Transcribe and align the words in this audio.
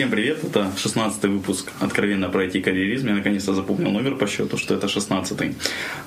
Всем 0.00 0.10
привет, 0.10 0.42
это 0.42 0.72
16 0.78 1.24
выпуск 1.24 1.70
«Откровенно 1.78 2.30
про 2.30 2.46
IT-карьеризм». 2.46 3.08
Я 3.08 3.14
наконец-то 3.16 3.52
запомнил 3.52 3.90
номер 3.90 4.16
по 4.16 4.26
счету, 4.26 4.56
что 4.56 4.74
это 4.74 4.86
16-й. 4.86 5.54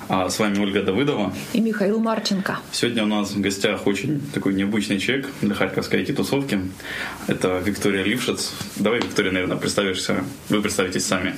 А 0.08 0.28
с 0.28 0.40
вами 0.40 0.58
Ольга 0.58 0.82
Давыдова. 0.82 1.32
И 1.52 1.60
Михаил 1.60 2.00
Марченко. 2.00 2.58
Сегодня 2.72 3.04
у 3.04 3.06
нас 3.06 3.30
в 3.30 3.40
гостях 3.40 3.86
очень 3.86 4.20
такой 4.34 4.54
необычный 4.54 4.98
человек 4.98 5.28
для 5.42 5.54
харьковской 5.54 6.02
IT-тусовки. 6.02 6.58
Это 7.28 7.62
Виктория 7.64 8.02
Лившиц. 8.02 8.52
Давай, 8.74 8.98
Виктория, 8.98 9.30
наверное, 9.30 9.58
представишься. 9.58 10.24
Вы 10.48 10.60
представитесь 10.60 11.06
сами. 11.06 11.36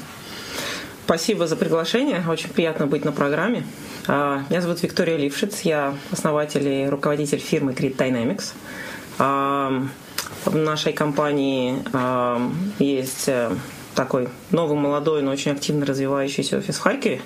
Спасибо 1.05 1.47
за 1.47 1.57
приглашение. 1.57 2.25
Очень 2.27 2.49
приятно 2.49 2.87
быть 2.87 3.05
на 3.05 3.13
программе. 3.13 3.65
А, 4.07 4.47
меня 4.49 4.63
зовут 4.63 4.83
Виктория 4.83 5.19
Лившиц. 5.19 5.61
Я 5.61 5.95
основатель 6.11 6.67
и 6.67 6.89
руководитель 6.89 7.39
фирмы 7.39 7.73
Grid 7.73 7.97
Dynamics. 7.99 8.55
В 10.45 10.57
нашей 10.57 10.93
компании 10.93 11.83
э, 11.93 12.51
есть 12.79 13.29
э, 13.29 13.51
такой 13.95 14.29
новый, 14.51 14.79
молодой, 14.79 15.23
но 15.23 15.33
очень 15.33 15.53
активно 15.53 15.85
развивающийся 15.87 16.59
офис 16.59 16.77
в 16.77 16.81
Харькове. 16.81 17.21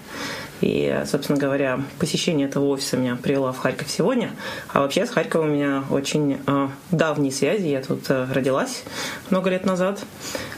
И, 0.60 1.02
собственно 1.06 1.38
говоря, 1.38 1.80
посещение 1.98 2.46
этого 2.46 2.66
офиса 2.66 2.96
меня 2.96 3.16
привело 3.16 3.52
в 3.52 3.58
Харьков 3.58 3.90
сегодня. 3.90 4.30
А 4.68 4.80
вообще 4.80 5.06
с 5.06 5.10
Харьковом 5.10 5.48
у 5.48 5.52
меня 5.52 5.84
очень 5.90 6.38
э, 6.46 6.68
давние 6.90 7.32
связи. 7.32 7.66
Я 7.66 7.82
тут 7.82 8.04
э, 8.08 8.26
родилась 8.32 8.84
много 9.30 9.50
лет 9.50 9.64
назад, 9.64 10.00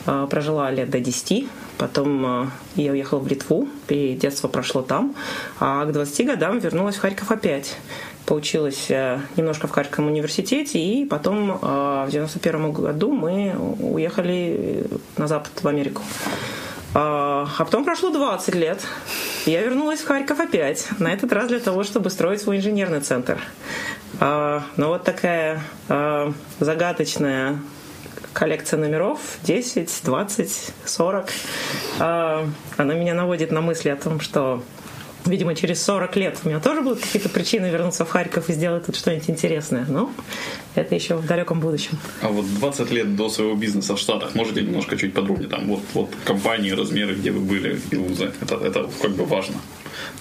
э, 0.06 0.26
прожила 0.28 0.70
лет 0.70 0.90
до 0.90 0.98
10. 0.98 1.48
Потом 1.78 2.44
э, 2.44 2.46
я 2.76 2.92
уехала 2.92 3.20
в 3.20 3.28
Литву, 3.28 3.68
и 3.88 4.14
детство 4.14 4.48
прошло 4.48 4.82
там. 4.82 5.14
А 5.60 5.84
к 5.84 5.92
20 5.92 6.26
годам 6.26 6.58
вернулась 6.58 6.96
в 6.96 7.00
Харьков 7.00 7.30
опять 7.30 7.76
поучилась 8.26 8.90
э, 8.90 9.20
немножко 9.36 9.66
в 9.66 9.70
Харьковском 9.70 10.06
университете, 10.06 10.78
и 10.78 11.04
потом 11.04 11.50
э, 11.50 12.04
в 12.06 12.08
91 12.10 12.72
году 12.72 13.12
мы 13.12 13.54
уехали 13.80 14.86
на 15.16 15.26
Запад, 15.26 15.52
в 15.62 15.68
Америку. 15.68 16.02
А, 16.94 17.48
а 17.58 17.64
потом 17.64 17.84
прошло 17.84 18.10
20 18.10 18.54
лет. 18.54 18.80
Я 19.46 19.62
вернулась 19.62 20.00
в 20.00 20.06
Харьков 20.06 20.40
опять. 20.40 20.88
На 20.98 21.12
этот 21.12 21.32
раз 21.32 21.48
для 21.48 21.58
того, 21.58 21.84
чтобы 21.84 22.10
строить 22.10 22.42
свой 22.42 22.58
инженерный 22.58 23.00
центр. 23.00 23.38
А, 24.20 24.62
но 24.76 24.88
вот 24.88 25.04
такая 25.04 25.62
а, 25.88 26.32
загадочная 26.60 27.58
коллекция 28.34 28.78
номеров 28.78 29.20
10, 29.42 30.00
20, 30.04 30.72
40. 30.84 31.30
Она 31.98 32.94
меня 32.94 33.12
наводит 33.12 33.50
на 33.52 33.60
мысли 33.60 33.90
о 33.90 33.96
том, 33.96 34.20
что 34.20 34.62
видимо, 35.26 35.54
через 35.54 35.82
40 35.82 36.16
лет 36.16 36.38
у 36.44 36.48
меня 36.48 36.60
тоже 36.60 36.82
будут 36.82 37.00
какие-то 37.00 37.28
причины 37.28 37.66
вернуться 37.66 38.04
в 38.04 38.10
Харьков 38.10 38.48
и 38.48 38.52
сделать 38.52 38.86
тут 38.86 38.96
что-нибудь 38.96 39.30
интересное. 39.30 39.86
Но 39.88 40.12
это 40.74 40.94
еще 40.94 41.16
в 41.16 41.26
далеком 41.26 41.60
будущем. 41.60 41.98
А 42.20 42.28
вот 42.28 42.46
20 42.54 42.90
лет 42.90 43.16
до 43.16 43.28
своего 43.28 43.54
бизнеса 43.54 43.94
в 43.94 43.98
Штатах, 43.98 44.34
можете 44.34 44.62
немножко 44.62 44.96
чуть 44.96 45.14
подробнее, 45.14 45.48
там, 45.48 45.66
вот, 45.66 45.82
вот 45.94 46.10
компании, 46.24 46.70
размеры, 46.70 47.14
где 47.14 47.30
вы 47.30 47.40
были 47.40 47.80
и 47.90 47.96
вузы, 47.96 48.32
это, 48.40 48.56
это 48.56 48.88
как 49.00 49.12
бы 49.12 49.24
важно 49.24 49.56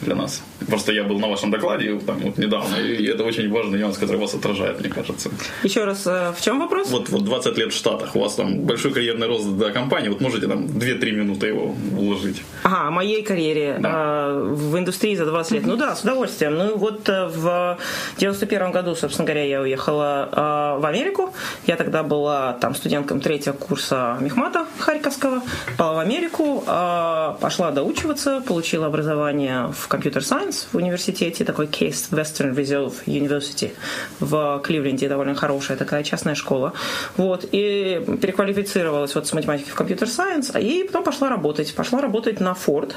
для 0.02 0.16
нас. 0.16 0.42
Просто 0.68 0.92
я 0.92 1.04
был 1.04 1.20
на 1.20 1.28
вашем 1.28 1.52
докладе 1.52 2.00
там, 2.00 2.18
вот 2.20 2.38
недавно, 2.38 2.76
и 2.76 3.06
это 3.06 3.24
очень 3.24 3.50
важный 3.52 3.80
нюанс, 3.80 3.98
который 3.98 4.18
вас 4.18 4.34
отражает, 4.34 4.80
мне 4.80 4.90
кажется. 4.90 5.30
Еще 5.64 5.84
раз, 5.84 6.06
э, 6.06 6.34
в 6.38 6.42
чем 6.42 6.60
вопрос? 6.60 6.90
Вот, 6.90 7.10
вот 7.10 7.24
20 7.24 7.58
лет 7.58 7.74
в 7.74 7.76
Штатах, 7.76 8.16
у 8.16 8.20
вас 8.20 8.36
там 8.36 8.62
большой 8.62 8.92
карьерный 8.92 9.28
рост 9.28 9.48
до 9.58 9.72
компании, 9.72 10.10
вот 10.10 10.22
можете 10.22 10.48
там 10.48 10.66
2-3 10.66 11.12
минуты 11.12 11.48
его 11.48 11.76
уложить? 11.98 12.44
Ага, 12.64 12.88
о 12.88 12.92
моей 12.92 13.24
карьере 13.24 13.78
да. 13.80 14.28
э, 14.30 14.54
в 14.54 14.78
индустрии 14.78 15.16
за 15.16 15.26
20 15.26 15.52
лет. 15.52 15.66
Ну 15.66 15.76
да, 15.76 15.96
с 15.96 16.04
удовольствием. 16.04 16.58
Ну 16.58 16.78
вот 16.78 17.10
э, 17.10 17.28
в 17.28 17.78
91 18.18 18.72
году, 18.72 18.96
собственно 18.96 19.26
говоря, 19.26 19.44
я 19.44 19.62
уехала 19.62 20.78
в 20.80 20.86
Америку. 20.86 21.34
Я 21.68 21.76
тогда 21.76 22.04
была 22.04 22.54
там 22.54 22.76
студентком 22.76 23.20
третьего 23.20 23.54
курса 23.54 24.18
Мехмата 24.22 24.66
Харьковского. 24.80 25.42
Попала 25.78 25.96
в 25.96 26.00
Америку, 26.00 26.64
пошла 26.66 27.72
доучиваться, 27.72 28.42
получила 28.42 28.88
образование 28.88 29.61
в 29.68 29.88
компьютер 29.88 30.24
сайенс 30.24 30.68
в 30.72 30.78
университете, 30.78 31.46
такой 31.46 31.68
Case 31.68 32.10
Western 32.12 32.56
Reserve 32.56 32.94
University 33.06 33.72
в 34.20 34.60
Кливленде, 34.64 35.08
довольно 35.10 35.36
хорошая 35.36 35.78
такая 35.78 36.04
частная 36.04 36.36
школа. 36.36 36.74
Вот, 37.18 37.46
и 37.52 38.04
переквалифицировалась 38.22 39.16
вот 39.16 39.28
с 39.28 39.34
математики 39.34 39.70
в 39.70 39.76
компьютер 39.76 40.08
сайенс, 40.08 40.52
и 40.56 40.84
потом 40.84 41.04
пошла 41.04 41.30
работать. 41.30 41.74
Пошла 41.76 42.02
работать 42.02 42.40
на 42.40 42.54
Ford, 42.54 42.94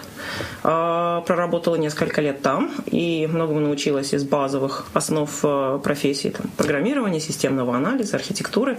а, 0.62 1.20
проработала 1.22 1.76
несколько 1.76 2.20
лет 2.20 2.42
там, 2.42 2.72
и 2.86 3.26
многому 3.30 3.60
научилась 3.60 4.14
из 4.14 4.24
базовых 4.24 4.86
основ 4.92 5.30
а, 5.42 5.78
профессии, 5.78 6.28
там, 6.28 6.50
программирования, 6.56 7.20
системного 7.20 7.76
анализа, 7.76 8.16
архитектуры. 8.16 8.78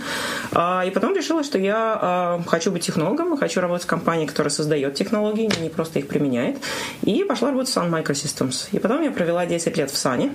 А, 0.52 0.84
и 0.86 0.92
потом 0.92 1.16
решила, 1.16 1.44
что 1.44 1.58
я 1.58 2.42
хочу 2.48 2.72
быть 2.72 2.84
технологом, 2.84 3.38
хочу 3.38 3.62
работать 3.62 3.86
в 3.86 3.88
компании, 3.88 4.26
которая 4.26 4.52
создает 4.52 4.96
технологии, 4.96 5.50
не 5.62 5.70
просто 5.70 6.00
их 6.00 6.08
применяет. 6.08 6.58
И 7.04 7.24
пошла 7.24 7.50
работать 7.50 7.74
Sun 7.76 7.90
Microsystems. 7.90 8.70
И 8.72 8.80
потом 8.80 9.02
я 9.02 9.12
провела 9.12 9.46
10 9.46 9.78
лет 9.78 9.92
в 9.92 9.98
Сане 9.98 10.32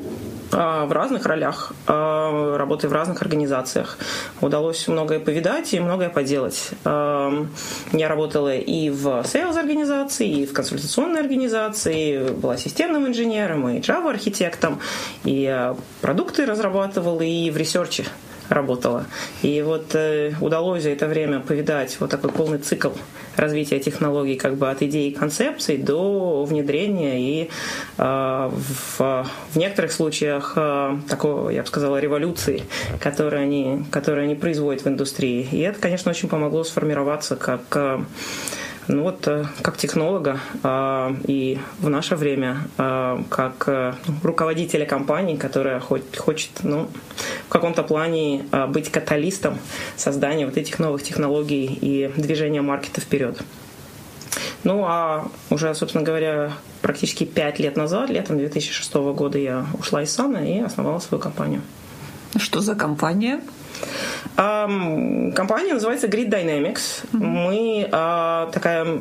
а, 0.52 0.84
в 0.84 0.92
разных 0.92 1.26
ролях, 1.26 1.72
а, 1.86 2.56
работая 2.56 2.88
в 2.88 2.92
разных 2.92 3.22
организациях. 3.22 3.98
Удалось 4.40 4.88
многое 4.88 5.20
повидать 5.20 5.72
и 5.72 5.80
многое 5.80 6.10
поделать. 6.10 6.70
А, 6.84 7.46
я 7.92 8.08
работала 8.08 8.54
и 8.54 8.90
в 8.90 9.06
sales 9.06 9.58
организации, 9.58 10.28
и 10.28 10.46
в 10.46 10.52
консультационной 10.52 11.20
организации, 11.20 12.30
была 12.30 12.56
системным 12.56 13.06
инженером, 13.06 13.68
и 13.68 13.80
Java 13.80 14.10
архитектом, 14.10 14.80
и 15.24 15.72
продукты 16.00 16.46
разрабатывала, 16.46 17.22
и 17.22 17.50
в 17.50 17.56
research 17.56 17.99
е 17.99 18.04
работала. 18.50 19.06
И 19.43 19.62
вот 19.62 19.94
э, 19.94 20.34
удалось 20.41 20.83
за 20.83 20.91
это 20.91 21.06
время 21.06 21.41
повидать 21.41 21.97
вот 22.00 22.11
такой 22.11 22.31
полный 22.31 22.59
цикл 22.59 22.91
развития 23.37 23.78
технологий 23.78 24.37
как 24.37 24.56
бы 24.56 24.71
от 24.71 24.83
идеи 24.83 25.11
и 25.11 25.15
концепций 25.15 25.78
до 25.78 26.44
внедрения 26.44 27.21
и 27.21 27.50
э, 27.97 27.99
в, 27.99 28.99
в 28.99 29.56
некоторых 29.56 29.93
случаях 29.93 30.55
э, 30.56 30.99
такого, 31.09 31.50
я 31.50 31.62
бы 31.62 31.69
сказала, 31.69 31.99
революции, 31.99 32.65
которые 33.00 33.43
они, 33.43 33.84
которые 33.91 34.25
они 34.25 34.34
производят 34.34 34.84
в 34.84 34.88
индустрии. 34.88 35.49
И 35.50 35.61
это, 35.61 35.81
конечно, 35.81 36.11
очень 36.11 36.28
помогло 36.28 36.65
сформироваться 36.65 37.37
как 37.37 37.62
э, 37.75 38.00
ну 38.88 39.02
вот 39.02 39.26
э, 39.28 39.46
как 39.62 39.76
технолога 39.76 40.41
а, 40.62 41.14
и 41.26 41.58
в 41.78 41.88
наше 41.88 42.16
время 42.16 42.68
а, 42.78 43.22
как 43.28 43.64
э, 43.68 43.94
руководителя 44.22 44.86
компании, 44.86 45.36
которая 45.36 45.80
хочет 45.80 46.50
ну, 46.62 46.88
в 47.46 47.48
каком-то 47.48 47.82
плане 47.82 48.46
а, 48.50 48.66
быть 48.66 48.90
каталистом 48.90 49.58
создания 49.96 50.46
вот 50.46 50.56
этих 50.56 50.78
новых 50.78 51.02
технологий 51.02 51.66
и 51.66 52.10
движения 52.16 52.62
маркета 52.62 53.00
вперед. 53.00 53.40
Ну 54.64 54.84
а 54.86 55.28
уже, 55.48 55.74
собственно 55.74 56.04
говоря, 56.04 56.52
практически 56.82 57.24
пять 57.24 57.58
лет 57.58 57.76
назад, 57.76 58.10
летом 58.10 58.38
2006 58.38 58.94
года 58.94 59.38
я 59.38 59.66
ушла 59.78 60.02
из 60.02 60.12
Сана 60.12 60.38
и 60.38 60.58
основала 60.58 60.98
свою 60.98 61.20
компанию. 61.20 61.62
Что 62.36 62.60
за 62.60 62.74
компания? 62.74 63.40
Компания 64.36 65.75
называется 65.75 66.06
Grid 66.06 66.28
Dynamics. 66.28 67.06
Мы 67.12 67.88
а, 67.92 68.50
такая 68.53 69.00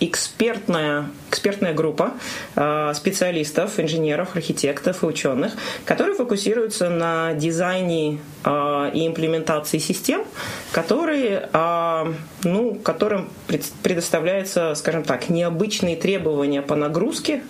экспертная, 0.00 1.06
экспертная 1.28 1.74
группа 1.74 2.12
э, 2.54 2.92
специалистов, 2.94 3.80
инженеров, 3.80 4.36
архитекторов 4.36 5.02
и 5.02 5.06
ученых, 5.06 5.54
которые 5.84 6.14
фокусируются 6.14 6.88
на 6.88 7.34
дизайне 7.34 8.18
э, 8.44 8.90
и 8.94 9.06
имплементации 9.06 9.78
систем, 9.78 10.24
которые, 10.72 11.48
э, 11.52 12.12
ну, 12.44 12.74
которым 12.76 13.28
предоставляются, 13.82 14.74
скажем 14.74 15.02
так, 15.02 15.28
необычные 15.28 15.96
требования 15.96 16.62
по 16.62 16.76
нагрузке, 16.76 17.42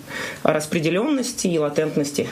распределенности 0.43 1.47
и 1.47 1.59
латентности. 1.59 2.27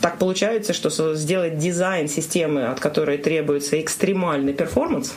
Так 0.00 0.18
получается, 0.18 0.72
что 0.72 1.14
сделать 1.14 1.58
дизайн 1.58 2.08
системы, 2.08 2.66
от 2.66 2.78
которой 2.78 3.18
требуется 3.18 3.80
экстремальный 3.80 4.52
performance, 4.52 5.14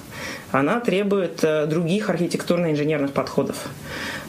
она 0.52 0.80
требует 0.80 1.44
э, 1.44 1.68
других 1.68 2.10
архитектурно-инженерных 2.10 3.13
подходов. 3.13 3.68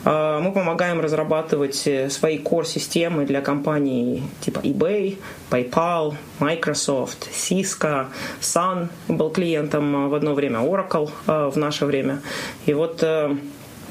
Э, 0.05 0.41
мы 0.43 0.53
помогаем 0.53 1.01
разрабатывать 1.01 1.87
э, 1.87 2.11
свои 2.11 2.39
core-системы 2.39 3.25
для 3.25 3.41
компаний 3.41 4.25
типа 4.41 4.59
eBay, 4.59 5.19
PayPal, 5.51 6.15
Microsoft, 6.39 7.29
Cisco, 7.33 8.07
Sun 8.41 8.89
был 9.09 9.31
клиентом 9.31 10.11
в 10.11 10.15
одно 10.15 10.35
время, 10.35 10.59
Oracle 10.59 11.11
в 11.27 11.57
наше 11.57 11.87
время. 11.87 12.21
И 12.67 12.75
вот 12.75 13.03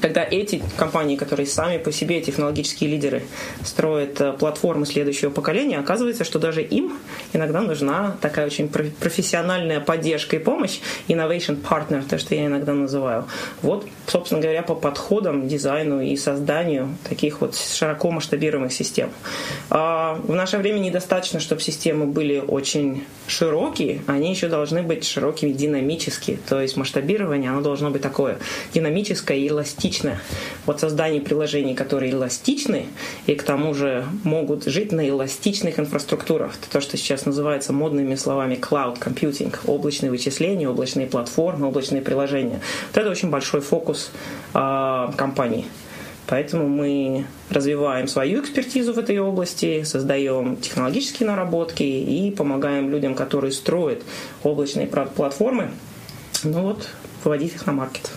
когда 0.02 0.26
эти 0.28 0.60
компании, 0.76 1.16
которые 1.16 1.46
сами 1.46 1.78
по 1.78 1.92
себе 1.92 2.20
технологические 2.20 2.90
лидеры, 2.90 3.22
строят 3.64 4.20
э, 4.20 4.32
платформы 4.32 4.84
следующего 4.84 5.30
поколения, 5.30 5.78
оказывается, 5.78 6.24
что 6.24 6.40
даже 6.40 6.60
им 6.60 6.98
иногда 7.32 7.60
нужна 7.60 8.16
такая 8.20 8.46
очень 8.46 8.68
профессиональная 8.68 9.78
поддержка 9.78 10.36
и 10.36 10.38
помощь, 10.40 10.80
innovation 11.06 11.62
partner, 11.62 12.04
то, 12.06 12.18
что 12.18 12.34
я 12.34 12.46
иногда 12.46 12.74
называю. 12.74 13.26
Вот, 13.62 13.86
собственно 14.06 14.40
говоря, 14.40 14.62
по 14.62 14.74
подходам, 14.74 15.46
дизайну 15.46 16.00
и 16.00 16.16
созданию 16.16 16.96
таких 17.08 17.40
вот 17.40 17.54
широко 17.54 18.10
масштабируемых 18.10 18.72
систем. 18.72 19.10
А 19.70 20.14
в 20.24 20.34
наше 20.34 20.58
время 20.58 20.80
недостаточно, 20.80 21.38
чтобы 21.38 21.60
системы 21.60 22.06
были 22.06 22.40
очень 22.40 23.04
широкие, 23.28 24.02
они 24.08 24.30
еще 24.30 24.48
должны 24.48 24.82
быть 24.82 25.04
широкими 25.04 25.52
динамически, 25.52 26.40
то 26.48 26.60
есть 26.60 26.76
масштабирование, 26.76 27.50
оно 27.50 27.60
должно 27.60 27.90
быть 27.90 28.02
такое 28.02 28.38
динамическое 28.74 29.38
и 29.38 29.48
эластичное. 29.48 29.91
Вот 30.66 30.80
создание 30.80 31.20
приложений, 31.20 31.74
которые 31.74 32.12
эластичны 32.12 32.86
и 33.26 33.34
к 33.34 33.42
тому 33.42 33.74
же 33.74 34.04
могут 34.24 34.64
жить 34.64 34.92
на 34.92 35.08
эластичных 35.08 35.78
инфраструктурах, 35.78 36.52
то, 36.70 36.80
что 36.80 36.96
сейчас 36.96 37.26
называется 37.26 37.72
модными 37.72 38.14
словами 38.14 38.54
cloud 38.54 38.98
computing, 38.98 39.54
облачные 39.66 40.10
вычисления, 40.10 40.68
облачные 40.68 41.06
платформы, 41.06 41.66
облачные 41.66 42.02
приложения. 42.02 42.60
Вот 42.92 43.00
это 43.00 43.10
очень 43.10 43.30
большой 43.30 43.60
фокус 43.60 44.10
э, 44.54 45.08
компании. 45.16 45.66
Поэтому 46.26 46.68
мы 46.68 47.26
развиваем 47.50 48.08
свою 48.08 48.40
экспертизу 48.40 48.94
в 48.94 48.98
этой 48.98 49.18
области, 49.18 49.82
создаем 49.82 50.56
технологические 50.56 51.28
наработки 51.28 51.82
и 51.82 52.30
помогаем 52.30 52.90
людям, 52.90 53.14
которые 53.14 53.52
строят 53.52 54.02
облачные 54.42 54.86
платформы, 54.86 55.70
ну 56.44 56.62
вот, 56.62 56.88
выводить 57.24 57.54
их 57.54 57.66
на 57.66 57.72
маркет. 57.72 58.10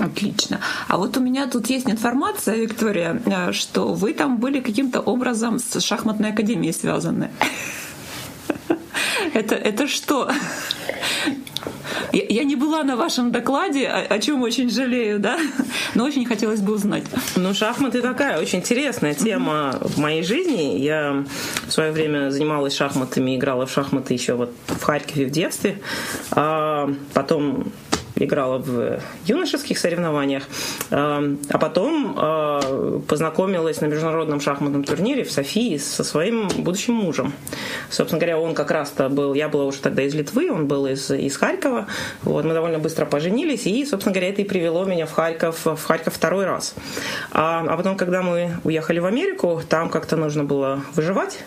Отлично. 0.00 0.60
А 0.88 0.96
вот 0.96 1.16
у 1.16 1.20
меня 1.20 1.46
тут 1.46 1.68
есть 1.68 1.88
информация, 1.88 2.56
Виктория, 2.56 3.20
э, 3.26 3.52
что 3.52 3.92
вы 3.92 4.14
там 4.14 4.38
были 4.38 4.60
каким-то 4.60 5.00
образом 5.00 5.58
с 5.58 5.80
шахматной 5.80 6.30
академией 6.30 6.72
связаны. 6.72 7.30
Это, 9.34 9.54
это 9.54 9.86
что? 9.86 10.30
Я, 12.12 12.24
я 12.28 12.44
не 12.44 12.56
была 12.56 12.82
на 12.82 12.96
вашем 12.96 13.30
докладе, 13.30 13.86
о, 13.86 14.14
о 14.14 14.18
чем 14.18 14.42
очень 14.42 14.70
жалею, 14.70 15.20
да, 15.20 15.38
но 15.94 16.04
очень 16.04 16.24
хотелось 16.24 16.60
бы 16.60 16.72
узнать. 16.72 17.04
Ну, 17.36 17.54
шахматы 17.54 18.00
такая 18.00 18.40
очень 18.40 18.60
интересная 18.60 19.14
тема 19.14 19.78
в 19.80 19.98
моей 19.98 20.22
жизни. 20.22 20.78
Я 20.78 21.24
в 21.66 21.70
свое 21.70 21.92
время 21.92 22.30
занималась 22.30 22.74
шахматами, 22.74 23.36
играла 23.36 23.66
в 23.66 23.70
шахматы 23.70 24.14
еще 24.14 24.34
вот 24.34 24.52
в 24.66 24.82
Харькове 24.82 25.26
в 25.26 25.30
детстве. 25.30 25.78
А 26.32 26.90
потом 27.14 27.72
играла 28.24 28.58
в 28.58 29.00
юношеских 29.24 29.78
соревнованиях, 29.78 30.44
эм, 30.90 31.38
а 31.48 31.58
потом 31.58 32.16
э, 32.16 33.00
познакомилась 33.06 33.80
на 33.80 33.86
международном 33.86 34.40
шахматном 34.40 34.84
турнире 34.84 35.24
в 35.24 35.32
Софии 35.32 35.76
со 35.78 36.04
своим 36.04 36.48
будущим 36.48 36.94
мужем. 36.94 37.32
Собственно 37.90 38.20
говоря, 38.20 38.38
он 38.38 38.54
как 38.54 38.70
раз-то 38.70 39.08
был, 39.08 39.34
я 39.34 39.48
была 39.48 39.64
уже 39.64 39.80
тогда 39.80 40.02
из 40.02 40.14
Литвы, 40.14 40.50
он 40.50 40.66
был 40.66 40.86
из, 40.86 41.10
из 41.10 41.36
Харькова. 41.36 41.86
Вот, 42.22 42.44
мы 42.44 42.54
довольно 42.54 42.78
быстро 42.78 43.06
поженились, 43.06 43.66
и, 43.66 43.84
собственно 43.84 44.14
говоря, 44.14 44.30
это 44.30 44.42
и 44.42 44.44
привело 44.44 44.84
меня 44.84 45.06
в 45.06 45.12
Харьков, 45.12 45.64
в 45.64 45.82
Харьков 45.82 46.14
второй 46.14 46.44
раз. 46.44 46.74
А, 47.32 47.64
а 47.68 47.76
потом, 47.76 47.96
когда 47.96 48.22
мы 48.22 48.52
уехали 48.64 48.98
в 48.98 49.06
Америку, 49.06 49.62
там 49.68 49.88
как-то 49.88 50.16
нужно 50.16 50.44
было 50.44 50.82
выживать. 50.94 51.38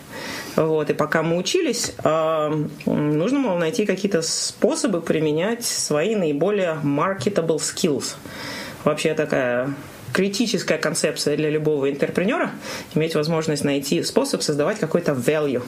Вот, 0.56 0.90
и 0.90 0.94
пока 0.94 1.22
мы 1.22 1.36
учились, 1.36 1.92
нужно 2.04 3.40
было 3.40 3.58
найти 3.58 3.86
какие-то 3.86 4.22
способы 4.22 5.00
применять 5.00 5.64
свои 5.64 6.14
наиболее 6.14 6.78
marketable 6.82 7.58
skills. 7.58 8.14
Вообще 8.84 9.14
такая 9.14 9.74
критическая 10.12 10.78
концепция 10.78 11.36
для 11.36 11.50
любого 11.50 11.90
интерпренера 11.90 12.52
иметь 12.94 13.16
возможность 13.16 13.64
найти 13.64 14.02
способ 14.04 14.42
создавать 14.42 14.78
какой-то 14.78 15.12
value 15.12 15.62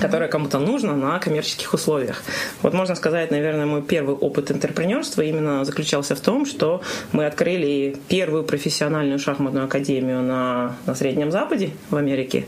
которое 0.00 0.28
кому-то 0.28 0.58
нужно 0.58 0.96
на 0.96 1.18
коммерческих 1.18 1.74
условиях. 1.74 2.22
Вот 2.62 2.74
можно 2.74 2.94
сказать, 2.94 3.30
наверное, 3.30 3.66
мой 3.66 3.82
первый 3.82 4.14
опыт 4.14 4.50
интерпренерства 4.50 5.22
именно 5.22 5.64
заключался 5.64 6.14
в 6.14 6.20
том, 6.20 6.46
что 6.46 6.82
мы 7.12 7.26
открыли 7.26 7.96
первую 8.08 8.44
профессиональную 8.44 9.18
шахматную 9.18 9.64
академию 9.66 10.22
на, 10.22 10.76
на 10.86 10.94
Среднем 10.94 11.30
Западе 11.30 11.70
в 11.90 11.96
Америке. 11.96 12.46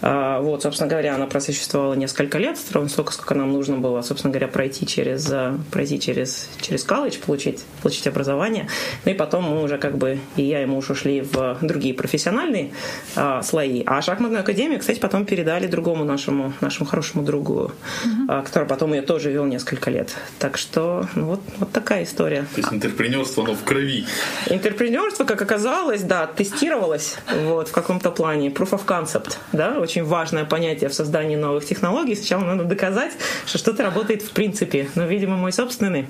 А, 0.00 0.40
вот, 0.40 0.62
собственно 0.62 0.88
говоря, 0.88 1.14
она 1.14 1.26
просуществовала 1.26 1.94
несколько 1.94 2.38
лет, 2.38 2.58
ровно 2.72 2.88
столько, 2.88 3.12
сколько 3.12 3.34
нам 3.34 3.52
нужно 3.52 3.78
было, 3.78 4.02
собственно 4.02 4.32
говоря, 4.32 4.48
пройти 4.48 4.86
через, 4.86 5.32
пройти 5.70 6.00
через, 6.00 6.48
через 6.60 6.84
колледж, 6.84 7.18
получить, 7.24 7.64
получить 7.82 8.06
образование. 8.06 8.68
Ну 9.04 9.12
и 9.12 9.14
потом 9.14 9.44
мы 9.44 9.62
уже 9.62 9.78
как 9.78 9.96
бы, 9.96 10.18
и 10.36 10.42
я, 10.42 10.62
и 10.62 10.66
муж 10.66 10.90
ушли 10.90 11.20
в 11.20 11.58
другие 11.62 11.94
профессиональные 11.94 12.72
а, 13.16 13.42
слои. 13.42 13.82
А 13.86 14.02
шахматную 14.02 14.40
академию, 14.40 14.80
кстати, 14.80 14.98
потом 14.98 15.24
передали 15.24 15.66
другому 15.66 16.04
нашему, 16.04 16.52
нашему 16.60 16.71
нашему 16.72 16.88
хорошему 16.88 17.22
другу, 17.22 17.70
mm-hmm. 18.04 18.44
который 18.44 18.66
потом 18.66 18.94
ее 18.94 19.02
тоже 19.02 19.30
вел 19.30 19.44
несколько 19.44 19.90
лет. 19.90 20.16
Так 20.38 20.56
что 20.56 21.06
ну, 21.14 21.26
вот, 21.26 21.40
вот 21.58 21.70
такая 21.70 22.04
история. 22.04 22.46
То 22.54 22.60
есть 22.60 22.72
интерпренерство, 22.72 23.44
оно 23.44 23.54
в 23.54 23.62
крови. 23.62 24.06
Интерпренерство, 24.46 25.24
как 25.24 25.42
оказалось, 25.42 26.00
да, 26.00 26.26
тестировалось 26.26 27.16
вот, 27.44 27.68
в 27.68 27.72
каком-то 27.72 28.10
плане. 28.10 28.48
Proof 28.48 28.70
of 28.70 28.86
concept, 28.86 29.36
да, 29.52 29.78
очень 29.78 30.02
важное 30.02 30.46
понятие 30.46 30.88
в 30.88 30.94
создании 30.94 31.36
новых 31.36 31.66
технологий. 31.66 32.16
Сначала 32.16 32.44
надо 32.44 32.64
доказать, 32.64 33.12
что 33.44 33.58
что-то 33.58 33.82
работает 33.82 34.22
в 34.22 34.30
принципе. 34.30 34.88
Но, 34.94 35.04
видимо, 35.04 35.36
мой 35.36 35.52
собственный 35.52 36.06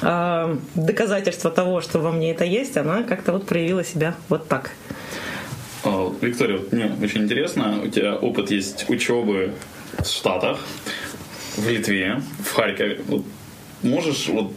э, 0.00 0.56
доказательство 0.74 1.50
того, 1.50 1.82
что 1.82 1.98
во 1.98 2.10
мне 2.10 2.30
это 2.30 2.44
есть, 2.44 2.78
она 2.78 3.02
как-то 3.02 3.32
вот 3.32 3.46
проявила 3.46 3.84
себя 3.84 4.14
вот 4.30 4.48
так. 4.48 4.70
А, 5.84 6.12
Виктория, 6.22 6.60
мне 6.70 6.90
очень 7.02 7.24
интересно, 7.24 7.80
у 7.84 7.88
тебя 7.88 8.16
опыт 8.16 8.50
есть 8.50 8.88
учебы 8.88 9.52
в 9.98 10.06
Штатах, 10.06 10.58
в 11.56 11.68
Литве, 11.68 12.22
в 12.42 12.52
Харькове. 12.52 13.00
Вот 13.06 13.24
можешь 13.82 14.28
вот 14.28 14.52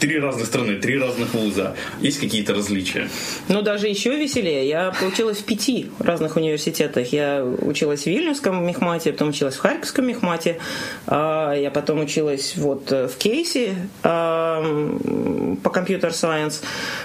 три 0.00 0.18
разных 0.18 0.46
страны, 0.46 0.76
три 0.76 0.98
разных 0.98 1.32
вуза. 1.34 1.76
Есть 2.00 2.20
какие-то 2.20 2.54
различия? 2.54 3.08
Ну, 3.48 3.62
даже 3.62 3.86
еще 3.86 4.16
веселее. 4.16 4.68
Я 4.68 4.92
получилась 4.98 5.38
в 5.38 5.44
пяти 5.44 5.90
разных 6.00 6.36
университетах. 6.36 7.12
Я 7.12 7.44
училась 7.44 8.02
в 8.02 8.06
Вильнюсском 8.06 8.66
мехмате, 8.66 9.12
потом 9.12 9.28
училась 9.28 9.54
в 9.54 9.60
Харьковском 9.60 10.06
мехмате, 10.06 10.58
а, 11.06 11.54
я 11.54 11.70
потом 11.70 12.00
училась 12.00 12.56
вот 12.56 12.90
в 12.90 13.16
Кейсе 13.16 13.74
а, 14.02 14.62
по 15.62 15.70
компьютер-сайенс, 15.70 16.62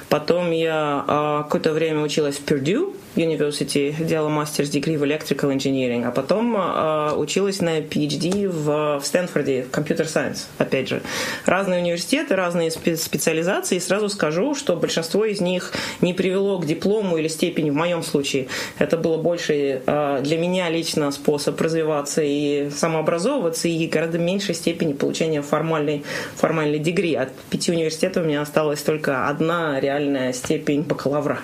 потом 0.10 0.52
я 0.52 1.44
какое-то 1.44 1.72
время 1.74 2.02
училась 2.02 2.38
в 2.38 2.42
Пердю, 2.42 2.96
University, 3.16 4.04
делала 4.04 4.30
мастерс 4.30 4.70
degree 4.70 4.98
в 4.98 5.04
Electrical 5.04 5.56
Engineering, 5.56 6.06
а 6.06 6.12
потом 6.12 6.56
э, 6.58 7.14
училась 7.16 7.62
на 7.62 7.80
PhD 7.80 8.48
в, 8.50 9.00
в 9.00 9.06
Стэнфорде, 9.06 9.68
Computer 9.72 10.06
Science, 10.06 10.46
опять 10.58 10.90
же. 10.90 11.02
Разные 11.46 11.82
университеты, 11.82 12.36
разные 12.36 12.72
специализации, 12.72 13.78
и 13.78 13.80
сразу 13.80 14.10
скажу, 14.10 14.56
что 14.56 14.76
большинство 14.76 15.26
из 15.26 15.42
них 15.42 15.72
не 16.02 16.14
привело 16.14 16.60
к 16.60 16.66
диплому 16.66 17.18
или 17.18 17.28
степени, 17.28 17.70
в 17.70 17.76
моем 17.76 18.04
случае. 18.04 18.48
Это 18.80 18.98
было 18.98 19.18
больше 19.18 19.82
э, 19.86 20.22
для 20.24 20.38
меня 20.38 20.70
лично 20.70 21.12
способ 21.12 21.60
развиваться 21.60 22.22
и 22.24 22.70
самообразовываться, 22.70 23.68
и 23.68 23.88
гораздо 23.88 24.18
меньшей 24.18 24.56
степени 24.56 24.94
получения 24.94 25.42
формальной, 25.42 26.04
формальной 26.36 26.80
дегри. 26.80 27.16
От 27.16 27.34
пяти 27.50 27.72
университетов 27.72 28.24
у 28.24 28.28
меня 28.28 28.42
осталась 28.42 28.82
только 28.82 29.28
одна 29.28 29.80
реальная 29.80 30.34
степень 30.34 30.82
бакалавра 30.82 31.40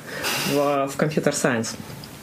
в, 0.51 0.88
в 0.88 0.98
Computer 0.98 1.32
Science. 1.32 1.59
Science. 1.60 1.75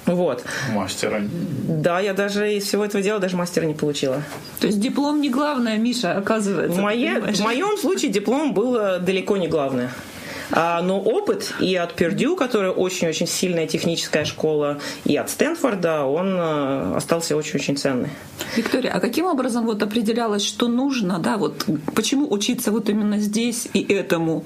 Вот. 0.07 0.45
Мастера. 0.73 1.21
Да, 1.21 1.99
я 2.01 2.15
даже 2.15 2.55
из 2.55 2.65
всего 2.65 2.85
этого 2.85 3.03
дела 3.03 3.19
даже 3.19 3.37
мастера 3.37 3.65
не 3.65 3.75
получила. 3.75 4.23
То 4.61 4.69
есть 4.69 4.79
диплом 4.79 5.21
не 5.21 5.31
главное, 5.31 5.79
Миша, 5.79 6.17
оказывается. 6.17 6.79
В, 6.79 6.83
мое, 6.83 7.21
в 7.21 7.41
моем 7.41 7.77
случае 7.77 8.13
диплом 8.13 8.55
было 8.55 9.01
далеко 9.01 9.37
не 9.37 9.49
главное. 9.49 9.91
А, 10.53 10.81
но 10.81 11.01
опыт 11.01 11.55
и 11.59 11.75
от 11.75 11.95
Пердю, 11.95 12.37
которая 12.37 12.71
очень-очень 12.71 13.27
сильная 13.27 13.67
техническая 13.67 14.25
школа, 14.25 14.79
и 15.05 15.17
от 15.17 15.29
Стэнфорда, 15.29 16.05
он 16.05 16.37
э, 16.39 16.97
остался 16.97 17.37
очень-очень 17.37 17.77
ценный. 17.77 18.11
Виктория, 18.57 18.93
а 18.93 19.01
каким 19.01 19.27
образом 19.27 19.67
вот 19.67 19.83
определялось, 19.83 20.45
что 20.45 20.69
нужно, 20.69 21.19
да, 21.19 21.37
вот 21.37 21.67
почему 21.97 22.31
учиться 22.31 22.71
вот 22.71 22.89
именно 22.89 23.19
здесь 23.19 23.69
и 23.75 23.83
этому? 23.83 24.45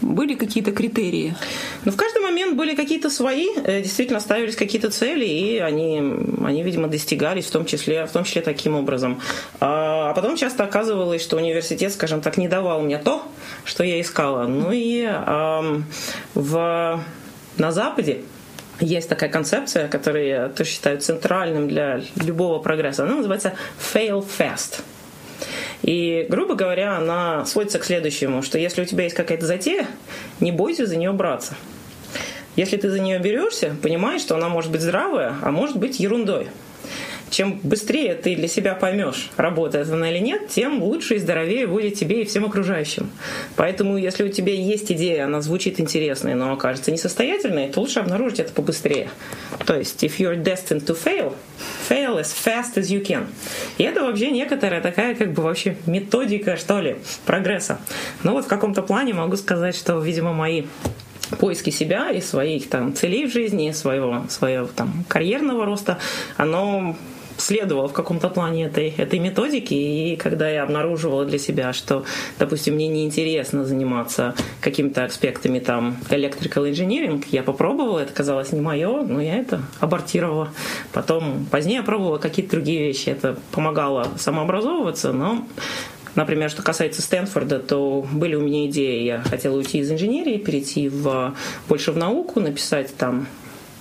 Были 0.00 0.34
какие-то 0.34 0.72
критерии? 0.72 1.34
Ну, 1.84 1.92
в 1.92 1.96
каждый 1.96 2.22
момент 2.22 2.56
были 2.56 2.74
какие-то 2.74 3.10
свои, 3.10 3.48
э, 3.64 3.82
действительно 3.82 4.20
ставились 4.20 4.56
какие-то 4.56 4.90
цели, 4.90 5.24
и 5.24 5.58
они, 5.58 6.02
они, 6.44 6.62
видимо, 6.62 6.88
достигались 6.88 7.46
в 7.46 7.50
том 7.50 7.64
числе, 7.64 8.06
в 8.06 8.10
том 8.10 8.24
числе 8.24 8.42
таким 8.42 8.74
образом. 8.74 9.20
А, 9.60 10.10
а 10.10 10.14
потом 10.14 10.36
часто 10.36 10.64
оказывалось, 10.64 11.22
что 11.22 11.36
университет, 11.36 11.92
скажем 11.92 12.20
так, 12.20 12.36
не 12.36 12.48
давал 12.48 12.80
мне 12.80 12.98
то, 12.98 13.22
что 13.64 13.84
я 13.84 14.00
искала. 14.00 14.46
Ну 14.46 14.72
и 14.72 15.04
а, 15.06 15.82
в, 16.34 17.04
на 17.56 17.72
Западе 17.72 18.22
есть 18.80 19.08
такая 19.08 19.30
концепция, 19.30 19.88
которую 19.88 20.26
я 20.26 20.48
тоже 20.48 20.70
считаю 20.70 21.00
центральным 21.00 21.68
для 21.68 22.02
любого 22.16 22.58
прогресса. 22.58 23.04
Она 23.04 23.16
называется 23.16 23.54
fail 23.78 24.24
fast. 24.26 24.80
И, 25.84 26.26
грубо 26.30 26.54
говоря, 26.54 26.96
она 26.96 27.44
сводится 27.44 27.78
к 27.78 27.84
следующему, 27.84 28.42
что 28.42 28.58
если 28.58 28.80
у 28.80 28.84
тебя 28.86 29.04
есть 29.04 29.14
какая-то 29.14 29.44
затея, 29.44 29.86
не 30.40 30.50
бойся 30.50 30.86
за 30.86 30.96
нее 30.96 31.12
браться. 31.12 31.56
Если 32.56 32.78
ты 32.78 32.88
за 32.88 33.00
нее 33.00 33.18
берешься, 33.18 33.76
понимаешь, 33.82 34.22
что 34.22 34.34
она 34.34 34.48
может 34.48 34.72
быть 34.72 34.80
здравая, 34.80 35.34
а 35.42 35.50
может 35.50 35.76
быть 35.76 36.00
ерундой 36.00 36.48
чем 37.30 37.60
быстрее 37.62 38.14
ты 38.14 38.36
для 38.36 38.48
себя 38.48 38.74
поймешь, 38.74 39.30
работает 39.36 39.88
она 39.90 40.10
или 40.10 40.18
нет, 40.18 40.48
тем 40.48 40.82
лучше 40.82 41.16
и 41.16 41.18
здоровее 41.18 41.66
будет 41.66 41.94
тебе 41.94 42.22
и 42.22 42.24
всем 42.24 42.44
окружающим. 42.44 43.10
Поэтому, 43.56 43.96
если 43.96 44.24
у 44.24 44.28
тебя 44.28 44.52
есть 44.52 44.90
идея, 44.92 45.24
она 45.24 45.40
звучит 45.40 45.80
интересной, 45.80 46.34
но 46.34 46.52
окажется 46.52 46.90
несостоятельной, 46.90 47.68
то 47.68 47.80
лучше 47.80 48.00
обнаружить 48.00 48.40
это 48.40 48.52
побыстрее. 48.52 49.10
То 49.66 49.76
есть, 49.76 50.02
if 50.04 50.18
you're 50.18 50.40
destined 50.40 50.84
to 50.84 50.96
fail, 50.96 51.34
fail 51.88 52.18
as 52.18 52.32
fast 52.32 52.76
as 52.76 52.88
you 52.88 53.04
can. 53.04 53.26
И 53.78 53.84
это 53.84 54.02
вообще 54.02 54.30
некоторая 54.30 54.80
такая, 54.80 55.14
как 55.14 55.32
бы 55.32 55.42
вообще 55.42 55.76
методика, 55.86 56.56
что 56.56 56.80
ли, 56.80 56.96
прогресса. 57.26 57.78
Но 58.22 58.32
вот 58.32 58.44
в 58.44 58.48
каком-то 58.48 58.82
плане 58.82 59.14
могу 59.14 59.36
сказать, 59.36 59.76
что, 59.76 59.98
видимо, 59.98 60.32
мои 60.32 60.64
поиски 61.38 61.70
себя 61.70 62.10
и 62.10 62.20
своих 62.20 62.68
там 62.68 62.94
целей 62.94 63.26
в 63.26 63.32
жизни, 63.32 63.70
своего, 63.72 64.24
своего 64.28 64.66
там 64.66 65.04
карьерного 65.08 65.64
роста, 65.64 65.98
оно 66.36 66.96
следовала 67.36 67.88
в 67.88 67.92
каком-то 67.92 68.28
плане 68.28 68.66
этой, 68.66 68.90
этой 68.90 69.18
методики, 69.18 69.74
и 69.74 70.16
когда 70.16 70.48
я 70.48 70.62
обнаруживала 70.62 71.24
для 71.24 71.38
себя, 71.38 71.72
что, 71.72 72.04
допустим, 72.38 72.74
мне 72.74 72.88
неинтересно 72.88 73.64
заниматься 73.64 74.34
какими-то 74.60 75.04
аспектами 75.04 75.58
там 75.58 75.96
electrical 76.10 76.70
engineering, 76.70 77.24
я 77.30 77.42
попробовала, 77.42 78.00
это 78.00 78.12
казалось 78.12 78.52
не 78.52 78.60
мое, 78.60 79.02
но 79.02 79.20
я 79.20 79.36
это 79.36 79.62
абортировала. 79.80 80.50
Потом, 80.92 81.46
позднее 81.50 81.76
я 81.76 81.82
пробовала 81.82 82.18
какие-то 82.18 82.52
другие 82.52 82.80
вещи, 82.80 83.08
это 83.08 83.36
помогало 83.50 84.08
самообразовываться, 84.18 85.12
но 85.12 85.46
Например, 86.14 86.48
что 86.48 86.62
касается 86.62 87.02
Стэнфорда, 87.02 87.58
то 87.58 88.06
были 88.12 88.36
у 88.36 88.40
меня 88.40 88.66
идеи. 88.66 89.02
Я 89.02 89.22
хотела 89.22 89.56
уйти 89.56 89.78
из 89.78 89.90
инженерии, 89.90 90.38
перейти 90.38 90.88
в, 90.88 91.34
больше 91.68 91.90
в 91.92 91.96
науку, 91.96 92.38
написать 92.38 92.94
там 92.96 93.26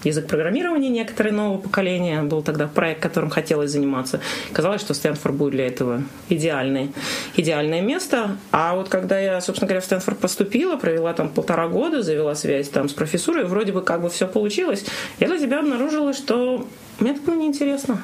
язык 0.04 0.28
программирования 0.28 0.90
некоторые 0.90 1.34
нового 1.34 1.60
поколения. 1.60 2.22
Был 2.24 2.42
тогда 2.42 2.68
проект, 2.68 3.02
которым 3.02 3.30
хотелось 3.30 3.72
заниматься. 3.72 4.20
Казалось, 4.52 4.82
что 4.82 4.94
Стэнфорд 4.94 5.36
будет 5.36 5.52
для 5.52 5.68
этого 5.68 6.04
идеальный, 6.30 6.92
идеальное 7.36 7.82
место. 7.82 8.38
А 8.52 8.76
вот 8.76 8.90
когда 8.90 9.20
я, 9.20 9.42
собственно 9.42 9.68
говоря, 9.68 9.82
в 9.82 9.86
Стэнфорд 9.86 10.20
поступила, 10.20 10.76
провела 10.76 11.14
там 11.14 11.30
полтора 11.30 11.68
года, 11.68 12.02
завела 12.02 12.36
связь 12.36 12.70
там 12.70 12.90
с 12.90 12.94
профессурой, 12.94 13.46
вроде 13.46 13.72
бы 13.72 13.82
как 13.82 14.02
бы 14.02 14.10
все 14.10 14.28
получилось, 14.28 14.86
я 15.20 15.28
для 15.28 15.40
себя 15.40 15.60
обнаружила, 15.60 16.14
что 16.14 16.68
мне 17.04 17.12
это 17.12 17.22
было 17.22 17.36
неинтересно. 17.36 18.02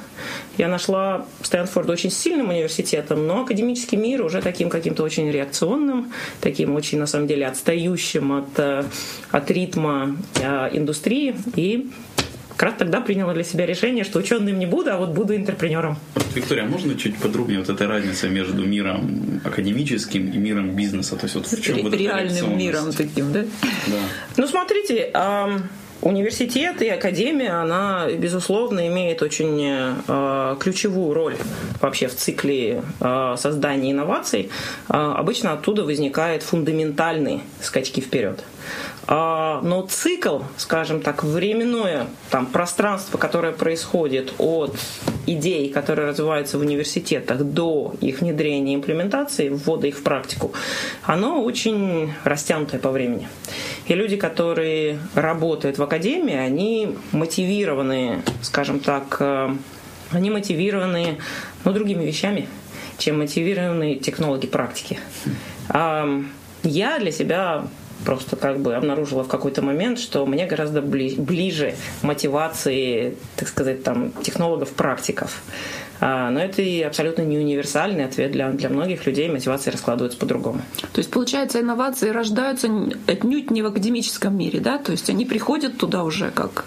Я 0.57 0.67
нашла 0.67 1.25
Стэнфорд 1.41 1.89
очень 1.89 2.11
сильным 2.11 2.49
университетом, 2.49 3.25
но 3.25 3.41
академический 3.43 3.97
мир 3.97 4.23
уже 4.23 4.41
таким 4.41 4.69
каким-то 4.69 5.03
очень 5.03 5.31
реакционным, 5.31 6.11
таким 6.41 6.75
очень, 6.75 6.99
на 6.99 7.07
самом 7.07 7.27
деле, 7.27 7.47
отстающим 7.47 8.31
от, 8.33 8.59
э, 8.59 8.83
от 9.31 9.51
ритма 9.51 10.17
э, 10.41 10.69
индустрии. 10.73 11.35
И 11.55 11.89
как 12.49 12.63
раз 12.63 12.73
тогда 12.77 12.99
приняла 12.99 13.33
для 13.33 13.45
себя 13.45 13.65
решение, 13.65 14.03
что 14.03 14.19
ученым 14.19 14.59
не 14.59 14.65
буду, 14.65 14.91
а 14.91 14.97
вот 14.97 15.11
буду 15.11 15.33
интерпренером. 15.33 15.97
Виктория, 16.35 16.65
а 16.65 16.67
можно 16.67 16.95
чуть 16.95 17.17
подробнее 17.17 17.59
вот 17.59 17.69
эта 17.69 17.87
разница 17.87 18.27
между 18.27 18.65
миром 18.65 19.39
академическим 19.45 20.29
и 20.29 20.37
миром 20.37 20.75
бизнеса? 20.75 21.15
То 21.15 21.23
есть 21.23 21.35
вот 21.35 21.47
в 21.47 21.61
чем 21.61 21.77
Ре- 21.77 21.83
вот 21.83 21.93
Реальным 21.93 22.57
миром 22.57 22.91
таким, 22.91 23.31
да? 23.31 23.43
Да. 23.87 23.99
Ну, 24.35 24.45
смотрите, 24.45 25.09
Университет 26.01 26.81
и 26.81 26.87
академия, 26.87 27.61
она, 27.61 28.07
безусловно, 28.09 28.87
имеет 28.87 29.21
очень 29.21 29.61
э, 30.07 30.55
ключевую 30.57 31.13
роль 31.13 31.35
вообще 31.81 32.07
в 32.07 32.15
цикле 32.15 32.83
э, 33.01 33.35
создания 33.37 33.91
инноваций. 33.91 34.49
Э, 34.87 34.93
обычно 34.93 35.51
оттуда 35.51 35.83
возникают 35.83 36.43
фундаментальные 36.43 37.41
скачки 37.61 37.99
вперед. 37.99 38.45
А, 39.07 39.61
но 39.63 39.81
цикл, 39.87 40.39
скажем 40.57 41.01
так, 41.01 41.23
временное 41.23 42.07
там, 42.29 42.45
пространство, 42.45 43.17
которое 43.17 43.53
происходит 43.53 44.33
от 44.37 44.75
идей, 45.25 45.69
которые 45.71 46.09
развиваются 46.09 46.57
в 46.57 46.61
университетах, 46.61 47.43
до 47.43 47.95
их 48.01 48.21
внедрения 48.21 48.73
и 48.73 48.75
имплементации, 48.75 49.49
ввода 49.49 49.87
их 49.87 49.97
в 49.97 50.03
практику, 50.03 50.53
оно 51.03 51.43
очень 51.43 52.13
растянутое 52.23 52.79
по 52.79 52.91
времени. 52.91 53.27
И 53.87 53.93
люди, 53.95 54.15
которые 54.15 54.99
работают 55.15 55.77
в 55.77 55.83
академии, 55.83 56.35
они 56.35 56.95
мотивированы, 57.11 58.21
скажем 58.41 58.79
так, 58.79 59.17
э, 59.19 59.55
они 60.11 60.29
мотивированы 60.29 61.17
ну, 61.63 61.73
другими 61.73 62.05
вещами, 62.05 62.47
чем 62.97 63.19
мотивированы 63.19 63.95
технологи 63.95 64.47
практики. 64.47 64.99
Я 66.63 66.99
для 66.99 67.11
себя 67.11 67.67
просто 68.05 68.35
как 68.35 68.59
бы 68.59 68.75
обнаружила 68.75 69.23
в 69.23 69.27
какой-то 69.27 69.61
момент, 69.61 69.99
что 69.99 70.25
мне 70.25 70.45
гораздо 70.45 70.81
бли- 70.81 71.19
ближе 71.19 71.75
мотивации, 72.01 73.15
так 73.35 73.47
сказать, 73.47 73.83
там, 73.83 74.11
технологов-практиков. 74.23 75.41
А, 76.01 76.29
но 76.29 76.39
это 76.39 76.61
и 76.61 76.81
абсолютно 76.81 77.23
не 77.23 77.37
универсальный 77.37 78.05
ответ 78.05 78.31
для, 78.31 78.49
для 78.49 78.69
многих 78.69 79.05
людей. 79.05 79.27
Мотивации 79.29 79.69
раскладываются 79.71 80.17
по-другому. 80.17 80.61
То 80.93 80.99
есть, 80.99 81.11
получается, 81.11 81.59
инновации 81.59 82.09
рождаются 82.09 82.69
отнюдь 83.07 83.51
не 83.51 83.61
в 83.61 83.65
академическом 83.65 84.37
мире, 84.37 84.59
да? 84.59 84.77
То 84.77 84.91
есть 84.91 85.09
они 85.09 85.25
приходят 85.25 85.77
туда 85.77 86.03
уже 86.03 86.31
как 86.31 86.65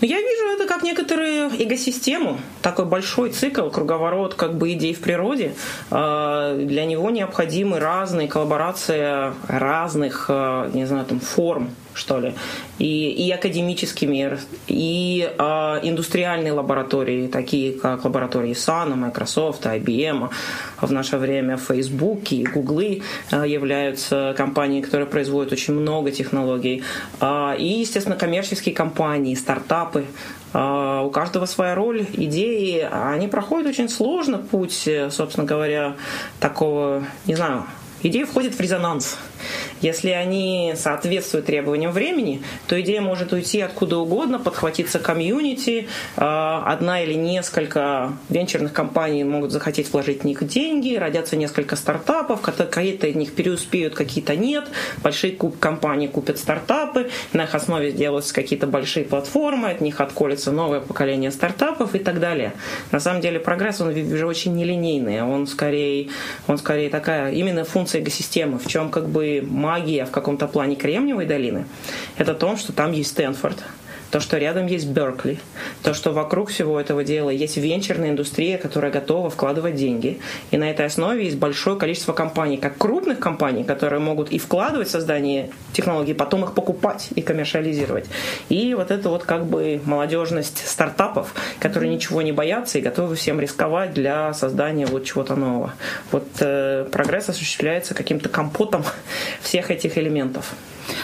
я 0.00 0.20
вижу 0.20 0.44
это 0.54 0.66
как 0.66 0.82
некоторую 0.82 1.48
экосистему, 1.48 2.38
такой 2.62 2.84
большой 2.84 3.30
цикл, 3.30 3.68
круговорот 3.68 4.34
как 4.34 4.56
бы 4.56 4.72
идей 4.72 4.94
в 4.94 5.00
природе. 5.00 5.54
А, 5.90 6.56
для 6.56 6.84
него 6.84 7.10
необходимы 7.10 7.80
разные 7.80 8.28
коллаборации 8.28 9.32
разных, 9.48 10.26
а, 10.28 10.70
не 10.72 10.84
знаю, 10.84 11.04
там, 11.06 11.20
форм 11.20 11.70
что 11.98 12.20
ли, 12.20 12.34
и, 12.78 13.10
и 13.10 13.30
академический 13.30 14.06
мир, 14.06 14.38
и 14.68 15.28
э, 15.36 15.42
индустриальные 15.82 16.52
лаборатории, 16.52 17.26
такие 17.26 17.72
как 17.72 18.04
лаборатории 18.04 18.52
Sun, 18.52 18.94
Microsoft, 18.94 19.66
IBM, 19.66 20.30
в 20.80 20.92
наше 20.92 21.16
время 21.16 21.56
Facebook 21.56 22.32
и 22.32 22.44
Google 22.44 23.02
э, 23.32 23.44
являются 23.46 24.34
компаниями, 24.36 24.84
которые 24.84 25.08
производят 25.08 25.52
очень 25.52 25.74
много 25.74 26.10
технологий, 26.12 26.84
э, 27.20 27.56
и, 27.58 27.80
естественно, 27.80 28.16
коммерческие 28.16 28.74
компании, 28.74 29.34
стартапы, 29.34 30.06
у 30.54 31.10
каждого 31.10 31.44
своя 31.44 31.74
роль, 31.74 32.06
идеи, 32.14 32.88
они 32.90 33.28
проходят 33.28 33.66
очень 33.66 33.90
сложно 33.90 34.38
путь, 34.38 34.88
собственно 35.10 35.46
говоря, 35.46 35.96
такого, 36.40 37.04
не 37.26 37.34
знаю, 37.34 37.64
идея 38.02 38.24
входит 38.24 38.54
в 38.54 38.60
резонанс. 38.60 39.18
Если 39.80 40.10
они 40.10 40.74
соответствуют 40.76 41.46
требованиям 41.46 41.92
времени, 41.92 42.42
то 42.66 42.80
идея 42.80 43.00
может 43.00 43.32
уйти 43.32 43.60
откуда 43.60 43.98
угодно, 43.98 44.38
подхватиться 44.38 44.98
комьюнити, 44.98 45.88
а, 46.16 46.64
одна 46.66 47.02
или 47.02 47.14
несколько 47.14 48.12
венчурных 48.28 48.72
компаний 48.72 49.24
могут 49.24 49.52
захотеть 49.52 49.92
вложить 49.92 50.22
в 50.22 50.24
них 50.24 50.46
деньги, 50.46 50.96
родятся 50.96 51.36
несколько 51.36 51.76
стартапов, 51.76 52.40
какие-то 52.40 53.06
из 53.06 53.14
них 53.14 53.34
переуспеют, 53.34 53.94
какие-то 53.94 54.36
нет, 54.36 54.68
большие 55.02 55.36
компании 55.60 56.06
купят 56.06 56.38
стартапы, 56.38 57.10
на 57.32 57.44
их 57.44 57.54
основе 57.54 57.90
сделаются 57.90 58.34
какие-то 58.34 58.66
большие 58.66 59.04
платформы, 59.04 59.70
от 59.70 59.80
них 59.80 60.00
отколется 60.00 60.52
новое 60.52 60.80
поколение 60.80 61.30
стартапов 61.30 61.94
и 61.94 61.98
так 61.98 62.20
далее. 62.20 62.52
На 62.90 63.00
самом 63.00 63.20
деле 63.20 63.38
прогресс, 63.38 63.80
он 63.80 63.88
уже 63.88 64.26
очень 64.26 64.54
нелинейный, 64.54 65.22
он 65.22 65.46
скорее, 65.46 66.08
он 66.46 66.58
скорее 66.58 66.90
такая 66.90 67.32
именно 67.32 67.64
функция 67.64 68.02
экосистемы, 68.02 68.58
в 68.58 68.66
чем 68.66 68.90
как 68.90 69.08
бы 69.08 69.27
магия 69.46 70.04
в 70.04 70.10
каком-то 70.10 70.46
плане 70.46 70.76
Кремниевой 70.76 71.26
долины, 71.26 71.66
это 72.16 72.34
то, 72.34 72.56
что 72.56 72.72
там 72.72 72.92
есть 72.92 73.10
Стэнфорд 73.10 73.62
то, 74.10 74.20
что 74.20 74.38
рядом 74.38 74.66
есть 74.66 74.88
Беркли, 74.88 75.38
то, 75.82 75.94
что 75.94 76.12
вокруг 76.12 76.50
всего 76.50 76.80
этого 76.80 77.04
дела 77.04 77.30
есть 77.30 77.56
венчурная 77.56 78.10
индустрия, 78.10 78.58
которая 78.58 78.90
готова 78.90 79.30
вкладывать 79.30 79.74
деньги. 79.74 80.20
И 80.50 80.56
на 80.56 80.70
этой 80.70 80.86
основе 80.86 81.24
есть 81.24 81.36
большое 81.36 81.76
количество 81.76 82.12
компаний, 82.12 82.56
как 82.56 82.78
крупных 82.78 83.18
компаний, 83.18 83.64
которые 83.64 84.00
могут 84.00 84.30
и 84.30 84.38
вкладывать 84.38 84.88
в 84.88 84.90
создание 84.90 85.50
технологий, 85.72 86.14
потом 86.14 86.44
их 86.44 86.54
покупать 86.54 87.08
и 87.14 87.22
коммерциализировать. 87.22 88.06
И 88.48 88.74
вот 88.74 88.90
это 88.90 89.08
вот 89.10 89.24
как 89.24 89.46
бы 89.46 89.80
молодежность 89.84 90.66
стартапов, 90.66 91.34
которые 91.60 91.92
ничего 91.92 92.22
не 92.22 92.32
боятся 92.32 92.78
и 92.78 92.80
готовы 92.80 93.16
всем 93.16 93.40
рисковать 93.40 93.92
для 93.92 94.32
создания 94.32 94.86
вот 94.86 95.04
чего-то 95.04 95.36
нового. 95.36 95.74
Вот 96.10 96.26
э, 96.40 96.86
прогресс 96.90 97.28
осуществляется 97.28 97.94
каким-то 97.94 98.28
компотом 98.28 98.84
всех 99.42 99.70
этих 99.70 99.98
элементов. 99.98 100.54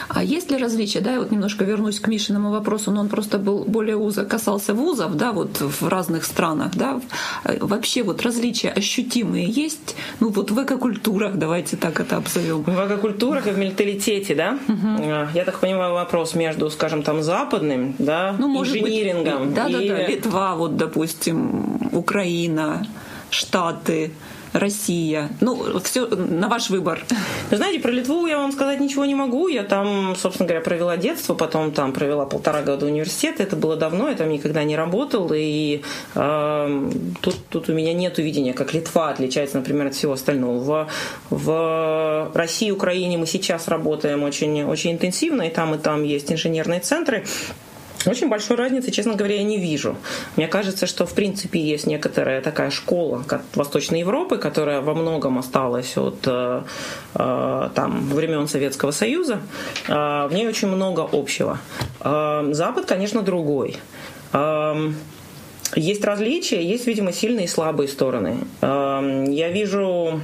А 0.07 0.23
есть 0.23 0.51
ли 0.51 0.57
различия, 0.57 1.01
да, 1.01 1.13
я 1.13 1.19
вот 1.19 1.31
немножко 1.31 1.65
вернусь 1.65 1.99
к 1.99 2.07
Мишиному 2.07 2.51
вопросу, 2.51 2.91
но 2.91 3.01
он 3.01 3.09
просто 3.09 3.37
был 3.37 3.65
более 3.65 3.97
узо 3.97 4.25
касался 4.25 4.73
вузов, 4.73 5.15
да, 5.15 5.31
вот 5.31 5.61
в 5.61 5.87
разных 5.87 6.25
странах, 6.25 6.71
да, 6.75 7.01
вообще 7.59 8.03
вот 8.03 8.21
различия 8.21 8.69
ощутимые 8.69 9.49
есть, 9.49 9.95
ну 10.19 10.29
вот 10.29 10.51
в 10.51 10.63
экокультурах, 10.63 11.35
давайте 11.35 11.77
так 11.77 11.99
это 11.99 12.17
обзовем. 12.17 12.63
В 12.63 12.87
экокультурах 12.87 13.47
и 13.47 13.51
в 13.51 13.57
менталитете, 13.57 14.35
да? 14.35 14.57
Угу. 14.67 15.03
Я 15.33 15.45
так 15.45 15.59
понимаю 15.59 15.93
вопрос 15.93 16.35
между, 16.35 16.69
скажем, 16.69 17.03
там 17.03 17.23
западным, 17.23 17.95
да, 17.99 18.35
ну, 18.37 18.61
инжинирингом. 18.61 19.45
Быть, 19.45 19.53
да, 19.53 19.67
и... 19.67 19.89
да, 19.89 19.95
да, 19.95 20.07
Литва, 20.07 20.55
вот, 20.55 20.77
допустим, 20.77 21.89
Украина, 21.91 22.87
Штаты, 23.29 24.11
Россия. 24.55 25.29
Ну, 25.41 25.79
все 25.81 26.07
на 26.07 26.47
ваш 26.47 26.69
выбор. 26.69 27.03
Вы 27.51 27.57
знаете, 27.57 27.81
про 27.81 27.91
Литву 27.91 28.25
я 28.25 28.37
вам 28.37 28.53
сказать 28.53 28.79
ничего 28.79 29.05
не 29.05 29.13
могу. 29.13 29.49
Я 29.49 29.63
там, 29.63 30.15
собственно 30.15 30.47
говоря, 30.47 30.63
провела 30.63 30.95
детство, 30.95 31.33
потом 31.33 31.71
там 31.71 31.91
провела 31.91 32.25
полтора 32.25 32.61
года 32.61 32.85
университета. 32.85 33.43
Это 33.43 33.57
было 33.57 33.75
давно, 33.75 34.09
я 34.09 34.15
там 34.15 34.29
никогда 34.29 34.63
не 34.63 34.77
работал. 34.77 35.29
И 35.35 35.81
э, 36.15 36.89
тут, 37.21 37.35
тут 37.49 37.69
у 37.69 37.73
меня 37.73 37.93
нет 37.93 38.17
видения, 38.17 38.53
как 38.53 38.73
Литва 38.73 39.09
отличается, 39.09 39.57
например, 39.57 39.87
от 39.87 39.95
всего 39.95 40.13
остального. 40.13 40.87
В, 41.29 42.29
в 42.31 42.31
России, 42.33 42.71
Украине 42.71 43.17
мы 43.17 43.27
сейчас 43.27 43.67
работаем 43.67 44.23
очень, 44.23 44.63
очень 44.63 44.93
интенсивно, 44.93 45.41
и 45.41 45.49
там, 45.49 45.75
и 45.75 45.77
там 45.77 46.03
есть 46.03 46.31
инженерные 46.31 46.79
центры. 46.79 47.25
Очень 48.07 48.29
большой 48.29 48.57
разницы, 48.57 48.91
честно 48.91 49.15
говоря, 49.15 49.35
я 49.35 49.43
не 49.43 49.59
вижу. 49.59 49.95
Мне 50.35 50.47
кажется, 50.47 50.87
что 50.87 51.05
в 51.05 51.13
принципе 51.13 51.59
есть 51.59 51.87
некоторая 51.87 52.41
такая 52.41 52.69
школа 52.69 53.23
как 53.27 53.41
Восточной 53.55 53.99
Европы, 53.99 54.37
которая 54.37 54.81
во 54.81 54.93
многом 54.93 55.37
осталась 55.37 55.97
от 55.97 56.19
э, 56.25 56.63
э, 57.15 57.69
там, 57.73 58.09
времен 58.09 58.47
Советского 58.47 58.91
Союза. 58.91 59.39
Э, 59.87 60.27
в 60.27 60.31
ней 60.33 60.47
очень 60.47 60.67
много 60.67 61.07
общего. 61.11 61.59
Запад, 62.01 62.85
конечно, 62.85 63.21
другой. 63.21 63.77
Есть 65.75 66.05
различия, 66.05 66.63
есть, 66.63 66.85
видимо, 66.87 67.11
сильные 67.11 67.45
и 67.45 67.47
слабые 67.47 67.87
стороны. 67.87 68.37
Я 68.61 69.49
вижу 69.49 70.21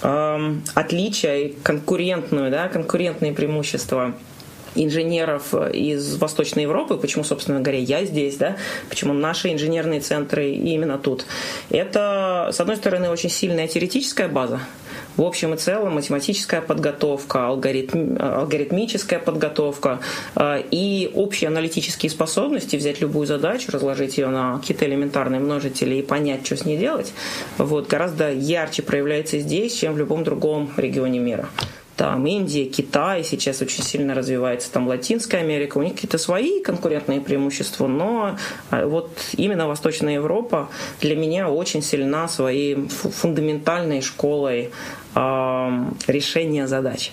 отличия 0.00 1.36
и 1.36 1.52
конкурентную, 1.62 2.50
да, 2.50 2.68
конкурентные 2.68 3.32
преимущества 3.32 4.14
инженеров 4.74 5.54
из 5.54 6.16
Восточной 6.16 6.62
Европы, 6.62 6.96
почему, 6.96 7.24
собственно 7.24 7.60
говоря, 7.60 7.78
я 7.78 8.04
здесь, 8.04 8.36
да, 8.36 8.56
почему 8.88 9.12
наши 9.12 9.52
инженерные 9.52 10.00
центры 10.00 10.50
именно 10.50 10.98
тут. 10.98 11.26
Это, 11.70 12.50
с 12.52 12.60
одной 12.60 12.76
стороны, 12.76 13.10
очень 13.10 13.30
сильная 13.30 13.68
теоретическая 13.68 14.28
база, 14.28 14.60
в 15.16 15.22
общем 15.22 15.54
и 15.54 15.56
целом 15.56 15.94
математическая 15.94 16.60
подготовка, 16.60 17.46
алгоритм, 17.46 18.16
алгоритмическая 18.18 19.18
подготовка 19.18 20.00
э, 20.34 20.62
и 20.70 21.10
общие 21.14 21.48
аналитические 21.48 22.10
способности 22.10 22.76
взять 22.76 23.00
любую 23.00 23.26
задачу, 23.26 23.70
разложить 23.70 24.18
ее 24.18 24.28
на 24.28 24.58
какие-то 24.58 24.86
элементарные 24.86 25.40
множители 25.40 25.96
и 25.96 26.02
понять, 26.02 26.44
что 26.44 26.56
с 26.56 26.64
ней 26.64 26.78
делать, 26.78 27.12
вот, 27.58 27.88
гораздо 27.88 28.32
ярче 28.32 28.82
проявляется 28.82 29.38
здесь, 29.38 29.74
чем 29.74 29.94
в 29.94 29.98
любом 29.98 30.24
другом 30.24 30.70
регионе 30.76 31.20
мира 31.20 31.48
там 31.96 32.26
Индия, 32.26 32.64
Китай 32.64 33.22
сейчас 33.22 33.62
очень 33.62 33.84
сильно 33.84 34.14
развивается, 34.14 34.72
там 34.72 34.88
Латинская 34.88 35.38
Америка, 35.38 35.78
у 35.78 35.82
них 35.82 35.94
какие-то 35.94 36.18
свои 36.18 36.60
конкурентные 36.60 37.20
преимущества, 37.20 37.86
но 37.86 38.36
а, 38.70 38.86
вот 38.86 39.10
именно 39.36 39.68
Восточная 39.68 40.14
Европа 40.14 40.68
для 41.00 41.14
меня 41.14 41.48
очень 41.48 41.82
сильна 41.82 42.28
своей 42.28 42.88
фундаментальной 42.88 44.00
школой 44.00 44.70
решения 45.14 46.66
задач. 46.66 47.12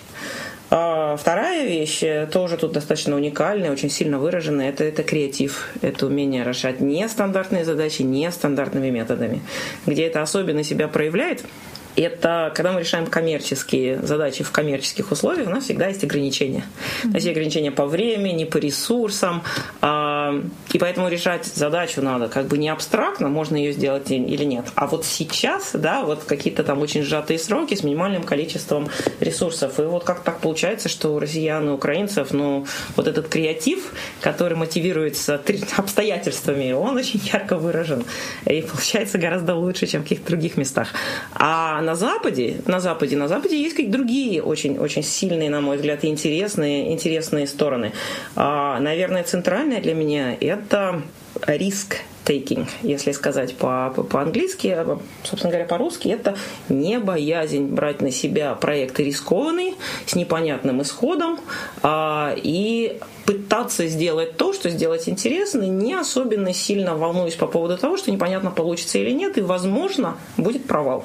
А 0.74 1.16
вторая 1.16 1.66
вещь, 1.66 2.02
э, 2.02 2.26
тоже 2.32 2.56
тут 2.56 2.72
достаточно 2.72 3.14
уникальная, 3.14 3.70
очень 3.70 3.90
сильно 3.90 4.18
выраженная, 4.18 4.70
это, 4.70 4.84
это 4.84 5.02
креатив. 5.02 5.68
Это 5.82 6.06
умение 6.06 6.44
решать 6.44 6.80
нестандартные 6.80 7.66
задачи 7.66 8.00
нестандартными 8.00 8.88
методами. 8.88 9.42
Где 9.84 10.06
это 10.06 10.22
особенно 10.22 10.64
себя 10.64 10.88
проявляет– 10.88 11.44
это 11.96 12.52
когда 12.54 12.72
мы 12.72 12.80
решаем 12.80 13.06
коммерческие 13.06 14.00
задачи 14.02 14.44
в 14.44 14.50
коммерческих 14.50 15.10
условиях, 15.12 15.48
у 15.48 15.50
нас 15.50 15.64
всегда 15.64 15.88
есть 15.88 16.02
ограничения. 16.04 16.64
У 17.04 17.08
нас 17.08 17.16
есть 17.16 17.28
ограничения 17.28 17.70
по 17.70 17.86
времени, 17.86 18.44
по 18.44 18.56
ресурсам, 18.56 19.42
а, 19.80 20.34
и 20.72 20.78
поэтому 20.78 21.08
решать 21.08 21.46
задачу 21.46 22.02
надо 22.02 22.28
как 22.28 22.46
бы 22.46 22.58
не 22.58 22.68
абстрактно, 22.68 23.28
можно 23.28 23.56
ее 23.56 23.72
сделать 23.72 24.10
или 24.10 24.44
нет, 24.44 24.66
а 24.74 24.86
вот 24.86 25.04
сейчас, 25.04 25.70
да, 25.74 26.02
вот 26.02 26.24
какие-то 26.24 26.64
там 26.64 26.80
очень 26.80 27.02
сжатые 27.02 27.38
сроки 27.38 27.74
с 27.74 27.82
минимальным 27.82 28.22
количеством 28.22 28.88
ресурсов. 29.20 29.78
И 29.78 29.82
вот 29.82 30.04
как 30.04 30.22
так 30.22 30.40
получается, 30.40 30.88
что 30.88 31.14
у 31.14 31.18
россиян 31.18 31.68
и 31.68 31.72
украинцев, 31.72 32.32
ну, 32.32 32.66
вот 32.96 33.06
этот 33.06 33.28
креатив, 33.28 33.92
который 34.20 34.56
мотивируется 34.56 35.40
обстоятельствами, 35.76 36.72
он 36.72 36.96
очень 36.96 37.20
ярко 37.32 37.56
выражен 37.56 38.04
и 38.46 38.62
получается 38.62 39.18
гораздо 39.18 39.54
лучше, 39.54 39.86
чем 39.86 40.00
в 40.00 40.04
каких-то 40.04 40.28
других 40.28 40.56
местах. 40.56 40.88
А 41.34 41.81
на 41.82 41.94
Западе, 41.94 42.62
на 42.66 42.80
Западе, 42.80 43.16
на 43.16 43.28
Западе 43.28 43.60
есть 43.60 43.74
какие-то 43.74 43.98
другие 43.98 44.42
очень, 44.42 44.78
очень 44.78 45.02
сильные, 45.02 45.50
на 45.50 45.60
мой 45.60 45.76
взгляд, 45.76 46.04
интересные, 46.04 46.92
интересные 46.92 47.46
стороны. 47.46 47.92
А, 48.36 48.78
наверное, 48.80 49.22
центральная 49.24 49.80
для 49.80 49.94
меня 49.94 50.36
это 50.40 51.02
риск 51.46 51.96
taking, 52.24 52.68
если 52.82 53.12
сказать 53.12 53.56
по, 53.56 53.90
по-английски, 53.90 54.68
а, 54.68 54.98
собственно 55.24 55.50
говоря, 55.50 55.66
по-русски, 55.68 56.08
это 56.08 56.36
не 56.68 56.98
боязнь 56.98 57.66
брать 57.66 58.00
на 58.00 58.10
себя 58.10 58.54
проекты 58.54 59.04
рискованные, 59.04 59.74
с 60.06 60.14
непонятным 60.14 60.82
исходом, 60.82 61.40
а, 61.82 62.34
и 62.36 63.00
пытаться 63.26 63.86
сделать 63.86 64.36
то, 64.36 64.52
что 64.52 64.68
сделать 64.70 65.08
интересно, 65.08 65.62
не 65.62 65.94
особенно 65.94 66.52
сильно 66.52 66.96
волнуюсь 66.96 67.34
по 67.34 67.46
поводу 67.46 67.76
того, 67.76 67.96
что 67.96 68.10
непонятно 68.10 68.50
получится 68.50 68.98
или 68.98 69.10
нет, 69.10 69.38
и, 69.38 69.40
возможно, 69.40 70.16
будет 70.36 70.66
провал. 70.66 71.04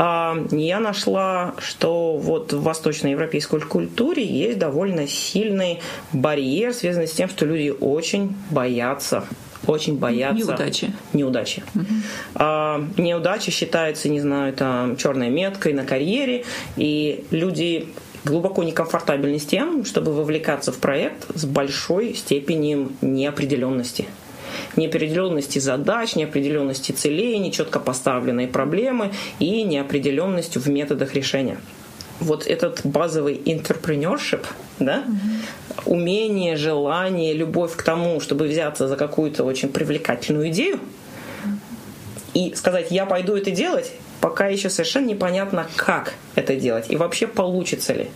А, 0.00 0.36
я 0.52 0.78
нашла, 0.78 1.54
что 1.58 2.16
вот 2.18 2.52
в 2.52 2.62
восточноевропейской 2.62 3.60
культуре 3.60 4.24
есть 4.24 4.56
довольно 4.56 5.08
сильный 5.08 5.80
барьер, 6.12 6.72
связанный 6.72 7.08
с 7.08 7.12
тем, 7.12 7.28
что 7.28 7.44
люди 7.44 7.74
очень 7.80 8.36
боятся 8.50 9.24
очень 9.66 9.98
боятся 9.98 10.46
неудачи. 10.46 10.92
Неудачи. 11.12 11.62
Угу. 11.74 11.84
А, 12.36 12.82
неудача 12.96 13.50
считается, 13.50 14.08
не 14.08 14.20
знаю, 14.20 14.52
там 14.52 14.96
черной 14.96 15.30
меткой 15.30 15.72
на 15.72 15.84
карьере, 15.84 16.44
и 16.76 17.24
люди 17.32 17.88
глубоко 18.24 18.62
некомфортабельны 18.62 19.40
с 19.40 19.44
тем, 19.44 19.84
чтобы 19.84 20.14
вовлекаться 20.14 20.70
в 20.70 20.78
проект 20.78 21.26
с 21.34 21.44
большой 21.44 22.14
степенью 22.14 22.92
неопределенности 23.02 24.06
неопределенности 24.78 25.58
задач, 25.58 26.16
неопределенности 26.16 26.92
целей, 26.92 27.38
нечетко 27.38 27.80
поставленные 27.80 28.48
проблемы 28.48 29.12
и 29.38 29.62
неопределенностью 29.62 30.62
в 30.62 30.68
методах 30.68 31.14
решения. 31.14 31.58
Вот 32.20 32.46
этот 32.46 32.80
базовый 32.84 33.34
entrepreneurship, 33.36 34.44
да, 34.78 35.04
угу. 35.06 35.94
умение, 35.94 36.56
желание, 36.56 37.32
любовь 37.34 37.76
к 37.76 37.82
тому, 37.82 38.20
чтобы 38.20 38.46
взяться 38.46 38.88
за 38.88 38.96
какую-то 38.96 39.44
очень 39.44 39.68
привлекательную 39.68 40.48
идею 40.48 40.80
и 42.34 42.54
сказать, 42.54 42.90
я 42.90 43.06
пойду 43.06 43.36
это 43.36 43.50
делать, 43.50 43.92
пока 44.20 44.46
еще 44.46 44.70
совершенно 44.70 45.06
непонятно, 45.06 45.66
как 45.76 46.14
это 46.34 46.56
делать 46.56 46.86
и 46.90 46.96
вообще 46.96 47.26
получится 47.26 47.92
ли. 47.92 48.08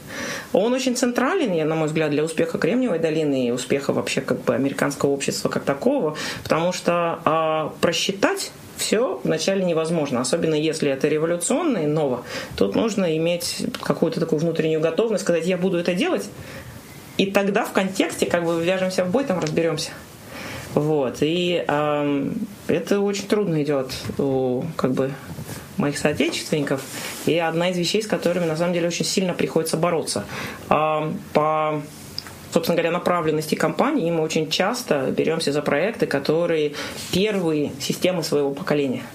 Он 0.52 0.72
очень 0.72 0.96
централен, 0.96 1.68
на 1.68 1.74
мой 1.74 1.86
взгляд, 1.86 2.10
для 2.10 2.24
успеха 2.24 2.58
Кремниевой 2.58 2.98
долины 2.98 3.46
и 3.46 3.50
успеха 3.50 3.92
вообще 3.92 4.20
как 4.20 4.42
бы 4.42 4.54
американского 4.54 5.10
общества 5.10 5.48
как 5.48 5.64
такого, 5.64 6.16
потому 6.42 6.72
что 6.72 7.20
а, 7.24 7.72
просчитать 7.80 8.52
все 8.76 9.20
вначале 9.22 9.64
невозможно, 9.64 10.20
особенно 10.20 10.54
если 10.54 10.90
это 10.90 11.06
революционно 11.08 11.78
и 11.78 11.86
ново. 11.86 12.24
Тут 12.56 12.74
нужно 12.74 13.16
иметь 13.16 13.64
какую-то 13.82 14.18
такую 14.18 14.40
внутреннюю 14.40 14.80
готовность, 14.80 15.22
сказать, 15.22 15.46
я 15.46 15.56
буду 15.56 15.78
это 15.78 15.94
делать, 15.94 16.28
и 17.16 17.26
тогда 17.26 17.64
в 17.64 17.72
контексте 17.72 18.26
как 18.26 18.44
бы 18.44 18.62
вяжемся 18.62 19.04
в 19.04 19.10
бой, 19.10 19.24
там 19.24 19.38
разберемся. 19.38 19.90
Вот. 20.74 21.18
И 21.20 21.64
э, 21.66 22.30
это 22.66 23.00
очень 23.00 23.26
трудно 23.28 23.62
идет 23.62 23.92
у 24.18 24.64
как 24.76 24.92
бы 24.92 25.12
моих 25.82 25.98
соотечественников, 25.98 26.80
и 27.26 27.36
одна 27.38 27.70
из 27.70 27.76
вещей, 27.76 28.02
с 28.02 28.06
которыми 28.06 28.46
на 28.46 28.56
самом 28.56 28.72
деле 28.72 28.88
очень 28.88 29.04
сильно 29.04 29.34
приходится 29.34 29.76
бороться. 29.76 30.24
Э, 30.70 31.12
по 31.34 31.82
собственно 32.52 32.76
говоря, 32.76 32.90
направленности 32.90 33.54
компании, 33.54 34.10
мы 34.10 34.20
очень 34.22 34.50
часто 34.50 35.10
беремся 35.10 35.52
за 35.52 35.62
проекты, 35.62 36.04
которые 36.04 36.74
первые 37.10 37.72
системы 37.80 38.22
своего 38.22 38.50
поколения– 38.50 39.02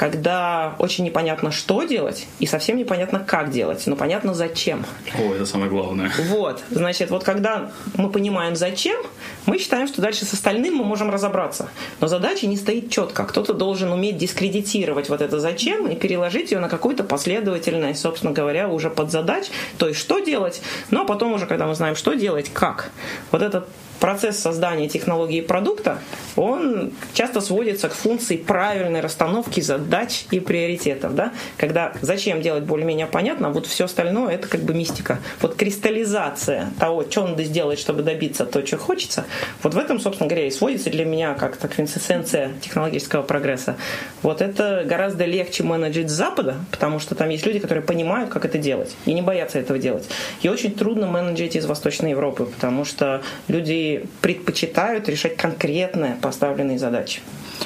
когда 0.00 0.76
очень 0.78 1.04
непонятно, 1.04 1.50
что 1.50 1.82
делать, 1.82 2.26
и 2.38 2.46
совсем 2.46 2.78
непонятно, 2.78 3.20
как 3.20 3.50
делать, 3.50 3.86
но 3.86 3.96
понятно, 3.96 4.32
зачем. 4.32 4.86
О, 5.14 5.34
это 5.34 5.44
самое 5.44 5.70
главное. 5.70 6.10
Вот, 6.30 6.62
значит, 6.70 7.10
вот 7.10 7.22
когда 7.22 7.70
мы 7.96 8.08
понимаем, 8.08 8.56
зачем, 8.56 8.96
мы 9.44 9.58
считаем, 9.58 9.86
что 9.86 10.00
дальше 10.00 10.24
с 10.24 10.32
остальным 10.32 10.76
мы 10.76 10.84
можем 10.84 11.10
разобраться. 11.10 11.68
Но 12.00 12.06
задача 12.06 12.46
не 12.46 12.56
стоит 12.56 12.90
четко. 12.90 13.26
Кто-то 13.26 13.52
должен 13.52 13.92
уметь 13.92 14.16
дискредитировать 14.16 15.10
вот 15.10 15.20
это 15.20 15.38
зачем 15.38 15.86
и 15.86 15.94
переложить 15.94 16.50
ее 16.50 16.60
на 16.60 16.70
какую-то 16.70 17.04
последовательность, 17.04 18.00
собственно 18.00 18.32
говоря, 18.32 18.70
уже 18.70 18.88
под 18.88 19.10
задач, 19.10 19.50
то 19.76 19.86
есть 19.86 20.00
что 20.00 20.20
делать, 20.20 20.62
но 20.90 21.04
потом 21.04 21.34
уже, 21.34 21.44
когда 21.44 21.66
мы 21.66 21.74
знаем, 21.74 21.94
что 21.94 22.14
делать, 22.14 22.50
как. 22.54 22.90
Вот 23.32 23.42
этот 23.42 23.68
процесс 24.00 24.38
создания 24.38 24.88
технологии 24.88 25.42
продукта, 25.42 25.98
он 26.36 26.92
часто 27.12 27.40
сводится 27.40 27.88
к 27.88 27.92
функции 27.92 28.36
правильной 28.36 29.00
расстановки 29.00 29.60
задач 29.60 30.24
и 30.30 30.40
приоритетов. 30.40 31.14
Да? 31.14 31.32
Когда 31.56 31.92
зачем 32.00 32.40
делать 32.40 32.64
более-менее 32.64 33.06
понятно, 33.06 33.48
а 33.48 33.50
вот 33.50 33.66
все 33.66 33.84
остальное 33.84 34.34
это 34.34 34.48
как 34.48 34.62
бы 34.62 34.74
мистика. 34.74 35.18
Вот 35.40 35.54
кристаллизация 35.54 36.70
того, 36.78 37.04
что 37.08 37.26
надо 37.26 37.44
сделать, 37.44 37.78
чтобы 37.78 38.02
добиться 38.02 38.46
то, 38.46 38.66
что 38.66 38.78
хочется, 38.78 39.24
вот 39.62 39.74
в 39.74 39.78
этом, 39.78 40.00
собственно 40.00 40.28
говоря, 40.28 40.46
и 40.46 40.50
сводится 40.50 40.90
для 40.90 41.04
меня 41.04 41.34
как-то 41.34 41.68
квинтэссенция 41.68 42.52
технологического 42.60 43.22
прогресса. 43.22 43.76
Вот 44.22 44.40
это 44.40 44.84
гораздо 44.86 45.26
легче 45.26 45.62
менеджить 45.62 46.08
с 46.08 46.12
Запада, 46.12 46.56
потому 46.70 46.98
что 46.98 47.14
там 47.14 47.28
есть 47.28 47.44
люди, 47.44 47.58
которые 47.58 47.84
понимают, 47.84 48.30
как 48.30 48.44
это 48.44 48.58
делать, 48.58 48.96
и 49.04 49.12
не 49.12 49.22
боятся 49.22 49.58
этого 49.58 49.78
делать. 49.78 50.08
И 50.42 50.48
очень 50.48 50.72
трудно 50.74 51.06
менеджить 51.06 51.56
из 51.56 51.66
Восточной 51.66 52.10
Европы, 52.10 52.46
потому 52.46 52.84
что 52.84 53.22
люди 53.48 53.89
предпочитают 54.20 55.08
решать 55.08 55.36
конкретные 55.36 56.16
поставленные 56.20 56.78
задачи. 56.78 57.20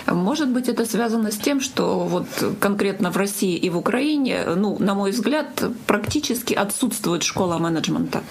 Может 0.07 0.49
быть, 0.49 0.69
это 0.69 0.87
связано 0.87 1.31
с 1.31 1.37
тем, 1.37 1.61
что 1.61 2.01
вот 2.01 2.27
конкретно 2.61 3.11
в 3.11 3.17
России 3.17 3.57
и 3.57 3.71
в 3.71 3.79
Украине, 3.79 4.45
ну, 4.57 4.77
на 4.79 4.95
мой 4.95 5.13
взгляд, 5.13 5.47
практически 5.87 6.55
отсутствует 6.55 7.23
школа 7.23 7.59
менеджмента. 7.59 8.23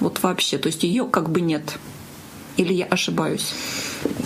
Вот 0.00 0.22
вообще, 0.22 0.58
то 0.58 0.68
есть 0.68 0.84
ее 0.84 1.06
как 1.06 1.30
бы 1.30 1.40
нет. 1.40 1.78
Или 2.56 2.74
я 2.74 2.86
ошибаюсь? 2.86 3.54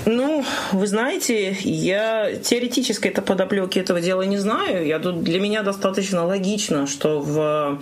Ну, 0.07 0.45
вы 0.73 0.87
знаете, 0.87 1.57
я 1.63 2.35
теоретически 2.35 3.09
это 3.09 3.23
подоплеки 3.23 3.79
этого 3.79 4.01
дела 4.01 4.23
не 4.23 4.39
знаю. 4.39 4.87
Я 4.87 4.99
тут 4.99 5.23
для 5.23 5.41
меня 5.41 5.63
достаточно 5.63 6.25
логично, 6.25 6.87
что 6.87 7.21
в 7.21 7.81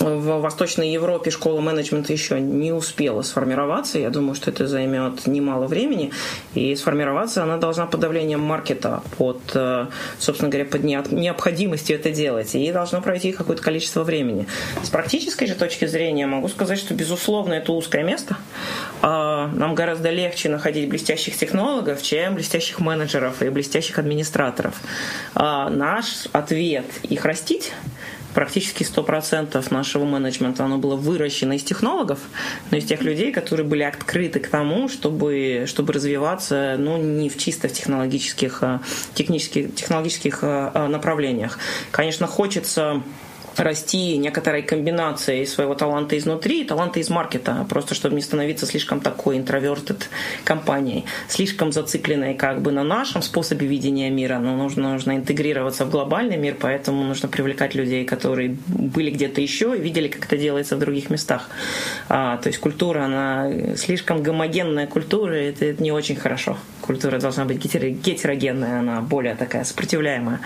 в 0.00 0.40
Восточной 0.40 0.90
Европе 0.92 1.30
школа 1.30 1.60
менеджмента 1.60 2.12
еще 2.12 2.40
не 2.40 2.72
успела 2.72 3.20
сформироваться. 3.20 3.98
Я 3.98 4.08
думаю, 4.08 4.34
что 4.34 4.50
это 4.50 4.66
займет 4.66 5.26
немало 5.26 5.66
времени. 5.66 6.10
И 6.54 6.74
сформироваться 6.74 7.42
она 7.42 7.58
должна 7.58 7.86
под 7.86 8.00
давлением 8.00 8.40
маркета, 8.40 9.02
под, 9.18 9.40
э, 9.54 9.86
собственно 10.18 10.50
говоря, 10.50 10.64
под 10.64 10.84
необходимостью 10.84 11.96
это 11.96 12.10
делать. 12.10 12.54
И 12.54 12.72
должно 12.72 13.02
пройти 13.02 13.32
какое-то 13.32 13.62
количество 13.62 14.02
времени. 14.02 14.46
С 14.82 14.88
практической 14.88 15.46
же 15.46 15.54
точки 15.54 15.84
зрения 15.84 16.26
могу 16.26 16.48
сказать, 16.48 16.78
что, 16.78 16.94
безусловно, 16.94 17.52
это 17.52 17.72
узкое 17.72 18.02
место. 18.02 18.38
А, 19.02 19.48
нам 19.48 19.74
гораздо 19.74 20.10
легче 20.10 20.48
находить 20.48 20.88
блестящих 20.88 21.36
технологов, 21.36 22.02
чем 22.02 22.36
блестящих 22.36 22.80
менеджеров 22.80 23.42
и 23.42 23.50
блестящих 23.50 23.98
администраторов. 23.98 24.74
А, 25.34 25.68
наш 25.68 26.26
ответ– 26.32 26.86
их 27.02 27.26
растить– 27.26 27.72
практически 28.34 28.82
100% 28.82 29.72
нашего 29.72 30.04
менеджмента 30.04 30.64
оно 30.64 30.78
было 30.78 30.96
выращено 30.96 31.54
из 31.54 31.62
технологов, 31.62 32.20
но 32.70 32.78
из 32.78 32.84
тех 32.84 33.02
людей, 33.02 33.32
которые 33.32 33.66
были 33.66 33.82
открыты 33.82 34.40
к 34.40 34.48
тому, 34.48 34.88
чтобы, 34.88 35.64
чтобы 35.66 35.92
развиваться 35.92 36.76
ну, 36.78 36.96
не 36.96 37.28
в 37.28 37.38
чисто 37.38 37.68
в 37.68 37.72
технологических, 37.72 38.62
а, 38.62 38.80
технических, 39.14 39.74
технологических 39.74 40.40
а, 40.42 40.70
а, 40.74 40.88
направлениях. 40.88 41.58
Конечно, 41.90 42.26
хочется 42.26 43.02
расти 43.56 44.16
некоторой 44.16 44.62
комбинацией 44.62 45.46
своего 45.46 45.74
таланта 45.74 46.16
изнутри 46.16 46.62
и 46.62 46.64
таланта 46.64 47.00
из 47.00 47.10
маркета, 47.10 47.66
просто 47.68 47.94
чтобы 47.94 48.14
не 48.14 48.22
становиться 48.22 48.66
слишком 48.66 49.00
такой 49.00 49.38
интровертед 49.38 50.08
компанией, 50.44 51.04
слишком 51.28 51.72
зацикленной 51.72 52.34
как 52.34 52.62
бы 52.62 52.72
на 52.72 52.84
нашем 52.84 53.22
способе 53.22 53.66
видения 53.66 54.10
мира, 54.10 54.38
но 54.38 54.56
нужно, 54.56 54.92
нужно 54.92 55.16
интегрироваться 55.16 55.84
в 55.84 55.90
глобальный 55.90 56.36
мир, 56.36 56.56
поэтому 56.58 57.04
нужно 57.04 57.28
привлекать 57.28 57.74
людей, 57.74 58.04
которые 58.04 58.56
были 58.66 59.10
где-то 59.10 59.40
еще 59.40 59.76
и 59.76 59.80
видели, 59.80 60.08
как 60.08 60.26
это 60.26 60.36
делается 60.36 60.76
в 60.76 60.78
других 60.78 61.10
местах. 61.10 61.48
А, 62.08 62.36
то 62.38 62.48
есть 62.48 62.58
культура, 62.58 63.04
она 63.04 63.76
слишком 63.76 64.22
гомогенная 64.22 64.86
культура, 64.86 65.34
это, 65.34 65.64
это 65.64 65.82
не 65.82 65.92
очень 65.92 66.16
хорошо. 66.16 66.56
Культура 66.90 67.20
должна 67.20 67.44
быть 67.44 67.58
гетерогенная, 67.58 68.80
она 68.80 69.00
более 69.00 69.36
такая 69.36 69.62
сопротивляемая. 69.62 70.40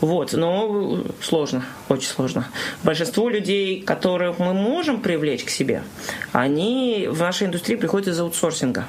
Вот, 0.00 0.32
но 0.34 1.02
сложно, 1.20 1.64
очень 1.88 2.06
сложно. 2.06 2.46
Большинство 2.84 3.28
людей, 3.28 3.82
которых 3.82 4.38
мы 4.38 4.54
можем 4.54 5.00
привлечь 5.00 5.42
к 5.42 5.50
себе, 5.50 5.82
они 6.30 7.08
в 7.10 7.18
нашей 7.18 7.48
индустрии 7.48 7.74
приходят 7.74 8.06
из 8.06 8.20
аутсорсинга. 8.20 8.86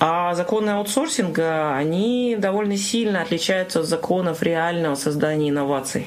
А 0.00 0.34
законы 0.34 0.70
аутсорсинга, 0.70 1.76
они 1.76 2.36
довольно 2.38 2.78
сильно 2.78 3.20
отличаются 3.20 3.80
от 3.80 3.86
законов 3.86 4.42
реального 4.42 4.94
создания 4.94 5.50
инноваций. 5.50 6.06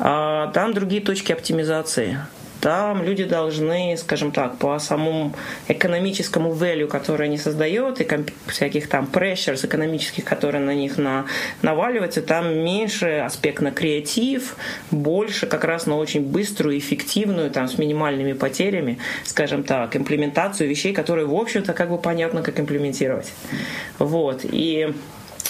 А 0.00 0.48
там 0.48 0.74
другие 0.74 1.02
точки 1.02 1.30
оптимизации 1.30 2.18
там 2.60 3.02
люди 3.02 3.24
должны, 3.24 3.96
скажем 3.96 4.32
так, 4.32 4.58
по 4.58 4.78
самому 4.78 5.34
экономическому 5.68 6.52
value, 6.52 6.86
который 6.86 7.26
они 7.26 7.38
создают, 7.38 8.00
и 8.00 8.06
всяких 8.46 8.88
там 8.88 9.08
pressures 9.12 9.64
экономических, 9.64 10.24
которые 10.24 10.62
на 10.64 10.74
них 10.74 10.98
на, 10.98 11.26
наваливаются, 11.62 12.22
там 12.22 12.58
меньше 12.58 13.22
аспект 13.24 13.62
на 13.62 13.70
креатив, 13.70 14.56
больше 14.90 15.46
как 15.46 15.64
раз 15.64 15.86
на 15.86 15.96
очень 15.96 16.22
быструю, 16.22 16.78
эффективную, 16.78 17.50
там, 17.50 17.68
с 17.68 17.78
минимальными 17.78 18.32
потерями, 18.32 18.98
скажем 19.24 19.62
так, 19.62 19.96
имплементацию 19.96 20.68
вещей, 20.68 20.92
которые, 20.92 21.26
в 21.26 21.34
общем-то, 21.34 21.72
как 21.72 21.90
бы 21.90 21.98
понятно, 21.98 22.42
как 22.42 22.58
имплементировать. 22.58 23.32
Вот. 23.98 24.40
И 24.42 24.92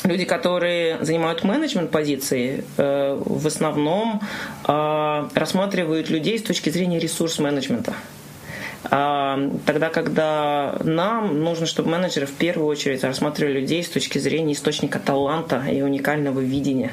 люди, 0.04 0.24
которые 0.24 1.04
занимают 1.04 1.44
менеджмент 1.44 1.90
позиции, 1.90 2.64
э, 2.76 3.20
в 3.24 3.46
основном 3.46 4.20
э, 4.66 5.28
рассматривают 5.34 6.10
людей 6.10 6.38
с 6.38 6.42
точки 6.42 6.70
зрения 6.70 6.98
ресурс-менеджмента. 6.98 7.94
А, 8.84 9.38
тогда, 9.66 9.90
когда 9.90 10.76
нам 10.84 11.42
нужно, 11.42 11.66
чтобы 11.66 11.90
менеджеры 11.90 12.26
в 12.26 12.32
первую 12.32 12.68
очередь 12.68 13.04
рассматривали 13.04 13.60
людей 13.60 13.82
с 13.82 13.88
точки 13.88 14.18
зрения 14.18 14.52
источника 14.52 14.98
таланта 14.98 15.62
и 15.70 15.82
уникального 15.82 16.40
видения 16.40 16.92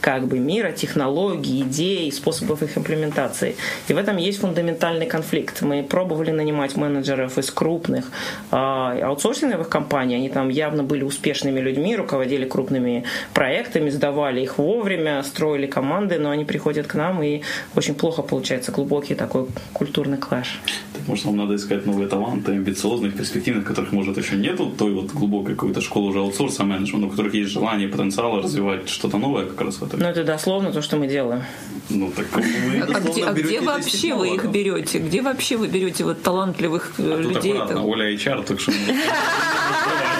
как 0.00 0.26
бы 0.26 0.38
мира, 0.38 0.72
технологий, 0.72 1.62
идей, 1.62 2.12
способов 2.12 2.62
их 2.62 2.78
имплементации. 2.78 3.56
И 3.88 3.92
в 3.92 3.98
этом 3.98 4.16
есть 4.18 4.40
фундаментальный 4.40 5.06
конфликт. 5.06 5.62
Мы 5.62 5.82
пробовали 5.82 6.30
нанимать 6.30 6.76
менеджеров 6.76 7.38
из 7.38 7.50
крупных 7.50 8.10
э, 8.52 8.56
аутсорсинговых 8.56 9.68
компаний, 9.68 10.14
они 10.14 10.28
там 10.28 10.48
явно 10.48 10.82
были 10.82 11.02
успешными 11.02 11.60
людьми, 11.60 11.96
руководили 11.96 12.44
крупными 12.44 13.04
проектами, 13.34 13.90
сдавали 13.90 14.42
их 14.42 14.58
вовремя, 14.58 15.22
строили 15.22 15.66
команды, 15.66 16.18
но 16.18 16.30
они 16.30 16.44
приходят 16.44 16.86
к 16.86 16.94
нам, 16.94 17.22
и 17.22 17.42
очень 17.74 17.94
плохо 17.94 18.22
получается 18.22 18.72
глубокий 18.72 19.14
такой 19.14 19.46
культурный 19.72 20.18
клэш. 20.18 20.60
Так, 20.92 21.08
может, 21.16 21.26
нам 21.26 21.36
надо 21.36 21.54
искать 21.54 21.86
новые 21.86 22.08
таланты, 22.08 22.52
амбициозных, 22.52 23.16
перспективных, 23.16 23.64
которых, 23.64 23.92
может, 23.92 24.18
еще 24.18 24.36
нету 24.36 24.70
той 24.78 24.92
вот 24.92 25.12
глубокой 25.12 25.54
какой-то 25.54 25.80
школы 25.80 26.10
уже 26.10 26.18
аутсорса 26.18 26.64
менеджмента, 26.64 27.06
у 27.06 27.10
которых 27.10 27.32
есть 27.32 27.50
желание, 27.50 27.88
потенциал 27.88 28.42
развивать 28.42 28.88
что-то 28.88 29.16
новое 29.16 29.46
как 29.46 29.60
раз 29.62 29.76
в 29.76 29.84
этом. 29.84 30.00
Ну, 30.00 30.06
это 30.06 30.24
дословно 30.24 30.72
то, 30.72 30.82
что 30.82 30.96
мы 30.98 31.06
делаем. 31.06 31.42
Ну, 31.88 32.12
так 32.14 32.26
вы 32.34 32.42
а 32.80 33.00
где, 33.00 33.24
а 33.24 33.32
где 33.32 33.60
вообще 33.60 34.14
вы 34.14 34.34
их 34.34 34.44
берете? 34.44 34.98
Где 34.98 35.22
вообще 35.22 35.56
вы 35.56 35.68
берете 35.68 36.04
вот 36.04 36.20
талантливых 36.22 36.92
а 36.98 37.02
людей? 37.02 37.52
Тут 37.52 37.62
аккуратно, 37.62 37.86
Оля 37.86 38.14
HR, 38.14 38.44
так 38.44 38.60
что... 38.60 38.72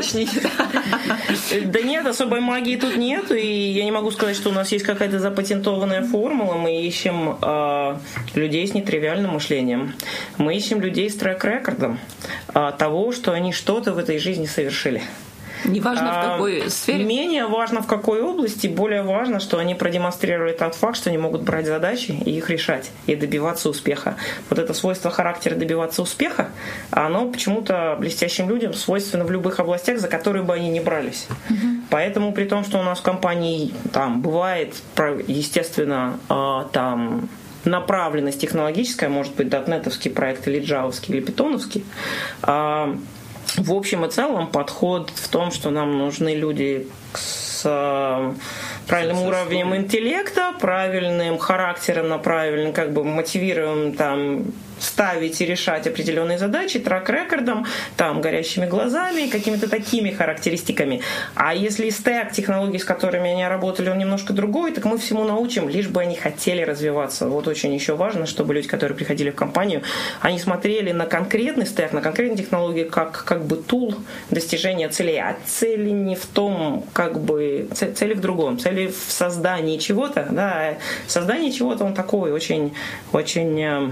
Источники. 0.00 0.40
Да 1.64 1.80
нет, 1.80 2.06
особой 2.06 2.40
магии 2.40 2.76
тут 2.76 2.96
нет, 2.96 3.30
и 3.30 3.70
я 3.70 3.84
не 3.84 3.90
могу 3.90 4.10
сказать, 4.10 4.36
что 4.36 4.50
у 4.50 4.52
нас 4.52 4.72
есть 4.72 4.84
какая-то 4.84 5.18
запатентованная 5.18 6.02
формула. 6.02 6.54
Мы 6.54 6.82
ищем 6.82 7.38
э, 7.40 7.96
людей 8.34 8.66
с 8.66 8.74
нетривиальным 8.74 9.32
мышлением. 9.32 9.94
Мы 10.38 10.56
ищем 10.56 10.80
людей 10.80 11.10
с 11.10 11.16
трек-рекордом 11.16 11.98
э, 12.54 12.72
того, 12.78 13.12
что 13.12 13.32
они 13.32 13.52
что-то 13.52 13.92
в 13.92 13.98
этой 13.98 14.18
жизни 14.18 14.46
совершили. 14.46 15.02
Неважно 15.64 16.06
в 16.06 16.16
а, 16.16 16.32
какой 16.32 16.70
сфере. 16.70 17.04
Менее 17.04 17.46
важно 17.46 17.82
в 17.82 17.86
какой 17.86 18.20
области, 18.22 18.66
более 18.66 19.02
важно, 19.02 19.40
что 19.40 19.58
они 19.58 19.74
продемонстрировали 19.74 20.52
тот 20.52 20.74
факт, 20.74 20.96
что 20.96 21.10
они 21.10 21.18
могут 21.18 21.42
брать 21.42 21.66
задачи 21.66 22.12
и 22.12 22.36
их 22.38 22.50
решать, 22.50 22.90
и 23.06 23.16
добиваться 23.16 23.68
успеха. 23.68 24.16
Вот 24.50 24.58
это 24.58 24.74
свойство 24.74 25.10
характера 25.10 25.54
добиваться 25.54 26.02
успеха, 26.02 26.48
оно 26.90 27.30
почему-то 27.30 27.96
блестящим 27.98 28.48
людям 28.48 28.74
свойственно 28.74 29.24
в 29.24 29.30
любых 29.30 29.60
областях, 29.60 29.98
за 29.98 30.08
которые 30.08 30.42
бы 30.42 30.54
они 30.54 30.68
не 30.70 30.80
брались. 30.80 31.26
Угу. 31.50 31.56
Поэтому 31.90 32.32
при 32.32 32.44
том, 32.44 32.64
что 32.64 32.78
у 32.78 32.82
нас 32.82 32.98
в 32.98 33.02
компании 33.02 33.72
там 33.92 34.22
бывает, 34.22 34.74
естественно, 35.26 36.18
а, 36.28 36.64
там 36.72 37.28
направленность 37.64 38.40
технологическая, 38.40 39.08
может 39.08 39.34
быть, 39.34 39.48
дотнетовский 39.48 40.10
проект 40.10 40.48
или 40.48 40.60
джавовский, 40.60 41.14
или 41.14 41.20
питоновский, 41.20 41.84
а, 42.42 42.96
в 43.56 43.72
общем 43.72 44.04
и 44.04 44.10
целом 44.10 44.46
подход 44.46 45.10
в 45.10 45.28
том, 45.28 45.50
что 45.50 45.70
нам 45.70 45.98
нужны 45.98 46.34
люди 46.34 46.88
с 47.14 47.62
э, 47.64 48.34
правильным 48.86 49.22
уровнем 49.22 49.76
интеллекта, 49.76 50.52
правильным 50.60 51.38
характером, 51.38 52.08
на 52.08 52.18
правильным, 52.18 52.72
как 52.72 52.92
бы 52.92 53.04
мотивируем 53.04 53.94
там 53.94 54.44
ставить 54.92 55.40
и 55.40 55.46
решать 55.46 55.86
определенные 55.86 56.38
задачи 56.38 56.78
трек-рекордом, 56.78 57.66
там, 57.96 58.20
горящими 58.20 58.66
глазами, 58.66 59.28
какими-то 59.28 59.68
такими 59.68 60.10
характеристиками. 60.10 61.00
А 61.34 61.54
если 61.54 61.88
стек 61.90 62.32
технологий, 62.32 62.78
с 62.78 62.84
которыми 62.84 63.30
они 63.30 63.46
работали, 63.46 63.88
он 63.88 63.98
немножко 63.98 64.32
другой, 64.34 64.72
так 64.72 64.84
мы 64.84 64.98
всему 64.98 65.24
научим, 65.24 65.68
лишь 65.68 65.88
бы 65.88 66.02
они 66.02 66.14
хотели 66.14 66.62
развиваться. 66.62 67.26
Вот 67.26 67.48
очень 67.48 67.72
еще 67.74 67.96
важно, 67.96 68.26
чтобы 68.26 68.54
люди, 68.54 68.68
которые 68.68 68.94
приходили 68.94 69.30
в 69.30 69.34
компанию, 69.34 69.82
они 70.20 70.38
смотрели 70.38 70.92
на 70.92 71.06
конкретный 71.06 71.66
стек, 71.66 71.92
на 71.92 72.02
конкретные 72.02 72.44
технологии, 72.44 72.84
как, 72.84 73.24
как 73.24 73.44
бы 73.44 73.56
тул 73.56 73.94
достижения 74.30 74.88
целей. 74.88 75.16
А 75.16 75.36
цели 75.46 75.90
не 75.90 76.16
в 76.16 76.26
том, 76.26 76.84
как 76.92 77.18
бы, 77.18 77.68
цели 77.74 78.12
в 78.12 78.20
другом. 78.20 78.58
Цели 78.58 78.88
в 78.88 79.10
создании 79.10 79.78
чего-то, 79.78 80.28
да, 80.30 80.76
создание 81.06 81.50
чего-то 81.50 81.84
он 81.84 81.94
такой 81.94 82.32
очень, 82.32 82.74
очень 83.12 83.60
э, 83.60 83.90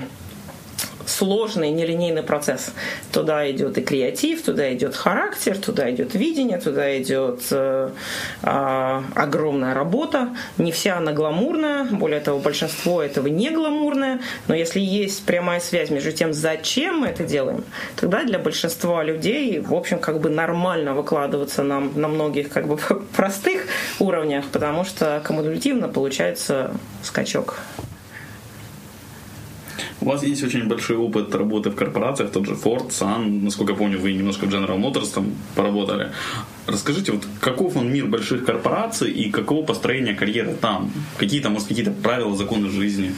сложный 1.10 1.70
нелинейный 1.70 2.22
процесс. 2.22 2.72
Туда 3.12 3.50
идет 3.50 3.78
и 3.78 3.82
креатив, 3.82 4.42
туда 4.42 4.72
идет 4.72 4.94
характер, 4.94 5.58
туда 5.58 5.90
идет 5.90 6.14
видение, 6.14 6.58
туда 6.58 6.98
идет 7.00 7.42
э, 7.50 7.90
э, 8.42 9.02
огромная 9.14 9.74
работа. 9.74 10.30
Не 10.58 10.72
вся 10.72 10.98
она 10.98 11.12
гламурная, 11.12 11.84
более 11.84 12.20
того, 12.20 12.38
большинство 12.38 13.02
этого 13.02 13.26
не 13.26 13.50
гламурное, 13.50 14.20
но 14.48 14.54
если 14.54 14.80
есть 14.80 15.24
прямая 15.24 15.60
связь 15.60 15.90
между 15.90 16.12
тем, 16.12 16.32
зачем 16.32 17.00
мы 17.00 17.08
это 17.08 17.24
делаем, 17.24 17.64
тогда 17.96 18.24
для 18.24 18.38
большинства 18.38 19.02
людей, 19.02 19.60
в 19.60 19.74
общем, 19.74 19.98
как 19.98 20.20
бы 20.20 20.30
нормально 20.30 20.94
выкладываться 20.94 21.62
нам 21.62 21.92
на 21.94 22.08
многих 22.08 22.50
как 22.50 22.66
бы 22.66 22.76
простых 23.16 23.66
уровнях, 23.98 24.44
потому 24.52 24.84
что 24.84 25.22
кумулятивно 25.26 25.88
получается 25.88 26.70
скачок. 27.02 27.58
У 30.00 30.06
вас 30.06 30.22
есть 30.22 30.42
очень 30.42 30.66
большой 30.66 30.96
опыт 30.96 31.34
работы 31.34 31.68
в 31.70 31.74
корпорациях, 31.74 32.32
тот 32.32 32.46
же 32.46 32.52
Ford, 32.52 32.88
Sun, 32.88 33.42
насколько 33.42 33.72
я 33.72 33.78
помню, 33.78 33.98
вы 33.98 34.14
немножко 34.14 34.46
в 34.46 34.48
General 34.48 34.78
Motors 34.78 35.12
там 35.14 35.34
поработали. 35.54 36.12
Расскажите, 36.66 37.12
вот 37.12 37.26
каков 37.40 37.76
он 37.76 37.92
мир 37.92 38.06
больших 38.06 38.46
корпораций 38.46 39.10
и 39.10 39.30
каково 39.30 39.66
построение 39.66 40.14
карьеры 40.14 40.54
там? 40.54 40.90
Какие 41.18 41.40
там, 41.40 41.52
может, 41.52 41.68
какие-то 41.68 41.90
правила, 41.90 42.34
законы 42.34 42.70
жизни? 42.70 43.12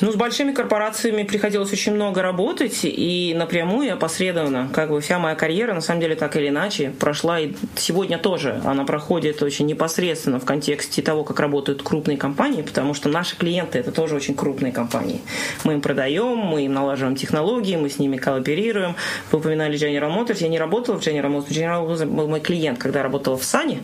Ну, 0.00 0.12
с 0.12 0.14
большими 0.14 0.52
корпорациями 0.52 1.24
приходилось 1.24 1.72
очень 1.72 1.92
много 1.92 2.22
работать, 2.22 2.80
и 2.84 3.34
напрямую, 3.36 3.88
и 3.88 3.90
опосредованно. 3.90 4.70
Как 4.72 4.88
бы 4.88 5.00
вся 5.02 5.18
моя 5.18 5.34
карьера, 5.34 5.74
на 5.74 5.82
самом 5.82 6.00
деле, 6.00 6.14
так 6.14 6.36
или 6.36 6.48
иначе, 6.48 6.90
прошла, 6.98 7.38
и 7.38 7.52
сегодня 7.76 8.16
тоже 8.16 8.62
она 8.64 8.84
проходит 8.84 9.42
очень 9.42 9.66
непосредственно 9.66 10.40
в 10.40 10.46
контексте 10.46 11.02
того, 11.02 11.22
как 11.22 11.38
работают 11.38 11.82
крупные 11.82 12.16
компании, 12.16 12.62
потому 12.62 12.94
что 12.94 13.10
наши 13.10 13.36
клиенты– 13.36 13.78
это 13.80 13.92
тоже 13.92 14.16
очень 14.16 14.34
крупные 14.34 14.72
компании. 14.72 15.20
Мы 15.64 15.74
им 15.74 15.82
продаем, 15.82 16.38
мы 16.38 16.64
им 16.64 16.72
налаживаем 16.72 17.14
технологии, 17.14 17.76
мы 17.76 17.90
с 17.90 17.98
ними 17.98 18.16
кооперируем. 18.16 18.96
Вы 19.30 19.38
упоминали 19.38 19.78
General 19.78 20.10
Motors. 20.10 20.38
Я 20.40 20.48
не 20.48 20.58
работала 20.58 20.98
в 20.98 21.06
General 21.06 21.30
Motors. 21.30 21.50
General 21.50 21.86
Motors 21.86 22.06
был 22.06 22.26
мой 22.26 22.40
клиент. 22.40 22.78
Когда 22.78 23.00
я 23.00 23.02
работала 23.02 23.36
в 23.36 23.44
Сане, 23.44 23.82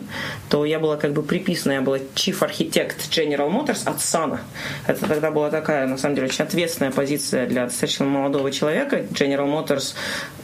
то 0.49 0.65
я 0.65 0.79
была 0.79 0.97
как 0.97 1.13
бы 1.13 1.21
приписана, 1.21 1.73
я 1.73 1.81
была 1.81 1.97
chief 2.15 2.39
architect 2.39 3.09
General 3.11 3.51
Motors 3.51 3.87
от 3.87 4.01
Сана. 4.01 4.41
Это 4.87 5.07
тогда 5.07 5.29
была 5.29 5.51
такая, 5.51 5.85
на 5.85 5.97
самом 5.97 6.06
самом 6.07 6.15
деле, 6.15 6.27
очень 6.27 6.45
ответственная 6.45 6.91
позиция 6.91 7.47
для 7.47 7.65
достаточно 7.65 8.05
молодого 8.05 8.51
человека. 8.51 8.99
General 9.11 9.45
Motors, 9.45 9.93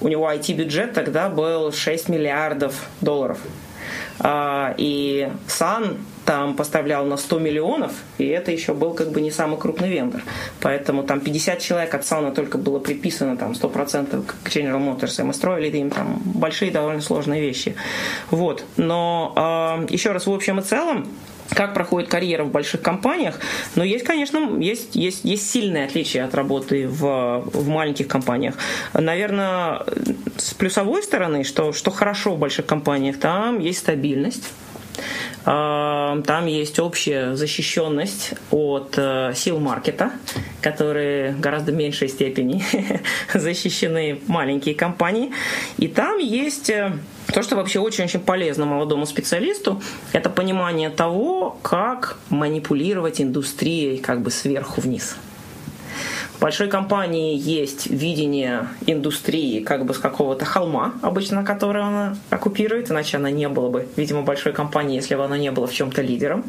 у 0.01 0.09
него 0.09 0.29
IT-бюджет 0.29 0.93
тогда 0.93 1.29
был 1.29 1.71
6 1.71 2.09
миллиардов 2.09 2.89
долларов. 2.99 3.37
А, 4.19 4.73
и 4.77 5.29
Sun 5.47 5.97
там 6.25 6.55
поставлял 6.55 7.05
на 7.05 7.17
100 7.17 7.39
миллионов, 7.39 7.91
и 8.17 8.25
это 8.27 8.51
еще 8.51 8.73
был 8.73 8.93
как 8.93 9.11
бы 9.11 9.21
не 9.21 9.31
самый 9.31 9.57
крупный 9.57 9.89
вендор. 9.89 10.21
Поэтому 10.61 11.03
там 11.03 11.19
50 11.19 11.59
человек 11.59 11.93
от 11.93 12.05
Сауна 12.05 12.31
только 12.31 12.57
было 12.57 12.79
приписано 12.79 13.37
там 13.37 13.51
100% 13.51 14.23
к 14.25 14.47
General 14.47 14.79
Motors, 14.79 15.19
и 15.19 15.23
мы 15.23 15.33
строили 15.33 15.77
им 15.77 15.89
там 15.89 16.21
большие 16.25 16.71
довольно 16.71 17.01
сложные 17.01 17.41
вещи. 17.41 17.75
Вот. 18.31 18.63
Но 18.77 19.33
э, 19.89 19.93
еще 19.93 20.11
раз, 20.11 20.27
в 20.27 20.33
общем 20.33 20.59
и 20.59 20.61
целом, 20.61 21.07
как 21.49 21.73
проходит 21.73 22.09
карьера 22.09 22.43
в 22.43 22.51
больших 22.51 22.81
компаниях. 22.81 23.39
Но 23.75 23.83
есть, 23.83 24.05
конечно, 24.05 24.57
есть, 24.59 24.95
есть, 24.95 25.23
есть 25.23 25.49
сильные 25.49 25.85
отличия 25.85 26.25
от 26.25 26.33
работы 26.35 26.87
в, 26.87 27.43
в 27.45 27.67
маленьких 27.67 28.07
компаниях. 28.07 28.55
Наверное, 28.93 29.83
с 30.37 30.53
плюсовой 30.53 31.03
стороны, 31.03 31.43
что, 31.43 31.73
что 31.73 31.91
хорошо 31.91 32.35
в 32.35 32.39
больших 32.39 32.65
компаниях, 32.65 33.19
там 33.19 33.59
есть 33.59 33.79
стабильность 33.79 34.43
а, 35.45 36.21
там 36.21 36.45
есть 36.45 36.79
общая 36.79 37.35
защищенность 37.35 38.33
от 38.51 38.93
э, 38.97 39.33
сил 39.35 39.59
маркета, 39.59 40.11
которые 40.61 41.33
в 41.33 41.39
гораздо 41.41 41.71
меньшей 41.71 42.07
степени 42.07 42.63
защищены 43.33 44.19
маленькие 44.27 44.75
компании. 44.75 45.31
И 45.77 45.87
там 45.87 46.17
есть 46.19 46.69
э, 46.69 46.93
то, 47.31 47.41
что 47.41 47.55
вообще 47.55 47.79
очень-очень 47.79 48.19
полезно 48.19 48.65
молодому 48.65 49.05
специалисту, 49.05 49.81
это 50.11 50.29
понимание 50.29 50.89
того, 50.89 51.57
как 51.61 52.17
манипулировать 52.29 53.21
индустрией 53.21 53.97
как 53.97 54.21
бы 54.21 54.31
сверху 54.31 54.81
вниз 54.81 55.15
большой 56.43 56.67
компании 56.67 57.39
есть 57.39 57.87
видение 57.87 58.67
индустрии 58.85 59.61
как 59.61 59.85
бы 59.85 59.93
с 59.93 59.97
какого-то 59.97 60.43
холма, 60.43 60.93
обычно, 61.01 61.45
который 61.45 61.81
она 61.81 62.17
оккупирует, 62.29 62.91
иначе 62.91 63.15
она 63.15 63.31
не 63.31 63.47
была 63.47 63.69
бы, 63.69 63.87
видимо, 63.95 64.23
большой 64.23 64.51
компанией, 64.51 64.97
если 64.97 65.15
бы 65.15 65.23
она 65.23 65.37
не 65.37 65.51
была 65.51 65.67
в 65.67 65.73
чем-то 65.73 66.01
лидером. 66.01 66.43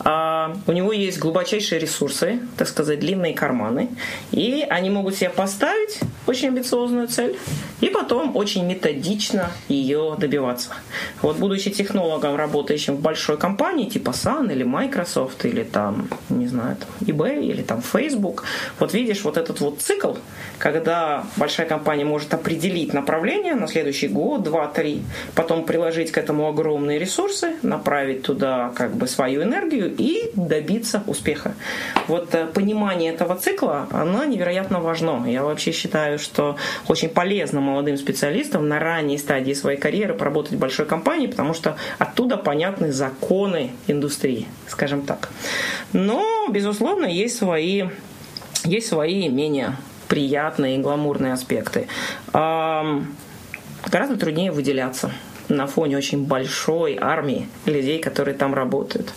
А 0.00 0.56
у 0.66 0.72
него 0.72 0.92
есть 0.92 1.20
глубочайшие 1.20 1.80
ресурсы, 1.80 2.40
так 2.56 2.66
сказать, 2.66 2.98
длинные 2.98 3.32
карманы, 3.32 3.90
и 4.32 4.66
они 4.68 4.90
могут 4.90 5.14
себе 5.14 5.30
поставить 5.30 6.00
очень 6.26 6.48
амбициозную 6.48 7.06
цель 7.06 7.36
и 7.80 7.88
потом 7.88 8.36
очень 8.36 8.66
методично 8.66 9.50
ее 9.68 10.16
добиваться. 10.18 10.70
Вот 11.22 11.36
будучи 11.36 11.70
технологом, 11.70 12.34
работающим 12.34 12.96
в 12.96 13.00
большой 13.00 13.36
компании, 13.36 13.88
типа 13.88 14.10
Sun 14.10 14.52
или 14.52 14.64
Microsoft, 14.64 15.44
или 15.44 15.62
там, 15.62 16.08
не 16.28 16.48
знаю, 16.48 16.76
там, 16.76 16.88
eBay, 17.08 17.44
или 17.44 17.62
там 17.62 17.80
Facebook, 17.80 18.44
вот 18.80 18.92
видишь, 18.92 19.19
видишь 19.20 19.24
вот 19.24 19.36
этот 19.36 19.60
вот 19.60 19.80
цикл, 19.80 20.14
когда 20.58 21.24
большая 21.36 21.66
компания 21.66 22.04
может 22.04 22.34
определить 22.34 22.94
направление 22.94 23.54
на 23.54 23.66
следующий 23.66 24.08
год, 24.08 24.42
два, 24.42 24.66
три, 24.66 25.02
потом 25.34 25.64
приложить 25.64 26.12
к 26.12 26.18
этому 26.18 26.48
огромные 26.48 26.98
ресурсы, 26.98 27.54
направить 27.62 28.22
туда 28.22 28.72
как 28.74 28.90
бы 28.90 29.06
свою 29.06 29.42
энергию 29.42 29.94
и 29.98 30.30
добиться 30.34 31.02
успеха. 31.06 31.54
Вот 32.08 32.34
э, 32.34 32.46
понимание 32.46 33.12
этого 33.12 33.36
цикла, 33.36 33.86
оно 33.90 34.24
невероятно 34.24 34.80
важно. 34.80 35.24
Я 35.26 35.42
вообще 35.42 35.72
считаю, 35.72 36.18
что 36.18 36.56
очень 36.88 37.08
полезно 37.08 37.60
молодым 37.60 37.96
специалистам 37.96 38.68
на 38.68 38.78
ранней 38.78 39.18
стадии 39.18 39.54
своей 39.54 39.78
карьеры 39.78 40.14
поработать 40.14 40.52
в 40.52 40.58
большой 40.58 40.86
компании, 40.86 41.26
потому 41.26 41.54
что 41.54 41.76
оттуда 41.98 42.36
понятны 42.36 42.92
законы 42.92 43.70
индустрии, 43.88 44.46
скажем 44.68 45.02
так. 45.02 45.28
Но, 45.92 46.48
безусловно, 46.50 47.06
есть 47.06 47.36
свои 47.36 47.84
есть 48.64 48.88
свои 48.88 49.28
менее 49.28 49.76
приятные 50.08 50.76
и 50.76 50.80
гламурные 50.80 51.32
аспекты. 51.32 51.86
Гораздо 52.32 54.16
труднее 54.18 54.52
выделяться 54.52 55.12
на 55.48 55.66
фоне 55.66 55.96
очень 55.96 56.26
большой 56.26 56.96
армии 57.00 57.48
людей, 57.66 57.98
которые 58.00 58.34
там 58.36 58.54
работают. 58.54 59.12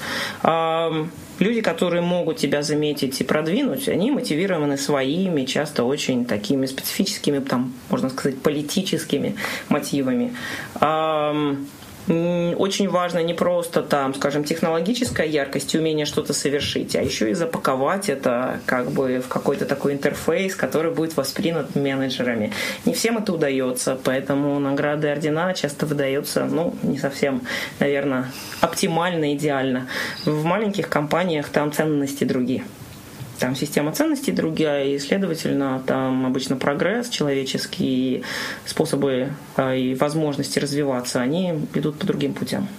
Люди, 1.39 1.61
которые 1.61 2.01
могут 2.01 2.37
тебя 2.37 2.61
заметить 2.61 3.19
и 3.21 3.23
продвинуть, 3.23 3.89
они 3.89 4.11
мотивированы 4.11 4.77
своими, 4.77 5.45
часто 5.45 5.83
очень 5.83 6.25
такими 6.25 6.67
специфическими, 6.67 7.39
там, 7.39 7.73
можно 7.89 8.09
сказать, 8.09 8.39
политическими 8.39 9.35
мотивами 9.67 10.35
очень 12.07 12.89
важно 12.89 13.19
не 13.19 13.33
просто 13.33 13.81
там, 13.81 14.13
скажем, 14.13 14.43
технологическая 14.43 15.27
яркость 15.27 15.73
и 15.73 15.79
умение 15.79 16.05
что-то 16.05 16.33
совершить, 16.33 16.95
а 16.95 17.01
еще 17.01 17.31
и 17.31 17.33
запаковать 17.33 18.09
это 18.09 18.59
как 18.65 18.91
бы 18.91 19.21
в 19.25 19.27
какой-то 19.27 19.65
такой 19.65 19.93
интерфейс, 19.93 20.55
который 20.55 20.91
будет 20.91 21.15
воспринят 21.15 21.75
менеджерами. 21.75 22.51
Не 22.85 22.93
всем 22.93 23.17
это 23.17 23.33
удается, 23.33 23.97
поэтому 24.03 24.59
награды 24.59 25.07
ордена 25.07 25.53
часто 25.53 25.85
выдаются, 25.85 26.45
ну, 26.45 26.75
не 26.83 26.97
совсем, 26.97 27.43
наверное, 27.79 28.31
оптимально, 28.61 29.33
идеально. 29.33 29.87
В 30.25 30.43
маленьких 30.43 30.89
компаниях 30.89 31.49
там 31.49 31.71
ценности 31.71 32.23
другие 32.23 32.63
там 33.43 33.57
система 33.57 33.91
ценностей 33.91 34.31
другая, 34.31 34.85
и, 34.85 34.99
следовательно, 34.99 35.83
там 35.85 36.25
обычно 36.25 36.55
прогресс 36.55 37.09
человеческий, 37.09 38.23
способы 38.65 39.33
а, 39.57 39.75
и 39.75 39.95
возможности 39.95 40.59
развиваться, 40.59 41.19
они 41.19 41.53
идут 41.73 41.99
по 41.99 42.07
другим 42.07 42.33
путям. 42.33 42.69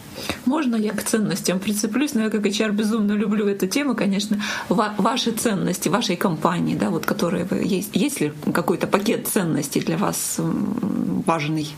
Можно 0.47 0.77
я 0.77 0.93
к 0.93 1.03
ценностям 1.03 1.59
прицеплюсь? 1.61 2.15
Но 2.15 2.23
я 2.23 2.31
как 2.31 2.47
HR 2.47 2.73
безумно 2.73 3.13
люблю 3.13 3.47
эту 3.47 3.67
тему, 3.67 3.95
конечно. 3.95 4.41
Ваши 4.71 5.33
ценности, 5.33 5.91
вашей 5.91 6.17
компании, 6.17 6.77
да, 6.77 6.89
вот 6.89 7.05
которые 7.05 7.45
вы 7.45 7.59
есть, 7.63 7.91
есть 7.93 8.23
ли 8.23 8.33
какой-то 8.55 8.87
пакет 8.87 9.29
ценностей 9.29 9.81
для 9.81 9.99
вас 9.99 10.41
важный? 11.27 11.69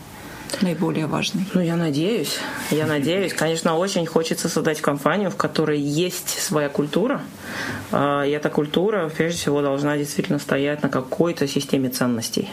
Наиболее 0.61 1.05
важный? 1.05 1.45
Ну, 1.53 1.61
я 1.61 1.75
надеюсь. 1.75 2.37
Я 2.71 2.85
надеюсь. 2.85 3.33
Конечно, 3.33 3.77
очень 3.77 4.05
хочется 4.05 4.49
создать 4.49 4.81
компанию, 4.81 5.31
в 5.31 5.35
которой 5.35 5.79
есть 5.79 6.29
своя 6.39 6.69
культура. 6.69 7.21
А, 7.91 8.23
и 8.23 8.31
эта 8.31 8.49
культура, 8.49 9.09
прежде 9.15 9.39
всего, 9.39 9.61
должна 9.61 9.97
действительно 9.97 10.39
стоять 10.39 10.83
на 10.83 10.89
какой-то 10.89 11.47
системе 11.47 11.89
ценностей. 11.89 12.49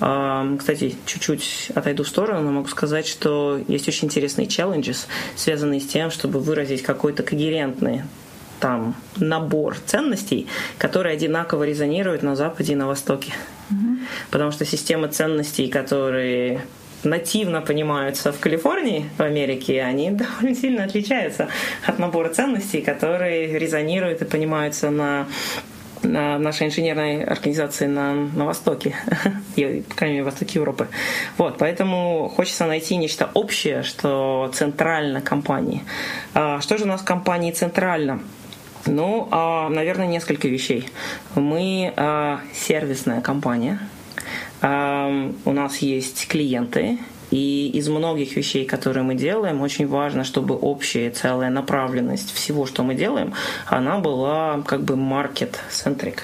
А, 0.00 0.46
кстати, 0.58 0.96
чуть-чуть 1.06 1.72
отойду 1.74 2.04
в 2.04 2.08
сторону, 2.08 2.42
но 2.42 2.50
могу 2.50 2.68
сказать, 2.68 3.06
что 3.06 3.60
есть 3.68 3.88
очень 3.88 4.06
интересные 4.06 4.46
challenges, 4.46 5.06
связанные 5.36 5.80
с 5.80 5.86
тем, 5.86 6.10
чтобы 6.10 6.40
выразить 6.40 6.82
какой-то 6.82 7.22
когерентный 7.22 8.02
там 8.60 8.94
набор 9.16 9.76
ценностей, 9.84 10.46
которые 10.78 11.14
одинаково 11.14 11.64
резонируют 11.64 12.22
на 12.22 12.36
Западе 12.36 12.72
и 12.72 12.76
на 12.76 12.86
Востоке. 12.86 13.32
Mm-hmm. 13.70 13.98
Потому 14.30 14.50
что 14.50 14.64
системы 14.64 15.08
ценностей, 15.08 15.68
которые 15.68 16.62
нативно 17.04 17.60
понимаются 17.60 18.32
в 18.32 18.38
Калифорнии, 18.40 19.08
в 19.18 19.22
Америке, 19.22 19.82
они 19.82 20.10
довольно 20.12 20.54
сильно 20.54 20.84
отличаются 20.84 21.48
от 21.84 21.98
набора 21.98 22.28
ценностей, 22.30 22.80
которые 22.80 23.58
резонируют 23.58 24.22
и 24.22 24.24
понимаются 24.24 24.90
на 24.90 25.26
на 26.02 26.38
нашей 26.38 26.68
инженерной 26.68 27.24
организации 27.24 27.86
на, 27.86 28.14
на 28.14 28.44
Востоке, 28.46 28.94
по 29.56 29.94
крайней 29.94 30.16
мере, 30.16 30.24
Востоке 30.24 30.58
Европы. 30.58 30.88
Вот, 31.36 31.58
поэтому 31.58 32.32
хочется 32.34 32.66
найти 32.66 32.96
нечто 32.96 33.30
общее, 33.34 33.82
что 33.82 34.50
центрально 34.54 35.20
компании. 35.20 35.82
А, 36.34 36.60
что 36.60 36.78
же 36.78 36.84
у 36.84 36.86
нас 36.86 37.00
в 37.00 37.04
компании 37.04 37.50
центрально? 37.50 38.20
Ну, 38.86 39.28
а, 39.30 39.68
наверное, 39.68 40.06
несколько 40.06 40.48
вещей. 40.48 40.88
Мы 41.34 41.92
а, 41.96 42.40
сервисная 42.54 43.20
компания. 43.20 43.80
У 44.62 45.52
нас 45.52 45.78
есть 45.78 46.28
клиенты, 46.28 46.98
и 47.30 47.70
из 47.74 47.88
многих 47.88 48.36
вещей, 48.36 48.64
которые 48.64 49.02
мы 49.02 49.14
делаем, 49.14 49.60
очень 49.60 49.86
важно, 49.88 50.24
чтобы 50.24 50.54
общая 50.54 51.10
целая 51.10 51.50
направленность 51.50 52.32
всего, 52.32 52.66
что 52.66 52.82
мы 52.82 52.94
делаем, 52.94 53.34
она 53.66 53.98
была 53.98 54.62
как 54.64 54.82
бы 54.82 54.94
market-centric 54.94 56.20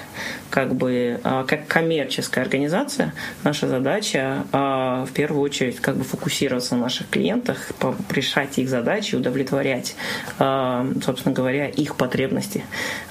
как 0.53 0.75
бы 0.75 1.19
а, 1.23 1.45
как 1.45 1.65
коммерческая 1.65 2.43
организация, 2.43 3.11
наша 3.43 3.67
задача 3.67 4.45
а, 4.51 5.03
в 5.03 5.11
первую 5.11 5.41
очередь 5.41 5.79
как 5.79 5.95
бы 5.95 6.03
фокусироваться 6.03 6.75
на 6.75 6.81
наших 6.81 7.09
клиентах, 7.09 7.71
решать 8.11 8.59
их 8.59 8.69
задачи, 8.69 9.15
удовлетворять, 9.15 9.95
а, 10.37 10.87
собственно 11.03 11.33
говоря, 11.33 11.67
их 11.69 11.95
потребности. 11.95 12.63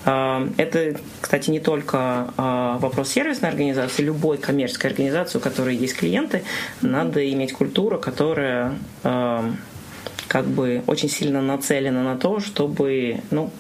Это, 0.04 0.96
кстати, 1.20 1.50
не 1.50 1.58
только 1.58 2.32
вопрос 2.36 3.10
сервисной 3.10 3.50
организации, 3.50 4.02
любой 4.02 4.38
коммерческой 4.38 4.88
организации, 4.88 5.38
у 5.38 5.40
которой 5.40 5.74
есть 5.74 5.96
клиенты, 5.96 6.44
надо 6.80 7.28
иметь 7.32 7.52
культуру, 7.52 7.98
которая 7.98 8.74
как 9.02 10.46
бы 10.46 10.82
очень 10.86 11.08
сильно 11.08 11.42
нацелена 11.42 12.02
на 12.02 12.16
то, 12.16 12.40
чтобы 12.40 13.20
ну, 13.30 13.50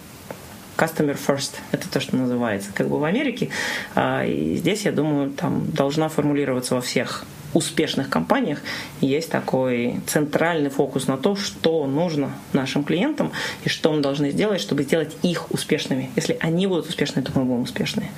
customer 0.76 1.16
first, 1.16 1.56
это 1.72 1.90
то, 1.90 2.00
что 2.00 2.16
называется, 2.16 2.70
как 2.74 2.88
бы 2.88 2.98
в 2.98 3.04
Америке. 3.04 3.50
А, 3.94 4.24
и 4.24 4.56
здесь, 4.56 4.84
я 4.84 4.92
думаю, 4.92 5.30
там 5.30 5.70
должна 5.72 6.08
формулироваться 6.08 6.74
во 6.74 6.80
всех 6.80 7.24
успешных 7.54 8.08
компаниях 8.08 8.60
есть 9.00 9.30
такой 9.30 10.00
центральный 10.06 10.70
фокус 10.70 11.06
на 11.06 11.18
то, 11.18 11.36
что 11.36 11.86
нужно 11.86 12.32
нашим 12.52 12.84
клиентам 12.84 13.32
и 13.64 13.68
что 13.68 13.92
мы 13.92 14.00
должны 14.00 14.30
сделать, 14.30 14.60
чтобы 14.60 14.82
сделать 14.82 15.14
их 15.22 15.50
успешными. 15.50 16.10
Если 16.16 16.36
они 16.40 16.66
будут 16.66 16.88
успешны, 16.88 17.22
то 17.22 17.32
мы 17.34 17.44
будем 17.44 17.62
успешны. 17.62 18.08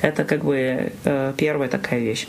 Это 0.00 0.24
как 0.24 0.44
бы 0.44 0.92
э, 1.04 1.34
первая 1.36 1.68
такая 1.68 2.00
вещь. 2.00 2.28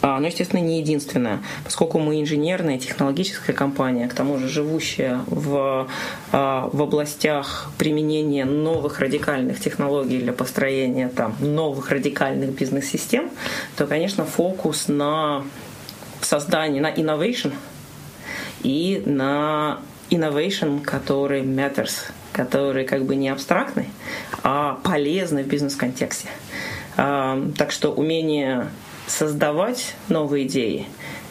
А, 0.00 0.20
но, 0.20 0.26
естественно, 0.26 0.60
не 0.60 0.78
единственная, 0.78 1.40
поскольку 1.64 1.98
мы 1.98 2.20
инженерная, 2.20 2.78
технологическая 2.78 3.52
компания, 3.52 4.06
к 4.08 4.14
тому 4.14 4.38
же 4.38 4.48
живущая 4.48 5.20
в, 5.26 5.88
а, 6.32 6.70
в 6.72 6.82
областях 6.82 7.70
применения 7.78 8.44
новых 8.44 9.00
радикальных 9.00 9.58
технологий 9.58 10.18
для 10.18 10.32
построения 10.32 11.08
там, 11.08 11.34
новых 11.40 11.90
радикальных 11.90 12.50
бизнес-систем, 12.50 13.30
то, 13.76 13.86
конечно, 13.86 14.24
фокус 14.24 14.86
на 14.88 15.44
создание, 16.20 16.80
на 16.80 16.92
innovation 16.92 17.52
и 18.62 19.02
на 19.04 19.80
innovation, 20.10 20.80
который 20.80 21.42
matters, 21.42 22.10
который 22.32 22.84
как 22.84 23.04
бы 23.04 23.16
не 23.16 23.28
абстрактный, 23.28 23.88
а 24.42 24.78
полезный 24.84 25.42
в 25.42 25.48
бизнес-контексте. 25.48 26.28
Так 26.96 27.70
что 27.70 27.92
умение 27.92 28.68
создавать 29.08 29.94
новые 30.08 30.46
идеи, 30.46 30.86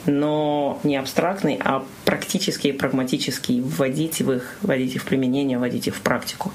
но 0.06 0.80
не 0.84 0.98
абстрактные, 0.98 1.58
а 1.64 1.86
практические, 2.06 2.74
прагматические, 2.74 3.62
вводить 3.62 4.22
в 4.22 4.32
их, 4.32 4.58
вводить 4.62 4.96
их 4.96 5.04
в 5.04 5.06
применение, 5.06 5.58
вводить 5.58 5.88
их 5.88 5.96
в 5.96 6.02
практику. 6.02 6.52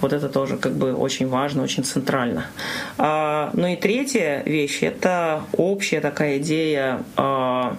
Вот 0.00 0.12
это 0.12 0.28
тоже 0.28 0.56
как 0.56 0.72
бы 0.72 0.94
очень 0.94 1.28
важно, 1.28 1.62
очень 1.62 1.84
центрально. 1.84 2.46
А, 2.98 3.50
ну 3.54 3.66
и 3.68 3.76
третья 3.76 4.42
вещь– 4.44 4.78
это 4.82 5.42
общая 5.52 6.00
такая 6.00 6.38
идея 6.38 7.02
а, 7.16 7.76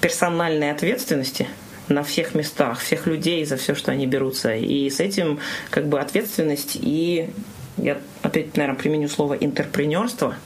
персональной 0.00 0.70
ответственности 0.70 1.48
на 1.88 2.02
всех 2.02 2.34
местах, 2.34 2.80
всех 2.80 3.06
людей 3.06 3.44
за 3.44 3.56
все, 3.56 3.74
что 3.74 3.92
они 3.92 4.06
берутся. 4.06 4.54
И 4.54 4.88
с 4.90 5.00
этим 5.00 5.38
как 5.70 5.86
бы 5.86 6.00
ответственность 6.00 6.76
и 6.80 7.30
я 7.78 7.98
опять, 8.22 8.56
наверное, 8.56 8.78
применю 8.78 9.08
слово 9.08 9.34
интерпренерство– 9.34 10.36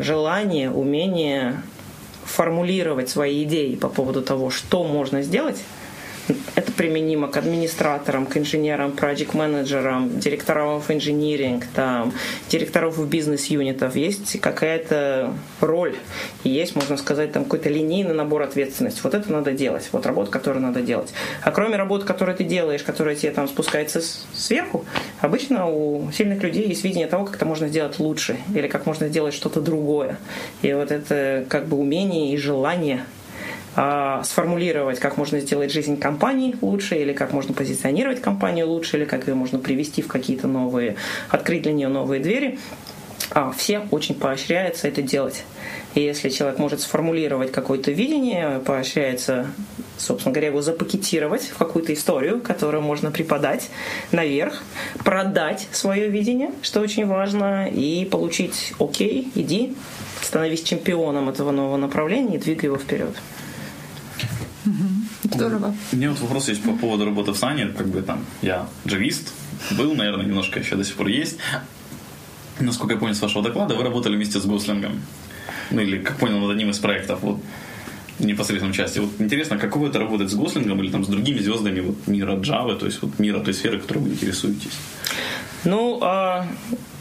желание, 0.00 0.70
умение 0.70 1.62
формулировать 2.24 3.08
свои 3.08 3.44
идеи 3.44 3.74
по 3.74 3.88
поводу 3.88 4.22
того, 4.22 4.50
что 4.50 4.84
можно 4.84 5.22
сделать, 5.22 5.58
это 6.54 6.72
применимо 6.72 7.28
к 7.28 7.36
администраторам, 7.36 8.26
к 8.26 8.36
инженерам, 8.36 8.92
проект-менеджерам, 8.92 10.18
директорам 10.18 10.80
в 10.80 10.90
инжиниринг, 10.90 11.66
там, 11.74 12.12
директоров 12.48 12.96
в 12.96 13.08
бизнес-юнитов. 13.08 13.96
Есть 13.96 14.40
какая-то 14.40 15.34
роль, 15.60 15.96
и 16.44 16.48
есть, 16.48 16.74
можно 16.76 16.96
сказать, 16.96 17.32
там 17.32 17.44
какой-то 17.44 17.68
линейный 17.68 18.14
набор 18.14 18.42
ответственности. 18.42 19.00
Вот 19.02 19.14
это 19.14 19.30
надо 19.32 19.52
делать, 19.52 19.88
вот 19.92 20.06
работа, 20.06 20.30
которую 20.30 20.62
надо 20.62 20.80
делать. 20.80 21.12
А 21.42 21.50
кроме 21.50 21.76
работы, 21.76 22.06
которую 22.06 22.36
ты 22.36 22.44
делаешь, 22.44 22.82
которая 22.82 23.14
тебе 23.14 23.32
там 23.32 23.48
спускается 23.48 24.00
сверху, 24.34 24.84
обычно 25.20 25.68
у 25.68 26.10
сильных 26.12 26.42
людей 26.42 26.68
есть 26.68 26.84
видение 26.84 27.06
того, 27.06 27.24
как 27.24 27.36
это 27.36 27.44
можно 27.44 27.68
сделать 27.68 27.98
лучше, 27.98 28.38
или 28.54 28.68
как 28.68 28.86
можно 28.86 29.08
сделать 29.08 29.34
что-то 29.34 29.60
другое. 29.60 30.18
И 30.62 30.72
вот 30.72 30.90
это 30.90 31.44
как 31.48 31.66
бы 31.66 31.76
умение 31.76 32.32
и 32.32 32.36
желание 32.36 33.04
сформулировать, 33.74 34.98
как 34.98 35.16
можно 35.16 35.38
сделать 35.40 35.72
жизнь 35.72 35.98
компании 35.98 36.56
лучше, 36.60 36.96
или 36.96 37.12
как 37.12 37.32
можно 37.32 37.54
позиционировать 37.54 38.20
компанию 38.20 38.68
лучше, 38.68 38.96
или 38.96 39.04
как 39.04 39.28
ее 39.28 39.34
можно 39.34 39.58
привести 39.58 40.02
в 40.02 40.08
какие-то 40.08 40.48
новые, 40.48 40.96
открыть 41.28 41.62
для 41.62 41.72
нее 41.72 41.88
новые 41.88 42.20
двери. 42.20 42.58
А, 43.32 43.52
все 43.52 43.86
очень 43.90 44.16
поощряются 44.16 44.88
это 44.88 45.02
делать. 45.02 45.44
И 45.94 46.00
если 46.00 46.28
человек 46.28 46.58
может 46.58 46.80
сформулировать 46.80 47.52
какое-то 47.52 47.90
видение, 47.92 48.60
поощряется, 48.64 49.46
собственно 49.98 50.32
говоря, 50.32 50.48
его 50.48 50.62
запакетировать 50.62 51.42
в 51.42 51.56
какую-то 51.56 51.92
историю, 51.94 52.40
которую 52.40 52.82
можно 52.82 53.10
преподать 53.10 53.70
наверх, 54.12 54.62
продать 55.04 55.68
свое 55.72 56.08
видение, 56.08 56.52
что 56.62 56.80
очень 56.80 57.06
важно, 57.06 57.68
и 57.68 58.04
получить 58.04 58.72
«Окей, 58.78 59.30
иди, 59.34 59.76
становись 60.22 60.62
чемпионом 60.62 61.28
этого 61.28 61.50
нового 61.50 61.76
направления 61.76 62.36
и 62.36 62.38
двигай 62.38 62.66
его 62.66 62.78
вперед». 62.78 63.14
Здорово. 65.24 65.74
У 65.92 65.96
меня 65.96 66.10
вот 66.10 66.20
вопрос 66.20 66.48
есть 66.48 66.62
по 66.62 66.72
поводу 66.72 67.04
работы 67.04 67.32
в 67.32 67.36
Сане. 67.36 67.66
Как 67.66 67.88
бы 67.88 68.02
там 68.02 68.24
я 68.42 68.68
джавист, 68.86 69.32
был, 69.72 69.94
наверное, 69.94 70.26
немножко 70.26 70.58
еще 70.60 70.76
до 70.76 70.84
сих 70.84 70.96
пор 70.96 71.08
есть. 71.08 71.38
Насколько 72.58 72.94
я 72.94 73.00
понял 73.00 73.14
с 73.14 73.22
вашего 73.22 73.42
доклада, 73.42 73.74
вы 73.74 73.82
работали 73.82 74.16
вместе 74.16 74.38
с 74.38 74.44
Гослингом. 74.44 75.00
Ну 75.70 75.80
или, 75.80 75.98
как 75.98 76.18
понял, 76.18 76.38
над 76.40 76.50
одним 76.50 76.70
из 76.70 76.78
проектов. 76.78 77.20
Вот 77.22 77.40
непосредственном 78.18 78.74
части. 78.74 78.98
Вот 78.98 79.10
интересно, 79.18 79.58
каково 79.58 79.88
это 79.88 79.98
работать 79.98 80.30
с 80.30 80.34
Гослингом 80.34 80.82
или 80.82 80.90
там 80.90 81.04
с 81.04 81.08
другими 81.08 81.38
звездами 81.38 81.80
вот, 81.80 82.06
мира 82.06 82.36
Java, 82.36 82.76
то 82.76 82.86
есть 82.86 83.00
вот 83.02 83.18
мира 83.18 83.40
той 83.40 83.54
сферы, 83.54 83.78
которой 83.78 84.00
вы 84.00 84.10
интересуетесь? 84.10 84.72
Ну, 85.64 85.98
а 86.02 86.46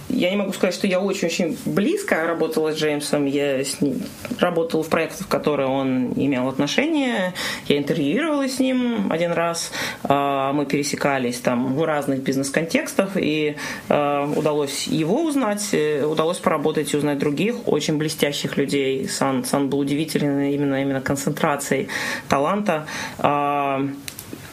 я 0.10 0.30
не 0.32 0.36
могу 0.36 0.54
сказать, 0.54 0.74
что 0.74 0.88
я 0.88 1.00
очень-очень 1.00 1.58
близко 1.65 2.26
работала 2.26 2.72
с 2.72 2.78
Джеймсом. 2.78 3.26
Я 3.26 3.63
с 3.63 3.80
ним 3.80 4.02
работала 4.39 4.84
в 4.84 4.89
проектах, 4.89 5.28
в 5.28 5.28
которые 5.28 5.67
он 5.67 6.13
имел 6.15 6.48
отношение. 6.48 7.34
Я 7.67 7.78
интервьюировала 7.78 8.48
с 8.48 8.60
ним 8.60 9.12
один 9.12 9.32
раз. 9.32 9.72
А, 10.04 10.52
мы 10.54 10.65
пересекались 10.65 11.39
там 11.39 11.76
в 11.76 11.84
разных 11.84 12.22
бизнес-контекстах, 12.22 13.12
и 13.15 13.56
а, 13.88 14.26
удалось 14.36 14.88
его 14.88 15.24
узнать, 15.24 15.69
э, 15.74 16.04
удалось 16.04 16.38
поработать 16.38 16.93
и 16.93 16.98
узнать 16.98 17.19
других 17.19 17.67
очень 17.67 17.98
блестящих 17.98 18.58
людей. 18.58 19.08
Сан, 19.08 19.45
Сан 19.45 19.69
был 19.69 19.80
удивительный 19.80 20.54
именно, 20.54 20.82
именно 20.82 21.02
концентрацией 21.02 21.88
таланта. 22.28 22.88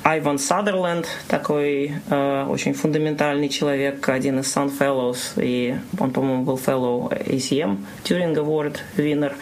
Айван 0.07 0.39
Садерленд, 0.39 1.09
такой 1.27 1.95
э, 2.09 2.47
очень 2.49 2.75
фундаментальный 2.75 3.49
человек, 3.49 4.09
один 4.09 4.39
из 4.39 4.57
Sun 4.57 4.71
Fellows, 4.79 5.33
и 5.35 5.81
он, 5.99 6.13
по-моему, 6.13 6.45
был 6.45 6.61
Fellow 6.65 7.11
ACM, 7.11 7.79
Turing 8.05 8.37
Award, 8.37 8.77
winner. 8.97 9.35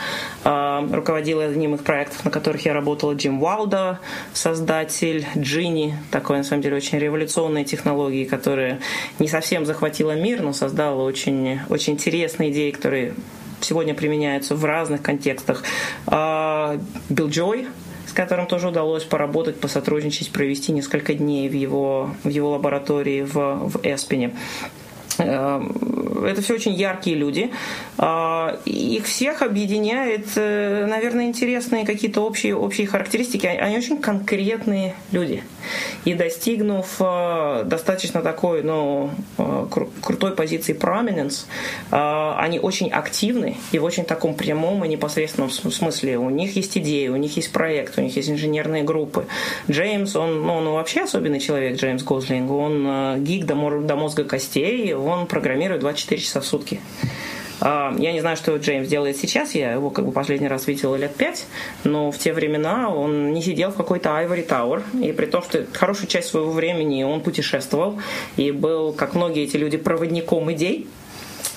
Руководил 0.91 1.41
одним 1.41 1.75
из 1.75 1.81
проектов, 1.81 2.25
на 2.25 2.31
которых 2.31 2.65
я 2.65 2.73
работала, 2.73 3.13
Джим 3.13 3.43
Уалда, 3.43 4.01
создатель 4.33 5.27
Джини, 5.37 5.99
такой, 6.11 6.39
на 6.39 6.45
самом 6.45 6.63
деле, 6.63 6.77
очень 6.77 6.99
революционной 6.99 7.65
технологии, 7.65 8.25
которая 8.25 8.81
не 9.19 9.29
совсем 9.29 9.67
захватила 9.67 10.13
мир, 10.13 10.41
но 10.41 10.55
создала 10.55 11.05
очень, 11.05 11.61
очень 11.69 11.93
интересные 11.93 12.51
идеи, 12.51 12.71
которые 12.71 13.13
сегодня 13.61 13.95
применяются 13.95 14.55
в 14.55 14.65
разных 14.65 15.03
контекстах. 15.03 15.63
Билл 16.07 17.29
Джой, 17.29 17.67
которым 18.15 18.47
тоже 18.47 18.69
удалось 18.69 19.05
поработать, 19.05 19.61
посотрудничать, 19.61 20.31
провести 20.31 20.73
несколько 20.73 21.15
дней 21.15 21.49
в 21.49 21.53
его, 21.53 22.11
в 22.23 22.29
его 22.29 22.51
лаборатории 22.51 23.23
в, 23.23 23.35
в 23.69 23.81
Эспине. 23.83 24.35
Э, 25.19 25.63
это 26.27 26.43
все 26.43 26.55
очень 26.55 26.73
яркие 26.75 27.17
люди. 27.17 27.51
А, 27.99 28.59
их 28.65 29.07
всех 29.07 29.43
объединяет, 29.43 30.27
э, 30.37 30.87
наверное, 30.87 31.27
интересные 31.27 31.85
какие-то 31.85 32.21
общие, 32.23 32.57
общие 32.57 32.87
характеристики. 32.87 33.47
Они 33.47 33.77
очень 33.77 33.99
конкретные 33.99 34.95
люди. 35.13 35.43
И 36.05 36.15
достигнув 36.15 36.97
э, 37.01 37.63
достаточно 37.65 38.23
такой, 38.23 38.63
ну, 38.63 39.11
крутой 40.03 40.33
позиции 40.33 40.75
prominence, 40.75 41.47
они 41.91 42.59
очень 42.59 42.91
активны 42.91 43.57
и 43.73 43.79
в 43.79 43.85
очень 43.85 44.05
таком 44.05 44.35
прямом 44.35 44.85
и 44.85 44.89
непосредственном 44.89 45.51
смысле. 45.51 46.19
У 46.19 46.31
них 46.31 46.57
есть 46.57 46.77
идеи, 46.77 47.09
у 47.09 47.17
них 47.17 47.37
есть 47.37 47.53
проект, 47.53 47.99
у 47.99 48.03
них 48.03 48.17
есть 48.17 48.31
инженерные 48.31 48.83
группы. 48.83 49.27
Джеймс, 49.71 50.17
он, 50.17 50.43
ну, 50.43 50.55
он 50.55 50.69
вообще 50.69 51.03
особенный 51.03 51.41
человек, 51.41 51.79
Джеймс 51.79 52.03
Гозлинг. 52.03 52.51
Он 52.51 53.25
гик 53.25 53.47
до 53.47 53.55
мозга 53.55 54.25
костей, 54.25 54.95
он 55.05 55.27
программирует 55.27 55.81
24 55.81 56.21
часа 56.21 56.41
в 56.41 56.47
сутки. 56.47 56.81
А, 57.61 57.95
я 57.99 58.13
не 58.13 58.21
знаю, 58.21 58.37
что 58.37 58.57
Джеймс 58.57 58.89
делает 58.89 59.17
сейчас, 59.17 59.55
я 59.55 59.73
его 59.73 59.91
как 59.91 60.05
бы 60.05 60.13
последний 60.13 60.49
раз 60.49 60.67
видела 60.67 60.97
лет 60.97 61.15
пять, 61.15 61.47
но 61.85 62.11
в 62.11 62.19
те 62.19 62.33
времена 62.33 62.91
он 62.91 63.33
не 63.33 63.43
сидел 63.43 63.71
в 63.71 63.77
какой-то 63.77 64.11
Ivory 64.11 64.47
Tower, 64.47 64.83
и 65.03 65.13
при 65.13 65.27
том, 65.27 65.43
что 65.43 65.65
хорошую 65.73 66.09
часть 66.09 66.29
своего 66.29 66.51
времени 66.51 67.03
он 67.05 67.21
путешествовал 67.21 67.99
и 68.37 68.51
был, 68.51 68.93
как 68.93 69.15
многие 69.15 69.45
эти 69.45 69.57
люди, 69.57 69.77
проводником 69.77 70.53
идей, 70.53 70.89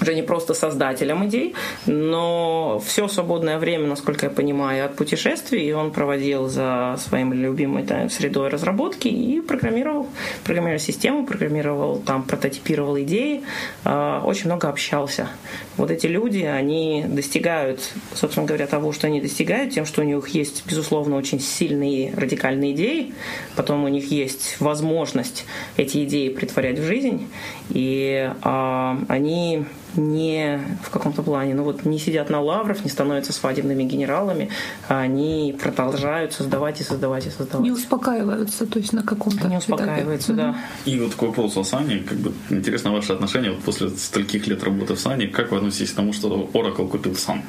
уже 0.01 0.15
не 0.15 0.21
просто 0.21 0.53
создателем 0.53 1.25
идей, 1.27 1.55
но 1.85 2.81
все 2.85 3.07
свободное 3.07 3.57
время, 3.57 3.87
насколько 3.87 4.27
я 4.27 4.29
понимаю, 4.29 4.85
от 4.85 4.95
путешествий 4.95 5.73
он 5.73 5.91
проводил 5.91 6.47
за 6.47 6.95
своим 6.97 7.33
любимой 7.33 7.83
да, 7.83 8.09
средой 8.09 8.49
разработки 8.49 9.07
и 9.07 9.41
программировал, 9.41 10.07
программировал 10.43 10.79
систему, 10.79 11.25
программировал, 11.25 11.99
там, 11.99 12.23
прототипировал 12.23 12.99
идеи, 12.99 13.43
э, 13.85 14.21
очень 14.23 14.45
много 14.45 14.69
общался. 14.69 15.29
Вот 15.77 15.91
эти 15.91 16.07
люди, 16.07 16.43
они 16.43 17.05
достигают, 17.07 17.79
собственно 18.13 18.45
говоря, 18.45 18.67
того, 18.67 18.91
что 18.91 19.07
они 19.07 19.21
достигают, 19.21 19.73
тем, 19.73 19.85
что 19.85 20.01
у 20.01 20.05
них 20.05 20.27
есть, 20.29 20.63
безусловно, 20.65 21.17
очень 21.17 21.39
сильные 21.39 22.13
радикальные 22.15 22.73
идеи, 22.73 23.13
потом 23.55 23.83
у 23.83 23.87
них 23.87 24.11
есть 24.11 24.57
возможность 24.59 25.45
эти 25.77 26.03
идеи 26.03 26.29
притворять 26.29 26.79
в 26.79 26.83
жизнь, 26.83 27.27
и 27.69 28.31
э, 28.43 28.95
они 29.07 29.65
не 29.97 30.59
в 30.83 30.89
каком-то 30.89 31.23
плане, 31.23 31.53
ну 31.53 31.63
вот 31.63 31.85
не 31.85 31.99
сидят 31.99 32.29
на 32.29 32.41
лаврах, 32.41 32.83
не 32.83 32.89
становятся 32.89 33.33
свадебными 33.33 33.83
генералами, 33.83 34.49
а 34.87 34.99
они 35.01 35.55
продолжают 35.61 36.33
создавать 36.33 36.79
и 36.81 36.83
создавать 36.83 37.25
и 37.25 37.29
создавать. 37.29 37.63
Не 37.63 37.71
успокаиваются, 37.71 38.65
то 38.65 38.79
есть 38.79 38.93
на 38.93 39.03
каком-то 39.03 39.47
Не 39.47 39.57
успокаиваются, 39.57 40.33
этапе. 40.33 40.53
да. 40.85 40.91
И 40.91 40.99
вот 40.99 41.11
такой 41.11 41.29
вопрос 41.29 41.57
о 41.57 41.63
Сане, 41.63 41.99
как 42.07 42.17
бы 42.17 42.33
интересно 42.49 42.91
ваше 42.91 43.13
отношение 43.13 43.51
вот 43.51 43.61
после 43.61 43.89
стольких 43.89 44.47
лет 44.47 44.63
работы 44.63 44.93
в 44.93 44.99
Сане, 44.99 45.27
как 45.27 45.51
вы 45.51 45.57
относитесь 45.57 45.91
к 45.91 45.95
тому, 45.95 46.13
что 46.13 46.49
Oracle 46.53 46.87
купил 46.87 47.15
Сан? 47.15 47.41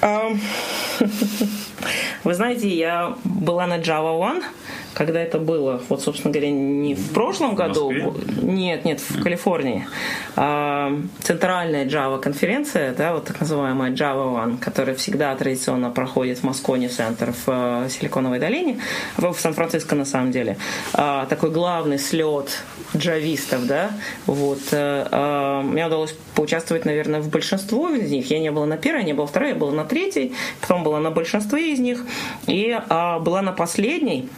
Вы 2.24 2.34
знаете, 2.34 2.68
я 2.68 3.16
была 3.24 3.66
на 3.66 3.78
Java 3.78 4.18
One, 4.18 4.42
когда 4.94 5.20
это 5.20 5.38
было, 5.38 5.82
вот, 5.88 6.02
собственно 6.02 6.32
говоря, 6.32 6.50
не 6.50 6.94
в 6.94 7.12
прошлом 7.12 7.54
году, 7.54 7.90
в 7.90 8.44
нет, 8.44 8.84
нет, 8.84 9.00
в 9.00 9.22
Калифорнии, 9.22 9.86
а, 10.36 10.92
центральная 11.20 11.84
Java 11.84 12.20
конференция, 12.20 12.94
да, 12.94 13.14
вот 13.14 13.24
так 13.24 13.40
называемая 13.40 13.90
Java 13.90 14.34
One, 14.34 14.58
которая 14.58 14.94
всегда 14.94 15.34
традиционно 15.34 15.90
проходит 15.90 16.38
в 16.38 16.44
Москоне 16.44 16.88
центр 16.88 17.32
в 17.32 17.48
э, 17.48 17.88
Силиконовой 17.90 18.38
долине, 18.38 18.78
в 19.16 19.34
Сан-Франциско 19.34 19.96
на 19.96 20.04
самом 20.04 20.30
деле, 20.30 20.56
а, 20.92 21.26
такой 21.26 21.50
главный 21.50 21.98
слет 21.98 22.62
джавистов, 22.96 23.66
да, 23.66 23.90
вот, 24.26 24.60
а, 24.72 25.08
а, 25.10 25.62
мне 25.62 25.86
удалось 25.86 26.14
поучаствовать, 26.34 26.84
наверное, 26.84 27.20
в 27.20 27.28
большинстве 27.30 27.98
из 27.98 28.10
них, 28.10 28.30
я 28.30 28.38
не 28.38 28.50
была 28.50 28.66
на 28.66 28.76
первой, 28.76 29.00
я 29.00 29.06
не 29.06 29.12
была 29.12 29.26
второй, 29.26 29.50
я 29.50 29.54
была 29.54 29.72
на 29.72 29.84
третьей, 29.84 30.34
потом 30.60 30.84
была 30.84 31.00
на 31.00 31.10
большинстве 31.10 31.72
из 31.72 31.80
них, 31.80 32.04
и 32.46 32.78
была 32.88 33.42
на 33.42 33.52
последней, 33.52 34.28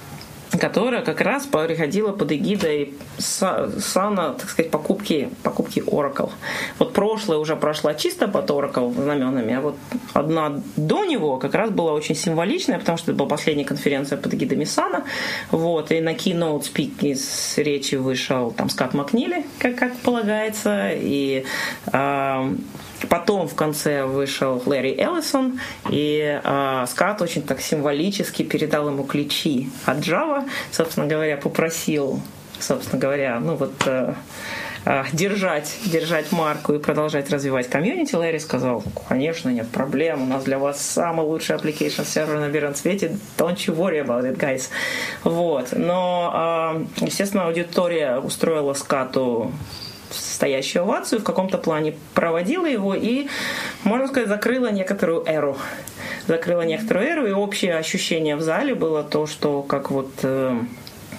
которая 0.59 1.03
как 1.03 1.21
раз 1.21 1.47
приходила 1.47 2.13
под 2.13 2.33
эгидой 2.33 2.95
Сана, 3.19 4.35
так 4.35 4.49
сказать, 4.49 4.71
покупки, 4.71 5.31
покупки 5.43 5.81
Oracle. 5.81 6.31
Вот 6.79 6.93
прошлая 6.93 7.39
уже 7.39 7.57
прошла 7.57 7.95
чисто 7.95 8.29
под 8.29 8.49
Oracle 8.51 8.93
знаменами, 8.95 9.55
а 9.55 9.61
вот 9.61 9.77
одна 10.13 10.63
до 10.77 11.05
него 11.05 11.37
как 11.39 11.55
раз 11.55 11.71
была 11.71 11.93
очень 11.93 12.15
символичная, 12.15 12.79
потому 12.79 12.99
что 12.99 13.11
это 13.11 13.19
была 13.19 13.29
последняя 13.29 13.65
конференция 13.65 14.19
под 14.19 14.35
эгидами 14.35 14.65
Сана. 14.65 15.05
Вот, 15.51 15.91
и 15.93 16.01
на 16.01 16.15
keynote 16.15 16.63
speak 16.63 17.01
из 17.01 17.59
речи 17.59 17.97
вышел 17.97 18.51
там 18.51 18.69
Скат 18.69 18.95
Макнили, 18.95 19.45
как, 19.59 19.77
как 19.77 19.97
полагается, 19.99 20.91
и 20.93 21.45
э, 21.93 22.57
Потом 23.09 23.49
в 23.49 23.55
конце 23.55 24.05
вышел 24.05 24.63
Лэри 24.65 24.97
Эллисон, 24.99 25.61
и 25.91 26.41
э, 26.43 26.85
Скат 26.89 27.23
очень 27.23 27.43
так 27.43 27.61
символически 27.61 28.43
передал 28.43 28.89
ему 28.89 29.05
ключи 29.05 29.71
от 29.85 29.99
Java, 29.99 30.49
собственно 30.71 31.07
говоря, 31.07 31.37
попросил, 31.37 32.21
собственно 32.59 33.01
говоря, 33.01 33.39
ну 33.41 33.57
вот 33.57 33.75
э, 33.87 34.15
э, 34.85 35.05
держать, 35.13 35.77
держать 35.85 36.33
марку 36.33 36.73
и 36.73 36.79
продолжать 36.79 37.31
развивать 37.31 37.69
комьюнити, 37.69 38.15
Лэри 38.15 38.39
сказал, 38.39 38.83
конечно, 39.09 39.51
нет 39.51 39.69
проблем, 39.69 40.23
у 40.23 40.27
нас 40.27 40.45
для 40.45 40.59
вас 40.59 40.81
самый 40.81 41.27
лучший 41.27 41.57
application 41.57 42.05
сервер 42.07 42.41
на 42.41 42.49
белом 42.49 42.75
свете, 42.75 43.17
don't 43.37 43.57
you 43.57 43.77
worry 43.77 44.05
about 44.05 44.25
it, 44.25 44.37
guys. 44.39 44.69
Вот. 45.25 45.69
Но, 45.73 46.87
э, 47.01 47.05
естественно, 47.05 47.47
аудитория 47.47 48.19
устроила 48.19 48.75
скату 48.75 49.53
стоящую 50.11 50.83
овацию, 50.83 51.21
в 51.21 51.25
каком-то 51.25 51.59
плане 51.59 51.95
проводила 52.15 52.67
его 52.67 52.95
и, 52.95 53.29
можно 53.85 54.09
сказать, 54.09 54.29
закрыла 54.29 54.71
некоторую 54.71 55.25
эру. 55.27 55.57
Закрыла 56.27 56.63
некоторую 56.63 57.07
эру, 57.07 57.27
и 57.27 57.33
общее 57.33 57.77
ощущение 57.77 58.37
в 58.37 58.41
зале 58.41 58.75
было 58.75 59.03
то, 59.05 59.27
что 59.27 59.63
как 59.63 59.91
вот 59.91 60.11
э, 60.23 60.59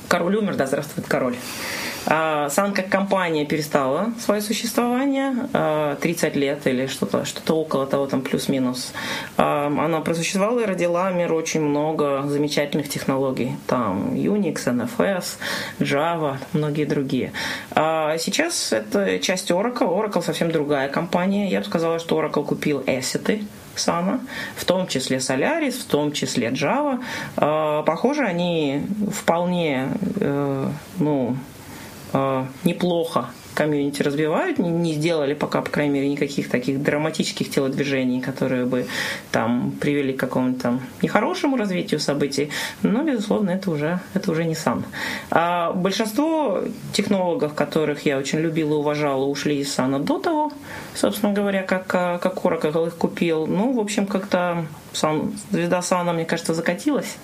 король 0.08 0.36
умер, 0.36 0.56
да, 0.56 0.68
здравствует 0.68 1.08
король. 1.08 1.36
А, 2.10 2.49
Сан 2.49 2.74
как 2.74 2.89
компания 2.89 3.45
перестала 3.45 4.14
свое 4.20 4.41
существование 4.41 5.36
30 5.99 6.24
а, 6.24 6.39
лет 6.39 6.66
или 6.66 6.88
что-то 6.88 7.26
что 7.26 7.60
около 7.60 7.86
того, 7.86 8.08
там 8.08 8.22
плюс-минус. 8.22 8.93
А, 9.36 9.68
она 9.68 9.99
просуществовала 9.99 10.62
и 10.62 10.66
родила 10.66 11.12
мир 11.12 11.34
очень 11.34 11.62
много 11.62 12.24
замечательных 12.28 12.88
технологий. 12.88 13.58
Там 13.68 14.14
Unix, 14.14 14.66
NFS, 14.66 15.38
Java, 15.80 16.38
многие 16.53 16.86
другие. 16.86 17.34
Сейчас 17.74 18.72
это 18.72 19.20
часть 19.20 19.51
Oracle. 19.51 19.89
Oracle 19.89 20.24
совсем 20.24 20.51
другая 20.51 20.88
компания. 20.88 21.49
Я 21.49 21.60
бы 21.60 21.66
сказала, 21.66 21.99
что 21.99 22.20
Oracle 22.20 22.45
купил 22.45 22.80
Asset, 22.82 23.45
Сана, 23.76 24.22
в 24.55 24.64
том 24.66 24.88
числе 24.88 25.18
Solaris, 25.18 25.82
в 25.82 25.86
том 25.86 26.12
числе 26.12 26.49
Java. 26.49 27.03
Похоже, 27.84 28.24
они 28.24 28.82
вполне, 29.12 29.89
э, 30.20 30.70
ну, 30.99 31.36
неплохо 32.64 33.30
комьюнити 33.58 34.03
развивают, 34.03 34.60
не, 34.60 34.93
сделали 34.93 35.34
пока, 35.34 35.62
по 35.62 35.72
крайней 35.72 35.93
мере, 35.93 36.10
никаких 36.10 36.47
таких 36.47 36.84
драматических 36.84 37.49
телодвижений, 37.49 38.22
которые 38.22 38.66
бы 38.66 38.86
там 39.32 39.72
привели 39.82 40.14
к 40.14 40.20
какому-то 40.20 40.62
там 40.62 40.82
нехорошему 41.01 41.58
развитию 41.58 41.99
событий, 41.99 42.51
но, 42.84 43.03
безусловно, 43.03 43.49
это 43.49 43.72
уже, 43.72 43.99
это 44.14 44.32
уже 44.32 44.45
не 44.45 44.53
сам. 44.53 44.86
А 45.32 45.74
большинство 45.74 46.62
технологов, 46.93 47.55
которых 47.55 48.05
я 48.05 48.20
очень 48.20 48.39
любила 48.39 48.74
и 48.74 48.78
уважала, 48.78 49.26
ушли 49.26 49.58
из 49.58 49.74
Сана 49.74 49.99
до 49.99 50.20
того, 50.20 50.51
собственно 50.93 51.34
говоря, 51.34 51.64
как, 51.64 51.88
как 51.88 52.36
Oracle 52.43 52.88
их 52.88 52.95
купил. 52.95 53.47
Ну, 53.47 53.74
в 53.74 53.80
общем, 53.80 54.05
как-то 54.05 54.68
сам, 54.93 55.34
звезда 55.49 55.82
Сана, 55.82 56.14
мне 56.14 56.26
кажется, 56.26 56.53
закатилась 56.53 57.18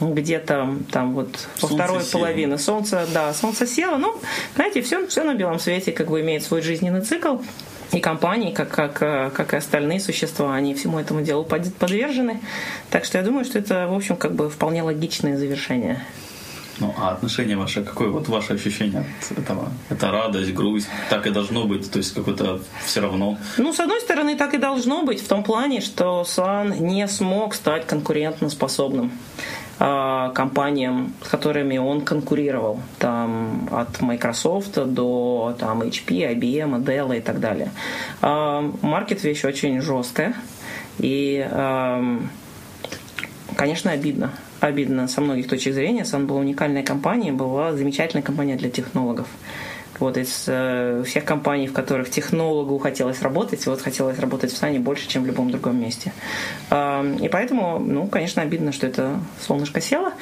где-то 0.00 0.76
там 0.90 1.14
вот 1.14 1.48
по 1.60 1.66
второй 1.66 2.02
село. 2.02 2.22
половины 2.22 2.58
солнца, 2.58 3.06
да, 3.12 3.32
солнце 3.34 3.66
село. 3.66 3.96
Ну, 3.96 4.14
знаете, 4.54 4.82
все, 4.82 5.06
все 5.06 5.24
на 5.24 5.34
белом 5.34 5.58
свете 5.58 5.92
как 5.92 6.08
бы 6.08 6.20
имеет 6.20 6.42
свой 6.42 6.62
жизненный 6.62 7.00
цикл. 7.00 7.38
И 7.92 8.00
компании, 8.00 8.52
как, 8.52 8.70
как, 8.70 8.98
как 8.98 9.52
и 9.52 9.56
остальные 9.56 10.00
существа, 10.00 10.54
они 10.54 10.74
всему 10.74 10.98
этому 10.98 11.22
делу 11.22 11.44
подвержены. 11.44 12.40
Так 12.90 13.04
что 13.04 13.18
я 13.18 13.24
думаю, 13.24 13.44
что 13.44 13.58
это, 13.58 13.86
в 13.88 13.94
общем, 13.94 14.16
как 14.16 14.34
бы 14.34 14.50
вполне 14.50 14.82
логичное 14.82 15.36
завершение. 15.36 16.04
Ну, 16.78 16.94
а 16.98 17.10
отношение 17.12 17.56
ваше 17.56 17.82
какое? 17.82 18.08
Вот 18.08 18.28
ваше 18.28 18.54
ощущение 18.54 19.06
от 19.30 19.38
этого? 19.38 19.68
Это 19.88 20.10
радость, 20.10 20.52
грусть? 20.52 20.88
Так 21.08 21.26
и 21.26 21.30
должно 21.30 21.64
быть? 21.64 21.90
То 21.90 21.98
есть 21.98 22.14
какое-то 22.14 22.60
все 22.84 23.00
равно? 23.00 23.38
Ну, 23.56 23.72
с 23.72 23.80
одной 23.80 24.00
стороны, 24.00 24.36
так 24.36 24.54
и 24.54 24.58
должно 24.58 25.02
быть 25.02 25.22
в 25.22 25.28
том 25.28 25.42
плане, 25.42 25.80
что 25.80 26.24
Сан 26.24 26.74
не 26.80 27.08
смог 27.08 27.54
стать 27.54 27.86
конкурентоспособным 27.86 29.12
а, 29.78 30.30
компаниям, 30.30 31.14
с 31.24 31.28
которыми 31.28 31.78
он 31.78 32.02
конкурировал, 32.02 32.80
там 32.98 33.68
от 33.72 34.00
Microsoft 34.02 34.74
до 34.74 35.56
там 35.58 35.82
HP, 35.82 36.34
IBM, 36.34 36.84
Dell 36.84 37.16
и 37.16 37.20
так 37.20 37.40
далее. 37.40 37.70
А, 38.20 38.60
маркет 38.82 39.24
вещь 39.24 39.44
очень 39.44 39.80
жесткая, 39.80 40.34
и, 40.98 41.46
конечно, 43.54 43.90
обидно. 43.90 44.32
Обидно 44.60 45.08
со 45.08 45.20
многих 45.20 45.48
точек 45.48 45.74
зрения. 45.74 46.04
Сан 46.04 46.26
была 46.26 46.40
уникальная 46.40 46.82
компания, 46.82 47.32
была 47.32 47.72
замечательная 47.74 48.22
компания 48.22 48.56
для 48.56 48.70
технологов. 48.70 49.26
Вот 49.98 50.16
из 50.18 50.44
э, 50.46 51.02
всех 51.06 51.24
компаний, 51.24 51.68
в 51.68 51.72
которых 51.72 52.10
технологу 52.10 52.78
хотелось 52.78 53.22
работать, 53.22 53.66
вот 53.66 53.80
хотелось 53.80 54.18
работать 54.18 54.52
в 54.52 54.56
Сане 54.56 54.78
больше, 54.78 55.08
чем 55.08 55.22
в 55.22 55.26
любом 55.26 55.50
другом 55.50 55.80
месте. 55.80 56.12
Э, 56.70 57.16
и 57.20 57.28
поэтому, 57.28 57.78
ну, 57.78 58.06
конечно, 58.06 58.42
обидно, 58.42 58.72
что 58.72 58.86
это 58.86 59.18
солнышко 59.40 59.80
село. 59.80 60.12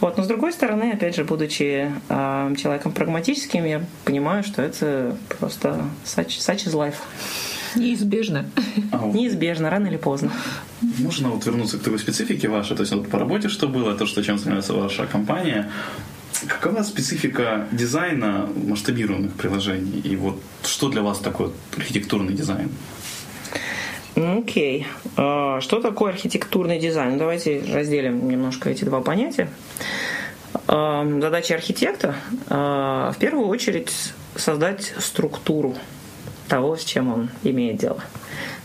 Вот, 0.00 0.16
но 0.16 0.22
с 0.22 0.26
другой 0.28 0.52
стороны, 0.52 0.92
опять 0.92 1.16
же, 1.16 1.24
будучи 1.24 1.90
э, 2.08 2.54
человеком 2.56 2.92
прагматическим, 2.92 3.64
я 3.64 3.82
понимаю, 4.04 4.44
что 4.44 4.62
это 4.62 5.16
просто 5.38 5.84
such, 6.04 6.38
such 6.38 6.66
is 6.66 6.74
life. 6.74 6.96
Неизбежно. 7.76 8.46
А, 8.92 9.06
Неизбежно, 9.06 9.70
рано 9.70 9.88
или 9.88 9.96
поздно. 9.96 10.32
Можно 10.98 11.30
вот 11.30 11.44
вернуться 11.46 11.78
к 11.78 11.82
такой 11.82 11.98
специфике 11.98 12.48
вашей, 12.48 12.76
то 12.76 12.82
есть 12.82 12.92
вот 12.92 13.08
по 13.08 13.18
работе 13.18 13.48
что 13.48 13.68
было, 13.68 13.94
то, 13.94 14.06
что 14.06 14.22
чем 14.22 14.38
занимается 14.38 14.72
ваша 14.74 15.06
компания, 15.06 15.70
Какова 16.48 16.82
специфика 16.82 17.68
дизайна 17.72 18.48
масштабируемых 18.54 19.34
приложений? 19.34 20.00
И 20.04 20.16
вот 20.16 20.40
что 20.64 20.88
для 20.88 21.02
вас 21.02 21.18
такой 21.18 21.52
архитектурный 21.76 22.34
дизайн? 22.34 22.70
Окей. 24.16 24.86
Okay. 25.16 25.16
Uh, 25.16 25.60
что 25.60 25.80
такое 25.80 26.12
архитектурный 26.12 26.78
дизайн? 26.78 27.12
Ну, 27.12 27.18
давайте 27.18 27.62
разделим 27.72 28.28
немножко 28.28 28.70
эти 28.70 28.84
два 28.84 29.00
понятия. 29.00 29.48
Uh, 30.66 31.20
задача 31.20 31.54
архитекта 31.54 32.14
в 32.48 33.16
первую 33.18 33.48
очередь 33.48 33.92
создать 34.36 34.94
структуру 34.98 35.74
того, 36.48 36.76
с 36.76 36.84
чем 36.84 37.12
он 37.12 37.30
имеет 37.42 37.78
дело. 37.78 38.02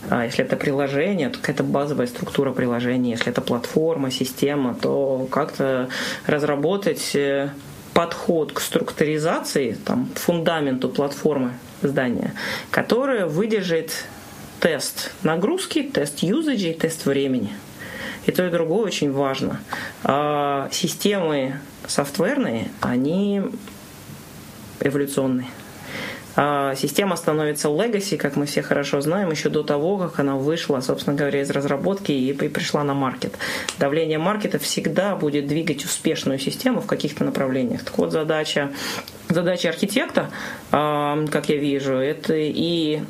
А 0.08 0.24
если 0.24 0.44
это 0.44 0.56
приложение, 0.56 1.28
то 1.28 1.38
какая-то 1.38 1.62
базовая 1.62 2.06
структура 2.06 2.52
приложения. 2.52 3.12
Если 3.12 3.28
это 3.28 3.40
платформа, 3.40 4.10
система, 4.10 4.74
то 4.74 5.28
как-то 5.30 5.88
разработать 6.26 7.14
э, 7.14 7.50
подход 7.92 8.52
к 8.52 8.60
структуризации, 8.60 9.76
там, 9.84 10.08
фундаменту 10.14 10.88
платформы 10.88 11.52
здания, 11.82 12.34
которая 12.70 13.26
выдержит 13.26 14.06
тест 14.60 15.12
нагрузки, 15.22 15.82
тест 15.82 16.20
юзаджей, 16.20 16.74
тест 16.74 17.06
времени. 17.06 17.52
И 18.26 18.32
то, 18.32 18.46
и 18.46 18.50
другое 18.50 18.84
очень 18.84 19.12
важно. 19.12 19.60
А 20.04 20.68
системы 20.72 21.60
софтверные, 21.86 22.70
они 22.80 23.42
эволюционные. 24.80 25.48
А 26.42 26.74
система 26.74 27.16
становится 27.16 27.68
legacy, 27.68 28.16
как 28.16 28.34
мы 28.34 28.46
все 28.46 28.62
хорошо 28.62 29.02
знаем, 29.02 29.30
еще 29.30 29.50
до 29.50 29.62
того, 29.62 29.98
как 29.98 30.20
она 30.20 30.36
вышла, 30.36 30.80
собственно 30.80 31.14
говоря, 31.14 31.42
из 31.42 31.50
разработки 31.50 32.12
и 32.12 32.32
пришла 32.32 32.82
на 32.82 32.94
маркет. 32.94 33.34
Давление 33.78 34.16
маркета 34.16 34.58
всегда 34.58 35.16
будет 35.16 35.46
двигать 35.46 35.84
успешную 35.84 36.38
систему 36.38 36.80
в 36.80 36.86
каких-то 36.86 37.24
направлениях. 37.24 37.84
Так 37.84 37.98
вот, 37.98 38.12
задача, 38.12 38.70
задача 39.28 39.68
архитекта, 39.68 40.30
как 40.70 41.48
я 41.50 41.56
вижу, 41.56 41.96
это 41.96 42.32
и 42.34 43.02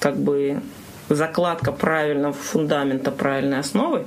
как 0.00 0.16
бы 0.16 0.60
закладка 1.08 1.72
правильного 1.72 2.32
фундамента, 2.32 3.10
правильной 3.10 3.60
основы, 3.60 4.04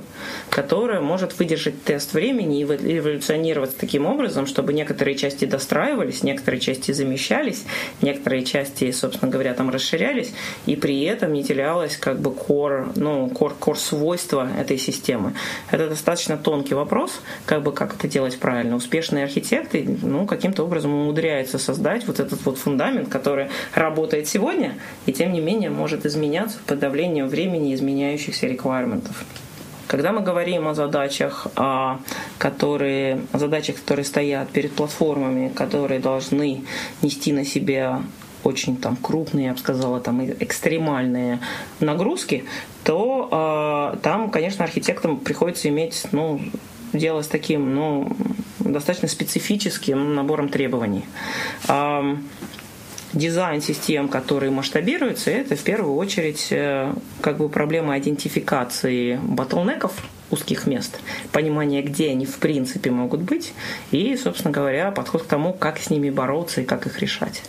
которая 0.50 1.00
может 1.00 1.38
выдержать 1.38 1.82
тест 1.84 2.12
времени 2.14 2.60
и 2.60 2.64
эволюционировать 2.64 3.76
таким 3.76 4.06
образом, 4.06 4.46
чтобы 4.46 4.72
некоторые 4.72 5.16
части 5.16 5.44
достраивались, 5.44 6.22
некоторые 6.22 6.60
части 6.60 6.92
замещались, 6.92 7.64
некоторые 8.02 8.44
части, 8.44 8.90
собственно 8.92 9.30
говоря, 9.30 9.54
там 9.54 9.70
расширялись, 9.70 10.32
и 10.66 10.76
при 10.76 11.02
этом 11.04 11.32
не 11.32 11.42
терялось 11.44 11.96
как 11.96 12.20
бы 12.20 12.30
core, 12.30 12.92
ну, 12.96 13.26
core, 13.28 13.54
core 13.58 13.76
свойства 13.76 14.48
этой 14.58 14.78
системы. 14.78 15.34
Это 15.70 15.88
достаточно 15.88 16.36
тонкий 16.36 16.74
вопрос, 16.74 17.20
как 17.46 17.62
бы 17.62 17.72
как 17.72 17.94
это 17.94 18.08
делать 18.08 18.38
правильно. 18.38 18.76
Успешные 18.76 19.24
архитекты, 19.24 19.98
ну, 20.02 20.26
каким-то 20.26 20.64
образом 20.64 20.92
умудряются 20.92 21.58
создать 21.58 22.06
вот 22.06 22.20
этот 22.20 22.44
вот 22.44 22.58
фундамент, 22.58 23.08
который 23.08 23.48
работает 23.74 24.28
сегодня, 24.28 24.74
и 25.06 25.12
тем 25.12 25.32
не 25.32 25.40
менее 25.40 25.70
может 25.70 26.04
изменяться 26.04 26.58
под 26.66 26.89
давлением 26.90 27.28
времени 27.28 27.72
изменяющихся 27.72 28.48
реквайрментов. 28.48 29.24
Когда 29.86 30.10
мы 30.10 30.22
говорим 30.22 30.66
о 30.66 30.74
задачах, 30.74 31.46
а, 31.54 32.00
которые, 32.36 33.20
о 33.32 33.38
задачах, 33.38 33.76
которые 33.76 34.04
стоят 34.04 34.50
перед 34.50 34.72
платформами, 34.72 35.50
которые 35.50 36.00
должны 36.00 36.64
нести 37.00 37.32
на 37.32 37.44
себя 37.44 38.02
очень 38.42 38.76
там 38.76 38.96
крупные, 38.96 39.46
я 39.46 39.52
бы 39.52 39.58
сказала, 39.58 40.00
там 40.00 40.24
экстремальные 40.24 41.38
нагрузки, 41.78 42.44
то 42.82 43.94
э, 43.94 43.98
там, 43.98 44.30
конечно, 44.30 44.64
архитекторам 44.64 45.18
приходится 45.18 45.68
иметь 45.68 46.06
ну, 46.12 46.40
дело 46.92 47.22
с 47.22 47.28
таким 47.28 47.74
ну, 47.74 48.16
достаточно 48.58 49.08
специфическим 49.08 50.14
набором 50.14 50.48
требований 50.48 51.04
дизайн 53.12 53.60
систем, 53.60 54.08
которые 54.08 54.50
масштабируются, 54.50 55.30
это 55.30 55.56
в 55.56 55.62
первую 55.62 55.96
очередь 55.96 56.48
э, 56.50 56.92
как 57.20 57.38
бы 57.38 57.48
проблема 57.48 57.98
идентификации 57.98 59.16
ботлнеков, 59.22 59.92
узких 60.30 60.66
мест, 60.66 60.98
понимание, 61.32 61.82
где 61.82 62.10
они 62.10 62.26
в 62.26 62.38
принципе 62.38 62.90
могут 62.90 63.20
быть, 63.20 63.52
и, 63.90 64.16
собственно 64.16 64.52
говоря, 64.52 64.90
подход 64.90 65.22
к 65.22 65.26
тому, 65.26 65.52
как 65.52 65.78
с 65.78 65.90
ними 65.90 66.10
бороться 66.10 66.60
и 66.60 66.64
как 66.64 66.86
их 66.86 67.00
решать. 67.00 67.42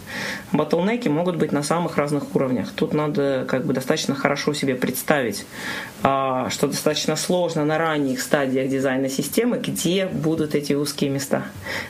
Bottleneck 0.52 1.03
и 1.03 1.08
могут 1.08 1.38
быть 1.38 1.52
на 1.52 1.64
самых 1.64 1.98
разных 1.98 2.36
уровнях. 2.36 2.72
Тут 2.76 2.94
надо 2.94 3.46
как 3.48 3.66
бы 3.66 3.74
достаточно 3.74 4.16
хорошо 4.16 4.54
себе 4.54 4.76
представить, 4.76 5.46
а, 6.04 6.50
что 6.50 6.68
достаточно 6.68 7.16
сложно 7.16 7.66
на 7.66 7.78
ранних 7.78 8.22
стадиях 8.22 8.70
дизайна 8.70 9.10
системы, 9.10 9.58
где 9.58 10.08
будут 10.08 10.56
эти 10.56 10.74
узкие 10.74 11.10
места. 11.10 11.46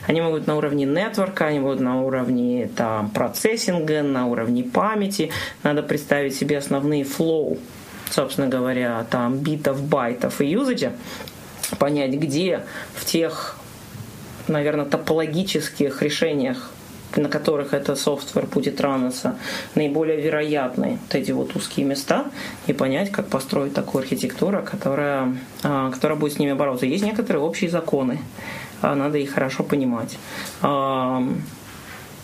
Они 0.06 0.20
могут 0.20 0.46
на 0.46 0.56
уровне 0.56 0.84
network 0.84 1.32
а, 1.32 1.46
они 1.46 1.60
будут 1.60 1.80
на 1.80 2.02
уровне 2.02 2.70
там, 2.76 3.10
процессинга, 3.10 4.02
на 4.02 4.26
уровне 4.26 4.64
памяти. 4.64 5.30
Надо 5.62 5.82
представить 5.82 6.34
себе 6.34 6.58
основные 6.58 7.04
flow 7.04 7.58
собственно 8.12 8.48
говоря, 8.48 9.04
там 9.10 9.38
битов, 9.38 9.82
байтов 9.82 10.40
и 10.40 10.46
юзаджа, 10.46 10.92
понять, 11.78 12.12
где 12.12 12.64
в 12.94 13.04
тех, 13.04 13.56
наверное, 14.48 14.84
топологических 14.84 16.02
решениях 16.02 16.70
на 17.14 17.28
которых 17.28 17.74
этот 17.74 17.98
софтвер 17.98 18.46
будет 18.46 18.80
раниться, 18.80 19.36
наиболее 19.74 20.18
вероятны 20.18 20.98
вот 21.02 21.14
эти 21.14 21.30
вот 21.30 21.54
узкие 21.54 21.84
места, 21.84 22.24
и 22.66 22.72
понять, 22.72 23.12
как 23.12 23.28
построить 23.28 23.74
такую 23.74 24.00
архитектуру, 24.00 24.62
которая, 24.62 25.36
а, 25.62 25.90
которая 25.90 26.18
будет 26.18 26.32
с 26.32 26.38
ними 26.38 26.54
бороться. 26.54 26.86
Есть 26.86 27.04
некоторые 27.04 27.42
общие 27.42 27.68
законы, 27.68 28.18
а, 28.80 28.94
надо 28.94 29.18
их 29.18 29.34
хорошо 29.34 29.62
понимать 29.62 30.16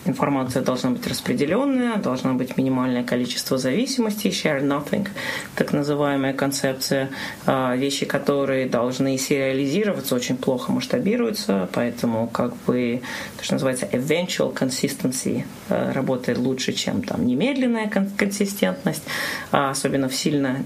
Информация 0.05 0.63
должна 0.63 0.91
быть 0.91 1.05
распределенная, 1.07 1.97
должно 1.97 2.33
быть 2.33 2.55
минимальное 2.55 3.03
количество 3.03 3.57
зависимостей, 3.57 4.29
share 4.29 4.61
nothing, 4.61 5.07
так 5.55 5.73
называемая 5.73 6.33
концепция, 6.33 7.09
а, 7.45 7.75
вещи, 7.75 8.05
которые 8.05 8.67
должны 8.67 9.17
сериализироваться, 9.17 10.15
очень 10.15 10.37
плохо 10.37 10.71
масштабируются, 10.71 11.67
поэтому 11.73 12.27
как 12.27 12.55
бы 12.65 13.01
то, 13.37 13.43
что 13.43 13.55
называется 13.55 13.87
eventual 13.91 14.53
consistency 14.53 15.43
а, 15.67 15.91
работает 15.91 16.37
лучше, 16.37 16.71
чем 16.71 17.03
там 17.03 17.27
немедленная 17.27 17.89
консистентность, 17.89 19.03
а, 19.51 19.71
особенно 19.71 20.07
в 20.07 20.15
сильно 20.15 20.63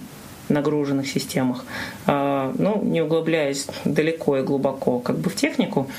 нагруженных 0.50 1.08
системах. 1.08 1.64
Ну, 2.06 2.84
не 2.84 3.02
углубляясь 3.02 3.66
далеко 3.86 4.38
и 4.38 4.44
глубоко 4.44 5.00
как 5.00 5.18
бы 5.18 5.30
в 5.30 5.36
технику, 5.36 5.90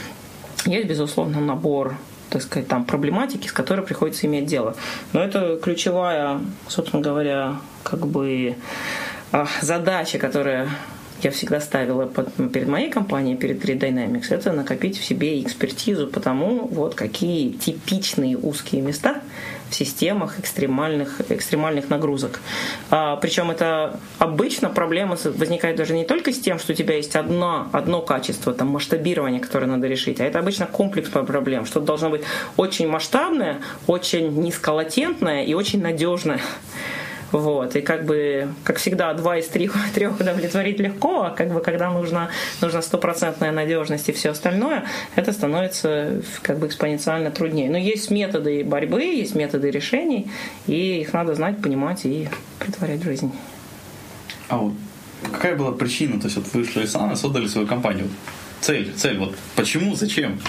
есть, 0.67 0.87
безусловно, 0.87 1.41
набор 1.41 1.97
так 2.31 2.43
сказать, 2.43 2.69
там 2.69 2.85
проблематики, 2.85 3.49
с 3.49 3.53
которой 3.53 3.83
приходится 3.83 4.27
иметь 4.27 4.47
дело. 4.47 4.77
Но 5.13 5.23
это 5.23 5.59
ключевая, 5.63 6.41
собственно 6.69 7.03
говоря, 7.03 7.57
как 7.83 8.07
бы 8.07 8.57
а, 9.33 9.47
задача, 9.61 10.19
которая 10.19 10.69
я 11.23 11.31
всегда 11.31 11.61
ставила 11.61 12.07
перед 12.07 12.69
моей 12.69 12.91
компанией, 12.91 13.37
перед 13.37 13.65
Grid 13.65 13.81
Dynamics, 13.81 14.27
это 14.31 14.53
накопить 14.53 14.99
в 14.99 15.05
себе 15.05 15.41
экспертизу 15.43 16.07
по 16.07 16.21
тому, 16.21 16.69
вот 16.69 16.95
какие 16.95 17.51
типичные 17.51 18.37
узкие 18.37 18.83
места 18.83 19.23
в 19.71 19.75
системах 19.75 20.39
экстремальных, 20.39 21.21
экстремальных 21.31 21.91
нагрузок. 21.91 22.41
А, 22.91 23.17
причем 23.17 23.51
это 23.51 23.99
обычно 24.19 24.69
проблема 24.69 25.17
возникает 25.25 25.77
даже 25.77 25.95
не 25.95 26.05
только 26.05 26.33
с 26.33 26.39
тем, 26.39 26.59
что 26.59 26.73
у 26.73 26.75
тебя 26.75 26.97
есть 26.97 27.17
одно, 27.17 27.69
одно 27.73 28.03
качество, 28.03 28.53
там, 28.53 28.69
масштабирование, 28.69 29.41
которое 29.41 29.67
надо 29.67 29.87
решить, 29.87 30.21
а 30.21 30.25
это 30.25 30.39
обычно 30.39 30.67
комплекс 30.67 31.09
проблем. 31.09 31.67
Что-то 31.67 31.87
должно 31.87 32.11
быть 32.11 32.23
очень 32.57 32.89
масштабное, 32.89 33.61
очень 33.87 34.41
низколатентное 34.41 35.45
и 35.45 35.55
очень 35.55 35.83
надежное. 35.83 36.41
Вот. 37.33 37.77
И 37.77 37.81
как 37.81 38.05
бы, 38.05 38.49
как 38.65 38.79
всегда, 38.79 39.13
два 39.15 39.39
из 39.39 39.49
трех, 39.49 39.77
трех 39.95 40.21
удовлетворить 40.21 40.79
легко, 40.79 41.25
а 41.25 41.31
как 41.31 41.53
бы 41.53 41.61
когда 41.61 41.91
нужна, 41.91 42.31
нужна 42.61 42.83
стопроцентная 42.83 43.53
надежность 43.53 44.09
и 44.09 44.13
все 44.13 44.31
остальное, 44.31 44.85
это 45.17 45.33
становится 45.33 46.23
как 46.43 46.59
бы 46.59 46.67
экспоненциально 46.67 47.31
труднее. 47.31 47.71
Но 47.71 47.79
есть 47.79 48.11
методы 48.11 48.65
борьбы, 48.65 49.03
есть 49.03 49.35
методы 49.35 49.71
решений, 49.71 50.31
и 50.67 51.01
их 51.01 51.13
надо 51.13 51.35
знать, 51.35 51.61
понимать 51.61 52.05
и 52.05 52.29
притворять 52.59 53.01
в 53.01 53.05
жизнь. 53.05 53.33
А 54.49 54.59
вот 54.59 54.75
какая 55.33 55.57
была 55.57 55.73
причина? 55.73 56.21
То 56.21 56.27
есть 56.27 56.37
вот 56.37 56.47
вы 56.53 56.61
вышли 56.61 56.87
САНа, 56.87 57.17
создали 57.17 57.47
свою 57.47 57.67
компанию. 57.67 58.09
Цель, 58.61 58.93
цель, 58.97 59.19
вот 59.19 59.35
почему, 59.57 59.95
зачем? 59.95 60.41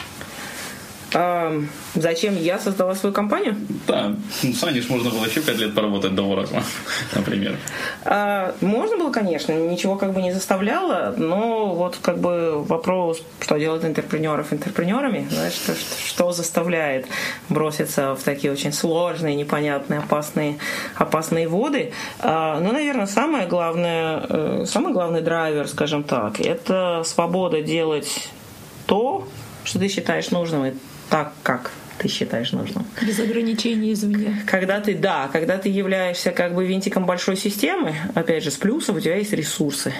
А, 1.18 1.61
зачем 1.93 2.36
я 2.36 2.59
создала 2.59 2.93
свою 2.93 3.16
компанию? 3.16 3.55
Да, 3.88 4.13
ну, 4.43 4.53
с 4.53 4.63
Аней 4.66 4.84
можно 4.89 5.09
было 5.09 5.26
еще 5.26 5.41
пять 5.41 5.57
лет 5.59 5.74
поработать 5.74 6.13
до 6.13 6.24
Oracle, 6.24 6.61
например. 7.16 7.55
А, 8.03 8.53
можно 8.59 8.97
было, 8.97 9.11
конечно, 9.11 9.53
ничего 9.53 9.95
как 9.95 10.11
бы 10.11 10.22
не 10.22 10.34
заставляло, 10.34 11.16
но 11.16 11.74
вот 11.74 11.99
как 12.01 12.20
бы 12.20 12.61
вопрос, 12.61 13.22
что 13.39 13.57
делать 13.57 13.86
интерпренеров 13.86 14.51
интерпренерами, 14.51 15.26
знаешь, 15.32 15.53
что, 15.53 15.74
что 16.05 16.32
заставляет 16.34 17.07
броситься 17.47 18.13
в 18.16 18.22
такие 18.22 18.51
очень 18.51 18.74
сложные, 18.74 19.36
непонятные, 19.36 19.99
опасные, 20.01 20.57
опасные 20.95 21.47
воды. 21.47 21.93
А, 22.20 22.59
ну, 22.59 22.74
наверное, 22.74 23.07
самое 23.07 23.47
главное, 23.47 24.26
э, 24.28 24.66
самый 24.68 24.91
главный 24.91 25.22
драйвер, 25.22 25.70
скажем 25.70 26.03
так, 26.03 26.41
это 26.41 27.03
свобода 27.05 27.61
делать 27.61 28.30
то, 28.86 29.26
что 29.63 29.80
ты 29.80 29.88
считаешь 29.88 30.30
нужным, 30.32 30.66
и 30.66 30.74
так, 31.10 31.34
как 31.43 31.72
ты 31.97 32.08
считаешь 32.08 32.51
нужным. 32.51 32.86
Без 33.01 33.20
ограничений 33.20 33.93
извне. 33.93 34.43
Когда 34.45 34.80
ты, 34.80 34.95
да, 34.95 35.30
когда 35.32 35.58
ты 35.58 35.70
являешься 35.70 36.32
как 36.32 36.53
бы 36.53 36.66
винтиком 36.66 37.06
большой 37.06 37.38
системы, 37.38 37.95
опять 38.14 38.43
же, 38.43 38.51
с 38.51 38.58
плюсом 38.58 38.97
у 38.97 38.99
тебя 38.99 39.16
есть 39.16 39.34
ресурсы. 39.34 39.93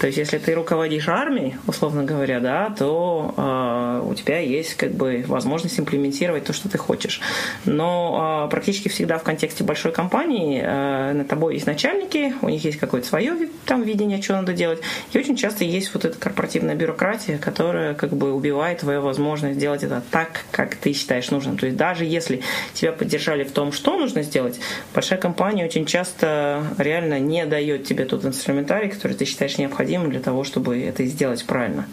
То 0.00 0.06
есть, 0.06 0.18
если 0.18 0.38
ты 0.38 0.54
руководишь 0.54 1.08
армией, 1.08 1.56
условно 1.66 2.04
говоря, 2.04 2.38
да, 2.38 2.70
то 2.70 3.34
э, 3.36 4.08
у 4.08 4.14
тебя 4.14 4.38
есть 4.38 4.74
как 4.74 4.92
бы 4.92 5.24
возможность 5.26 5.80
имплементировать 5.80 6.44
то, 6.44 6.52
что 6.52 6.68
ты 6.68 6.78
хочешь. 6.78 7.20
Но 7.64 8.44
э, 8.46 8.50
практически 8.50 8.88
всегда 8.88 9.18
в 9.18 9.24
контексте 9.24 9.64
большой 9.64 9.92
компании 9.92 10.62
э, 10.62 11.12
на 11.14 11.24
тобой 11.24 11.54
есть 11.54 11.66
начальники, 11.66 12.34
у 12.42 12.48
них 12.48 12.64
есть 12.64 12.78
какое-то 12.78 13.08
свое 13.08 13.48
там 13.66 13.82
видение, 13.82 14.22
что 14.22 14.34
надо 14.34 14.52
делать, 14.52 14.80
и 15.12 15.18
очень 15.18 15.36
часто 15.36 15.64
есть 15.64 15.92
вот 15.92 16.04
эта 16.04 16.18
корпоративная 16.18 16.76
бюрократия, 16.76 17.38
которая 17.38 17.94
как 17.94 18.10
бы 18.10 18.32
убивает 18.32 18.78
твою 18.78 19.00
возможность 19.00 19.56
сделать 19.56 19.82
это 19.82 20.02
так, 20.10 20.44
как 20.52 20.76
ты 20.76 20.92
считаешь 20.92 21.30
нужным. 21.30 21.58
То 21.58 21.66
есть 21.66 21.76
даже 21.76 22.04
если 22.04 22.42
тебя 22.72 22.92
поддержали 22.92 23.42
в 23.42 23.50
том, 23.50 23.72
что 23.72 23.98
нужно 23.98 24.22
сделать, 24.22 24.60
большая 24.94 25.18
компания 25.18 25.64
очень 25.64 25.86
часто 25.86 26.62
реально 26.78 27.18
не 27.18 27.44
дает 27.46 27.84
тебе 27.84 28.04
тот 28.04 28.24
инструментарий, 28.24 28.90
который 28.90 29.14
ты 29.14 29.24
считаешь 29.24 29.58
необходимым 29.58 29.87
необходимым 29.88 30.10
для 30.10 30.20
того, 30.20 30.44
чтобы 30.44 30.80
это 30.82 31.04
сделать 31.06 31.44
правильно. 31.46 31.86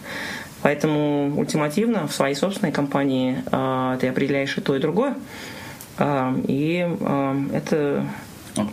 Поэтому 0.61 1.33
ультимативно 1.37 2.07
в 2.07 2.13
своей 2.13 2.35
собственной 2.35 2.71
компании 2.71 3.37
э, 3.51 3.97
ты 4.01 4.07
определяешь 4.07 4.57
и 4.57 4.61
то, 4.61 4.75
и 4.75 4.79
другое. 4.79 5.15
Э, 5.97 6.35
и 6.47 6.85
э, 6.87 7.35
это 7.53 8.05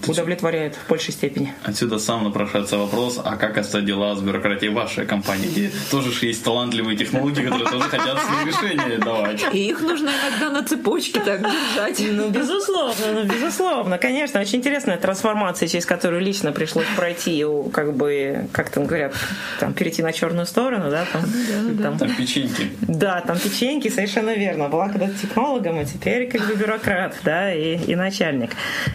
удовлетворяет 0.07 0.77
в 0.77 0.89
большей 0.89 1.13
степени. 1.13 1.55
Отсюда 1.63 1.99
сам 1.99 2.25
напрашивается 2.25 2.79
вопрос, 2.79 3.21
а 3.23 3.37
как 3.37 3.59
остать 3.59 3.85
дела 3.85 4.15
с 4.15 4.21
бюрократией 4.21 4.73
вашей 4.73 5.07
компании, 5.07 5.49
где 5.49 5.71
тоже 5.91 6.13
же 6.13 6.27
есть 6.27 6.45
талантливые 6.45 6.97
технологии, 6.97 7.43
которые 7.43 7.71
тоже 7.71 7.89
хотят 7.89 8.19
свои 8.21 8.47
решения 8.47 8.99
давать. 8.99 9.45
И 9.53 9.69
их 9.69 9.81
нужно 9.81 10.11
иногда 10.11 10.61
на 10.61 10.67
цепочке 10.67 11.21
так 11.21 11.41
держать. 11.41 12.03
Ну, 12.13 12.31
безусловно, 12.31 12.95
ну, 13.13 13.25
безусловно. 13.25 13.99
Конечно, 13.99 14.41
очень 14.41 14.59
интересная 14.59 14.97
трансформация, 14.97 15.69
через 15.69 15.87
которую 15.87 16.23
лично 16.23 16.53
пришлось 16.53 16.87
пройти, 16.97 17.45
как 17.73 17.95
бы, 17.95 18.49
как 18.53 18.71
там 18.71 18.87
говорят, 18.87 19.15
там, 19.61 19.73
перейти 19.73 20.03
на 20.03 20.13
черную 20.13 20.47
сторону, 20.47 20.91
да, 20.91 21.05
там, 21.13 21.23
да, 21.25 21.83
там, 21.83 21.99
там 21.99 22.15
печеньки. 22.15 22.71
Да, 22.83 23.21
там 23.21 23.39
печеньки, 23.39 23.89
совершенно 23.89 24.35
верно. 24.35 24.69
Была 24.69 24.89
когда-то 24.89 25.15
технологом, 25.15 25.79
а 25.79 25.85
теперь 25.85 26.31
как 26.31 26.47
бы 26.47 26.55
бюрократ, 26.55 27.17
да, 27.25 27.53
и, 27.53 27.77
и 27.77 27.97
начальник. 27.97 28.51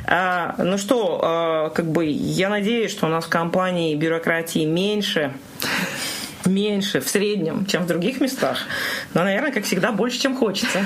А, 0.06 0.56
ну, 0.58 0.77
ну 0.78 0.84
что, 0.84 1.20
а, 1.24 1.70
как 1.72 1.88
бы 1.88 2.06
я 2.06 2.50
надеюсь, 2.50 2.92
что 2.92 3.08
у 3.08 3.10
нас 3.10 3.26
в 3.26 3.30
компании 3.30 3.96
бюрократии 3.96 4.64
меньше, 4.64 5.34
меньше 6.46 7.02
в 7.02 7.10
среднем, 7.10 7.66
чем 7.66 7.86
в 7.86 7.88
других 7.88 8.22
местах. 8.22 8.60
Но, 9.16 9.24
наверное, 9.24 9.52
как 9.52 9.64
всегда, 9.64 9.92
больше, 9.92 10.20
чем 10.20 10.38
хочется. 10.38 10.86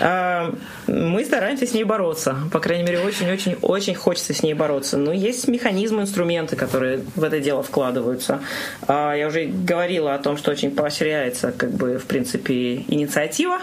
А, 0.00 0.54
мы 0.86 1.24
стараемся 1.24 1.66
с 1.66 1.72
ней 1.72 1.82
бороться. 1.82 2.36
По 2.52 2.60
крайней 2.60 2.84
мере, 2.84 3.00
очень-очень-очень 3.00 3.94
хочется 3.94 4.32
с 4.32 4.44
ней 4.44 4.54
бороться. 4.54 4.96
Но 4.96 5.12
есть 5.12 5.48
механизмы, 5.48 6.02
инструменты, 6.02 6.54
которые 6.54 7.00
в 7.16 7.24
это 7.24 7.40
дело 7.40 7.64
вкладываются. 7.64 8.40
А, 8.86 9.14
я 9.14 9.26
уже 9.26 9.46
говорила 9.46 10.14
о 10.14 10.18
том, 10.18 10.36
что 10.36 10.52
очень 10.52 10.70
поощряется, 10.70 11.50
как 11.50 11.72
бы, 11.72 11.98
в 11.98 12.04
принципе, 12.04 12.84
инициатива. 12.88 13.58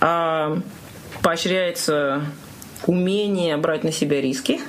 Поощряется 0.00 2.22
умение 2.86 3.56
брать 3.56 3.84
на 3.84 3.92
себя 3.92 4.20
риски, 4.20 4.60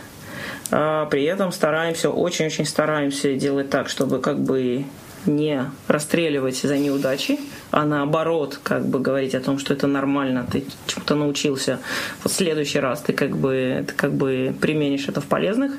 а 0.71 1.05
при 1.05 1.23
этом 1.23 1.51
стараемся, 1.51 2.09
очень-очень 2.09 2.65
стараемся 2.65 3.33
делать 3.35 3.69
так, 3.69 3.89
чтобы 3.89 4.19
как 4.19 4.39
бы 4.39 4.85
не 5.25 5.71
расстреливать 5.87 6.57
за 6.57 6.77
неудачи, 6.77 7.39
а 7.71 7.85
наоборот, 7.85 8.59
как 8.61 8.85
бы 8.85 8.99
говорить 8.99 9.35
о 9.35 9.39
том, 9.39 9.57
что 9.57 9.73
это 9.73 9.87
нормально, 9.87 10.45
ты 10.51 10.65
чему-то 10.85 11.15
научился. 11.15 11.79
Вот 12.23 12.33
в 12.33 12.35
следующий 12.35 12.79
раз 12.79 13.01
ты 13.01 13.13
как 13.13 13.37
бы, 13.37 13.85
ты 13.87 13.93
как 13.93 14.13
бы 14.13 14.53
применишь 14.59 15.07
это 15.07 15.21
в 15.21 15.25
полезных, 15.25 15.73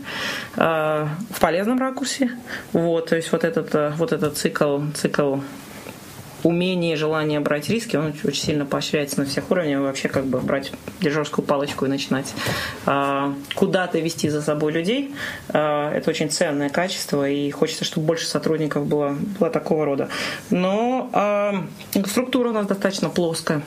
э, 0.56 1.06
в 1.30 1.40
полезном 1.40 1.78
ракурсе. 1.78 2.30
Вот, 2.72 3.10
то 3.10 3.16
есть 3.16 3.32
вот 3.32 3.44
этот, 3.44 3.96
вот 3.96 4.12
этот 4.12 4.36
цикл, 4.36 4.80
цикл 4.94 5.36
умение 6.44 6.92
и 6.92 6.96
желание 6.96 7.40
брать 7.40 7.68
риски, 7.68 7.96
он 7.96 8.12
очень 8.24 8.34
сильно 8.34 8.66
поощряется 8.66 9.18
на 9.18 9.26
всех 9.26 9.50
уровнях. 9.50 9.80
Вообще 9.80 10.08
как 10.08 10.26
бы 10.26 10.40
брать 10.40 10.72
дирижерскую 11.00 11.44
палочку 11.44 11.86
и 11.86 11.88
начинать 11.88 12.32
а, 12.86 13.34
куда-то 13.54 13.98
вести 13.98 14.28
за 14.28 14.42
собой 14.42 14.72
людей. 14.72 15.14
А, 15.48 15.92
это 15.92 16.10
очень 16.10 16.30
ценное 16.30 16.68
качество, 16.68 17.28
и 17.28 17.50
хочется, 17.50 17.84
чтобы 17.84 18.06
больше 18.06 18.26
сотрудников 18.26 18.86
было, 18.86 19.16
было 19.40 19.50
такого 19.50 19.84
рода. 19.84 20.08
Но 20.50 21.10
а, 21.12 21.64
структура 22.06 22.50
у 22.50 22.52
нас 22.52 22.66
достаточно 22.66 23.08
плоская. 23.08 23.62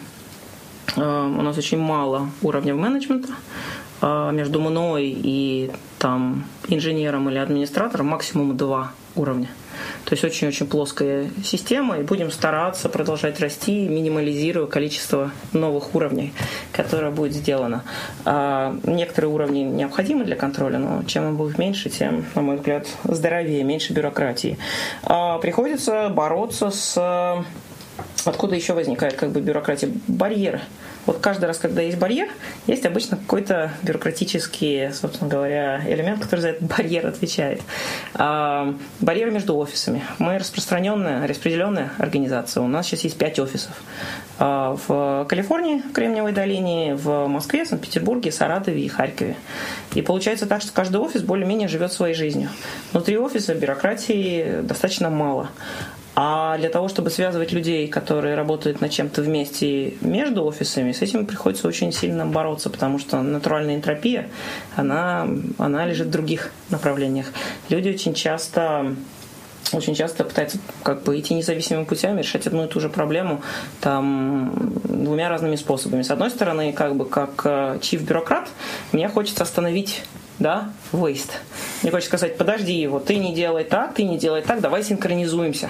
У 0.96 1.02
нас 1.02 1.58
очень 1.58 1.78
мало 1.78 2.30
уровней 2.42 2.74
менеджмента 2.74 3.34
между 4.02 4.62
мной 4.62 5.06
и 5.16 5.70
там 6.00 6.46
инженером 6.70 7.30
или 7.30 7.38
администратором 7.38 8.08
максимум 8.08 8.56
два 8.58 8.94
уровня. 9.18 9.50
То 10.06 10.14
есть 10.14 10.24
очень-очень 10.24 10.68
плоская 10.68 11.30
система, 11.44 12.00
и 12.00 12.04
будем 12.04 12.32
стараться 12.32 12.90
продолжать 12.90 13.40
расти, 13.40 13.88
минимализируя 13.88 14.68
количество 14.68 15.32
новых 15.54 15.96
уровней, 15.96 16.34
которое 16.72 17.12
будет 17.12 17.34
сделано. 17.34 17.84
А 18.26 18.76
некоторые 18.84 19.32
уровни 19.32 19.60
необходимы 19.60 20.24
для 20.24 20.36
контроля, 20.36 20.80
но 20.80 21.04
чем 21.04 21.28
им 21.28 21.38
будет 21.38 21.58
меньше, 21.58 21.90
тем, 21.90 22.26
на 22.36 22.42
мой 22.42 22.58
взгляд, 22.58 22.88
здоровее, 23.04 23.64
меньше 23.64 23.94
бюрократии. 23.94 24.58
А 25.04 25.38
приходится 25.40 26.10
бороться 26.10 26.70
с... 26.70 27.46
Откуда 28.26 28.56
еще 28.56 28.74
возникает 28.74 29.16
как 29.16 29.32
бы 29.32 29.42
бюрократия? 29.42 29.90
Барьеры. 30.08 30.62
Вот 31.08 31.20
каждый 31.20 31.46
раз, 31.46 31.58
когда 31.58 31.82
есть 31.82 31.98
барьер, 31.98 32.28
есть 32.68 32.86
обычно 32.86 33.16
какой-то 33.16 33.72
бюрократический, 33.82 34.92
собственно 34.92 35.30
говоря, 35.30 35.82
элемент, 35.88 36.22
который 36.22 36.42
за 36.42 36.50
этот 36.50 36.64
барьер 36.78 37.08
отвечает. 37.08 37.62
А, 38.14 38.76
барьер 39.00 39.32
между 39.32 39.56
офисами. 39.56 40.04
Мы 40.20 40.38
распространенная, 40.38 41.26
распределенная 41.26 41.92
организация. 41.98 42.62
У 42.62 42.68
нас 42.68 42.88
сейчас 42.88 43.06
есть 43.06 43.18
пять 43.18 43.40
офисов. 43.40 43.72
А, 44.38 44.76
в 44.86 45.26
Калифорнии, 45.30 45.78
в 45.78 45.94
Кремниевой 45.94 46.34
долине, 46.34 46.96
в 46.96 47.28
Москве, 47.28 47.66
Санкт-Петербурге, 47.66 48.34
Саратове 48.34 48.82
и 48.82 48.90
Харькове. 48.90 49.38
И 49.96 50.02
получается 50.02 50.46
так, 50.46 50.62
что 50.62 50.74
каждый 50.74 50.98
офис 50.98 51.22
более-менее 51.22 51.70
живет 51.70 51.94
своей 51.94 52.16
жизнью. 52.16 52.50
Внутри 52.92 53.18
офиса 53.18 53.56
бюрократии 53.56 54.60
достаточно 54.62 55.10
мало. 55.10 55.52
А 56.20 56.58
для 56.58 56.70
того, 56.70 56.88
чтобы 56.88 57.12
связывать 57.12 57.52
людей, 57.52 57.88
которые 57.88 58.34
работают 58.34 58.82
над 58.82 58.90
чем-то 58.90 59.22
вместе 59.22 59.94
между 60.02 60.44
офисами, 60.46 60.92
с 60.92 61.04
этим 61.04 61.28
приходится 61.28 61.68
очень 61.68 61.92
сильно 61.92 62.26
бороться, 62.26 62.72
потому 62.72 62.98
что 62.98 63.22
натуральная 63.22 63.76
энтропия, 63.76 64.28
она, 64.76 65.28
она 65.60 65.86
лежит 65.86 66.08
в 66.08 66.10
других 66.10 66.52
направлениях. 66.72 67.28
Люди 67.70 67.90
очень 67.90 68.16
часто 68.16 68.96
очень 69.74 69.94
часто 69.94 70.24
пытаются 70.24 70.58
как 70.82 71.04
бы 71.04 71.20
идти 71.20 71.36
независимыми 71.36 71.84
путями, 71.84 72.22
решать 72.22 72.48
одну 72.48 72.66
и 72.66 72.68
ту 72.68 72.80
же 72.80 72.90
проблему 72.90 73.44
там 73.80 74.74
двумя 74.86 75.30
разными 75.30 75.56
способами. 75.56 76.02
С 76.02 76.10
одной 76.10 76.32
стороны, 76.32 76.74
как 76.74 76.96
бы 76.96 77.06
как 77.06 77.42
э, 77.44 77.78
чиф-бюрократ, 77.82 78.50
мне 78.92 79.08
хочется 79.08 79.44
остановить 79.44 80.04
да, 80.40 80.72
waste. 80.94 81.32
Мне 81.84 81.92
хочется 81.92 82.10
сказать, 82.18 82.38
подожди, 82.38 82.88
вот 82.88 83.06
ты 83.06 83.18
не 83.18 83.36
делай 83.36 83.66
так, 83.66 83.94
ты 83.94 84.04
не 84.04 84.18
делай 84.18 84.42
так, 84.42 84.62
давай 84.62 84.84
синхронизуемся. 84.84 85.70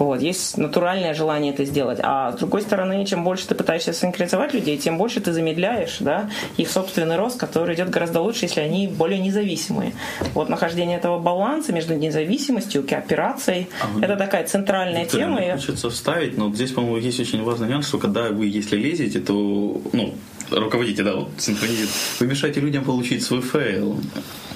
Вот, 0.00 0.22
есть 0.22 0.56
натуральное 0.56 1.12
желание 1.12 1.52
это 1.52 1.66
сделать. 1.66 1.98
А 2.02 2.32
с 2.32 2.36
другой 2.36 2.62
стороны, 2.62 3.04
чем 3.04 3.22
больше 3.22 3.46
ты 3.46 3.54
пытаешься 3.54 3.92
синхронизовать 3.92 4.54
людей, 4.54 4.78
тем 4.78 4.96
больше 4.96 5.20
ты 5.20 5.30
замедляешь 5.34 5.98
да, 6.00 6.30
их 6.56 6.70
собственный 6.70 7.16
рост, 7.16 7.38
который 7.38 7.74
идет 7.74 7.90
гораздо 7.90 8.22
лучше, 8.22 8.46
если 8.46 8.60
они 8.60 8.88
более 8.88 9.20
независимые. 9.20 9.92
Вот 10.32 10.48
нахождение 10.48 10.96
этого 10.96 11.18
баланса 11.18 11.74
между 11.74 11.94
независимостью, 11.94 12.82
кооперацией, 12.82 13.68
а 13.82 14.02
это 14.02 14.16
такая 14.16 14.46
центральная 14.46 15.04
Виктория, 15.04 15.26
тема. 15.26 15.38
Мне 15.38 15.52
хочется 15.52 15.90
вставить, 15.90 16.38
но 16.38 16.50
здесь, 16.54 16.72
по-моему, 16.72 16.96
есть 16.96 17.20
очень 17.20 17.44
важный 17.44 17.68
нюанс, 17.68 17.86
что 17.86 17.98
когда 17.98 18.30
вы, 18.30 18.46
если 18.46 18.76
лезете, 18.76 19.20
то 19.20 19.82
ну, 19.92 20.14
руководите, 20.50 21.02
да, 21.02 21.16
вот 21.16 21.30
синхронизируете, 21.38 21.92
вы 22.18 22.26
мешаете 22.26 22.60
людям 22.60 22.84
получить 22.84 23.22
свой 23.22 23.40
fail. 23.40 24.00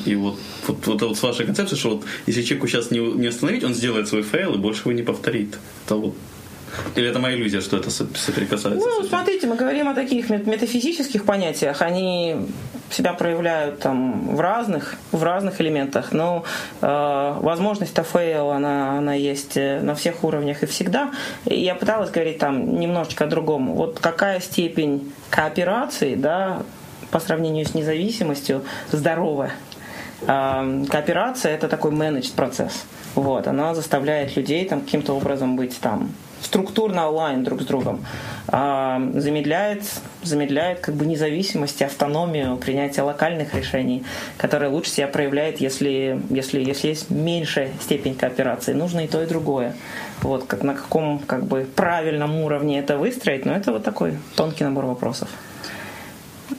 И 0.05 0.15
вот, 0.15 0.39
вот, 0.67 0.87
вот, 0.87 1.03
вот 1.03 1.17
с 1.17 1.23
вашей 1.23 1.47
концепцией, 1.47 1.79
что 1.79 1.91
вот 1.91 2.05
если 2.27 2.43
человеку 2.43 2.69
сейчас 2.69 2.91
не, 2.91 2.99
не 2.99 3.29
остановить, 3.29 3.65
он 3.65 3.75
сделает 3.75 4.09
свой 4.09 4.23
fail 4.23 4.55
и 4.55 4.59
больше 4.59 4.83
его 4.83 4.93
не 4.93 5.03
повторит. 5.03 5.59
Это 5.87 5.97
вот 5.97 6.15
или 6.95 7.09
это 7.09 7.19
моя 7.19 7.37
иллюзия, 7.37 7.61
что 7.61 7.77
это 7.77 7.91
соприкасается? 7.91 8.87
Ну, 8.87 9.03
смотрите, 9.05 9.47
мы 9.47 9.57
говорим 9.57 9.89
о 9.89 9.95
таких 9.95 10.31
метафизических 10.31 11.25
понятиях. 11.25 11.83
Они 11.83 12.37
себя 12.91 13.13
проявляют 13.13 13.81
там 13.81 14.37
в 14.37 14.41
разных, 14.41 14.97
в 15.13 15.23
разных 15.23 15.61
элементах. 15.61 16.13
Но 16.13 16.45
э, 16.81 17.37
возможность 17.41 17.99
fail, 18.13 18.51
она, 18.51 18.99
она 18.99 19.15
есть 19.15 19.57
э, 19.57 19.81
на 19.81 19.95
всех 19.95 20.25
уровнях 20.25 20.63
и 20.63 20.67
всегда. 20.67 21.11
И 21.47 21.61
я 21.61 21.75
пыталась 21.75 22.11
говорить 22.11 22.39
там 22.39 22.79
немножечко 22.79 23.25
о 23.25 23.27
другом. 23.27 23.75
Вот 23.75 23.99
какая 24.01 24.41
степень 24.41 25.13
кооперации, 25.31 26.15
да, 26.15 26.63
по 27.11 27.21
сравнению 27.21 27.67
с 27.67 27.75
независимостью, 27.75 28.65
здоровая. 28.93 29.53
Э, 30.23 30.85
кооперация– 30.89 31.55
это 31.55 31.69
такой 31.69 31.93
managed 31.93 32.31
процесс. 32.35 32.85
Вот, 33.15 33.47
она 33.47 33.75
заставляет 33.75 34.37
людей 34.37 34.65
там 34.69 34.81
каким-то 34.81 35.15
образом 35.15 35.57
быть 35.57 35.79
там 35.81 36.11
структурно 36.45 37.09
онлайн 37.09 37.43
друг 37.43 37.63
с 37.63 37.65
другом, 37.65 38.05
а, 38.49 39.01
замедляет, 39.15 39.83
замедляет 40.23 40.81
как 40.81 40.95
бы 40.95 41.07
независимость 41.07 41.81
и 41.81 41.85
автономию 41.85 42.57
принятия 42.57 43.03
локальных 43.03 43.55
решений, 43.55 44.05
которые 44.37 44.71
лучше 44.71 44.91
себя 44.91 45.09
проявляет, 45.09 45.61
если, 45.61 46.21
если, 46.31 46.61
если 46.61 46.89
есть 46.89 47.11
меньшая 47.11 47.71
степень 47.81 48.15
кооперации. 48.15 48.73
Нужно 48.73 49.01
и 49.01 49.09
то, 49.09 49.23
и 49.23 49.27
другое. 49.27 49.75
Вот 50.23 50.45
как, 50.45 50.63
на 50.63 50.75
каком 50.75 51.19
как 51.19 51.45
бы 51.45 51.67
правильном 51.75 52.37
уровне 52.37 52.79
это 52.79 52.99
выстроить, 52.99 53.47
но 53.47 53.55
это 53.55 53.73
вот 53.73 53.85
такой 53.85 54.19
тонкий 54.37 54.65
набор 54.65 54.87
вопросов. 54.87 55.29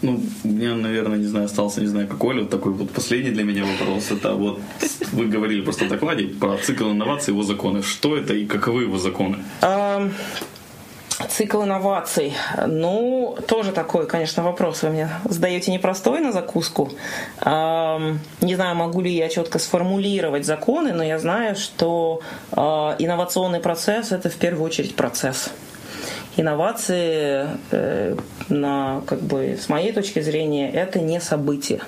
Ну, 0.01 0.21
у 0.43 0.47
меня, 0.47 0.75
наверное, 0.75 1.17
не 1.17 1.25
знаю, 1.25 1.45
остался, 1.45 1.81
не 1.81 1.87
знаю, 1.87 2.07
какой, 2.07 2.39
вот 2.39 2.49
такой 2.49 2.71
вот 2.73 2.91
последний 2.91 3.31
для 3.31 3.43
меня 3.43 3.65
вопрос. 3.65 4.11
Это 4.11 4.33
вот 4.33 4.59
вы 5.11 5.25
говорили 5.25 5.61
просто 5.61 5.85
в 5.85 5.89
докладе 5.89 6.27
про 6.27 6.57
цикл 6.57 6.91
инноваций, 6.91 7.33
его 7.33 7.43
законы. 7.43 7.81
Что 7.83 8.17
это 8.17 8.33
и 8.33 8.45
каковы 8.45 8.83
его 8.83 8.97
законы? 8.97 9.37
Цикл 11.29 11.63
инноваций. 11.63 12.33
Ну, 12.67 13.37
тоже 13.47 13.71
такой, 13.71 14.05
конечно, 14.05 14.43
вопрос 14.43 14.83
вы 14.83 14.89
мне 14.89 15.09
задаете 15.23 15.71
непростой 15.71 16.19
на 16.19 16.33
закуску. 16.33 16.91
Не 17.41 18.55
знаю, 18.55 18.75
могу 18.75 19.01
ли 19.01 19.11
я 19.11 19.29
четко 19.29 19.59
сформулировать 19.59 20.45
законы, 20.45 20.91
но 20.91 21.03
я 21.03 21.17
знаю, 21.19 21.55
что 21.55 22.21
а, 22.51 22.95
инновационный 22.99 23.59
процесс– 23.61 24.11
это 24.11 24.29
в 24.29 24.35
первую 24.35 24.65
очередь 24.65 24.95
процесс 24.95 25.51
инновации, 26.37 27.47
э, 27.71 28.15
на, 28.49 29.01
как 29.07 29.21
бы, 29.21 29.57
с 29.61 29.69
моей 29.69 29.91
точки 29.91 30.19
зрения, 30.21 30.71
это 30.71 30.99
не 30.99 31.19
событие 31.19 31.81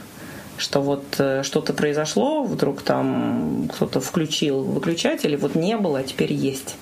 что 0.57 0.81
вот 0.81 1.03
э, 1.19 1.43
что-то 1.43 1.73
произошло, 1.73 2.43
вдруг 2.43 2.81
там 2.81 3.69
кто-то 3.73 4.01
включил 4.01 4.63
выключатель, 4.63 5.33
и 5.33 5.37
вот 5.37 5.55
не 5.55 5.77
было, 5.77 5.99
а 5.99 6.03
теперь 6.03 6.33
есть. 6.33 6.75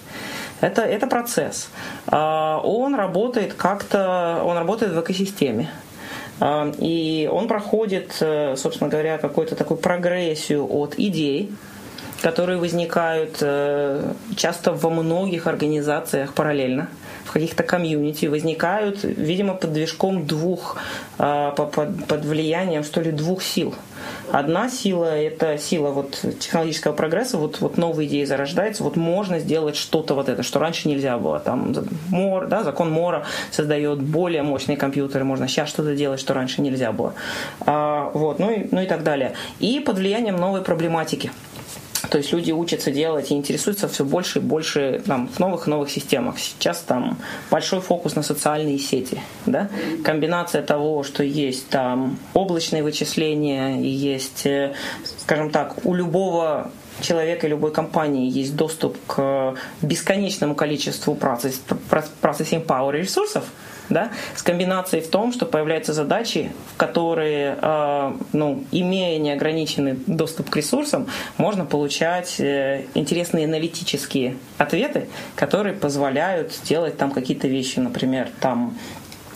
Это, 0.62 0.82
это 0.82 1.08
процесс. 1.08 1.70
А, 2.08 2.62
он 2.64 2.96
работает 2.96 3.54
как-то, 3.54 4.42
он 4.44 4.58
работает 4.58 4.94
в 4.94 5.02
экосистеме. 5.02 5.70
А, 6.40 6.72
и 6.80 7.30
он 7.32 7.48
проходит, 7.48 8.16
э, 8.22 8.56
собственно 8.56 8.90
говоря, 8.90 9.18
какую-то 9.18 9.56
такую 9.56 9.78
прогрессию 9.78 10.66
от 10.70 10.98
идей, 10.98 11.52
которые 12.22 12.58
возникают 12.58 13.36
часто 14.36 14.72
во 14.72 14.90
многих 14.90 15.48
организациях 15.48 16.34
параллельно 16.34 16.88
каких-то 17.36 17.64
комьюнити 17.64 18.28
возникают, 18.28 19.04
видимо, 19.04 19.56
под 19.56 19.74
движком 19.74 20.26
двух, 20.26 20.78
а, 21.18 21.52
под, 21.52 22.08
под 22.08 22.24
влиянием, 22.24 22.86
что 22.86 23.02
ли, 23.02 23.12
двух 23.12 23.44
сил. 23.44 23.76
Одна 24.32 24.70
сила– 24.70 25.06
это 25.18 25.58
сила 25.58 25.90
вот 25.92 26.12
технологического 26.40 26.94
прогресса, 26.94 27.38
вот, 27.38 27.60
вот 27.60 27.78
новые 27.78 28.08
идеи 28.08 28.24
зарождаются, 28.24 28.86
вот 28.86 28.96
можно 28.96 29.40
сделать 29.40 29.76
что-то 29.76 30.14
вот 30.14 30.30
это, 30.30 30.44
что 30.44 30.60
раньше 30.60 30.88
нельзя 30.88 31.18
было. 31.18 31.40
Там 31.40 31.76
Мор, 32.10 32.48
да, 32.48 32.64
закон 32.64 32.90
Мора 32.90 33.26
создает 33.52 34.02
более 34.02 34.44
мощные 34.44 34.78
компьютеры, 34.78 35.26
можно 35.26 35.50
сейчас 35.50 35.68
что-то 35.68 35.94
делать, 35.94 36.22
что 36.22 36.34
раньше 36.34 36.62
нельзя 36.62 36.94
было. 36.94 37.16
А, 37.66 38.12
вот, 38.14 38.40
ну, 38.40 38.50
и, 38.50 38.66
ну 38.72 38.82
и 38.82 38.86
так 38.86 39.04
далее. 39.04 39.34
И 39.60 39.82
под 39.82 39.98
влиянием 39.98 40.38
новой 40.38 40.62
проблематики– 40.62 41.32
то 42.10 42.18
есть 42.18 42.32
люди 42.34 42.52
учатся 42.52 42.92
делать 42.92 43.32
и 43.32 43.36
интересуются 43.36 43.88
все 43.88 44.04
больше 44.04 44.40
и 44.40 44.42
больше 44.42 45.02
там, 45.06 45.28
в 45.28 45.40
новых 45.40 45.68
и 45.68 45.70
новых 45.70 45.90
системах. 45.90 46.40
Сейчас 46.40 46.82
там 46.82 47.18
большой 47.52 47.82
фокус 47.82 48.16
на 48.16 48.24
социальные 48.24 48.80
сети. 48.80 49.22
Да? 49.46 49.70
Комбинация 50.04 50.62
того, 50.62 51.04
что 51.04 51.24
есть 51.24 51.70
там 51.70 52.18
облачные 52.34 52.84
вычисления 52.84 53.82
и 53.82 53.88
есть, 53.88 54.46
э, 54.46 54.74
скажем 55.20 55.50
так, 55.50 55.86
у 55.86 55.94
любого 55.94 56.72
человека 57.02 57.48
и 57.48 57.50
любой 57.50 57.72
компании 57.72 58.30
есть 58.30 58.56
доступ 58.56 58.98
к 59.08 59.56
бесконечному 59.82 60.56
количеству 60.56 61.14
processing 61.14 62.66
power 62.66 62.92
ресурсов, 62.94 63.46
да, 63.90 64.12
с 64.36 64.42
комбинацией 64.42 65.04
в 65.04 65.10
том, 65.10 65.32
что 65.32 65.46
появляются 65.46 65.94
задачи, 65.94 66.52
в 66.74 66.78
которые, 66.78 67.58
э, 67.62 68.14
ну, 68.34 68.64
имея 68.72 69.20
неограниченный 69.20 69.94
доступ 70.08 70.50
к 70.50 70.56
ресурсам, 70.56 71.08
можно 71.38 71.66
получать 71.66 72.40
э, 72.40 72.86
интересные 72.94 73.46
аналитические 73.46 74.38
ответы, 74.58 75.08
которые 75.36 75.76
позволяют 75.76 76.54
делать 76.64 76.98
там 76.98 77.12
какие-то 77.12 77.48
вещи, 77.48 77.80
например, 77.80 78.30
там 78.40 78.78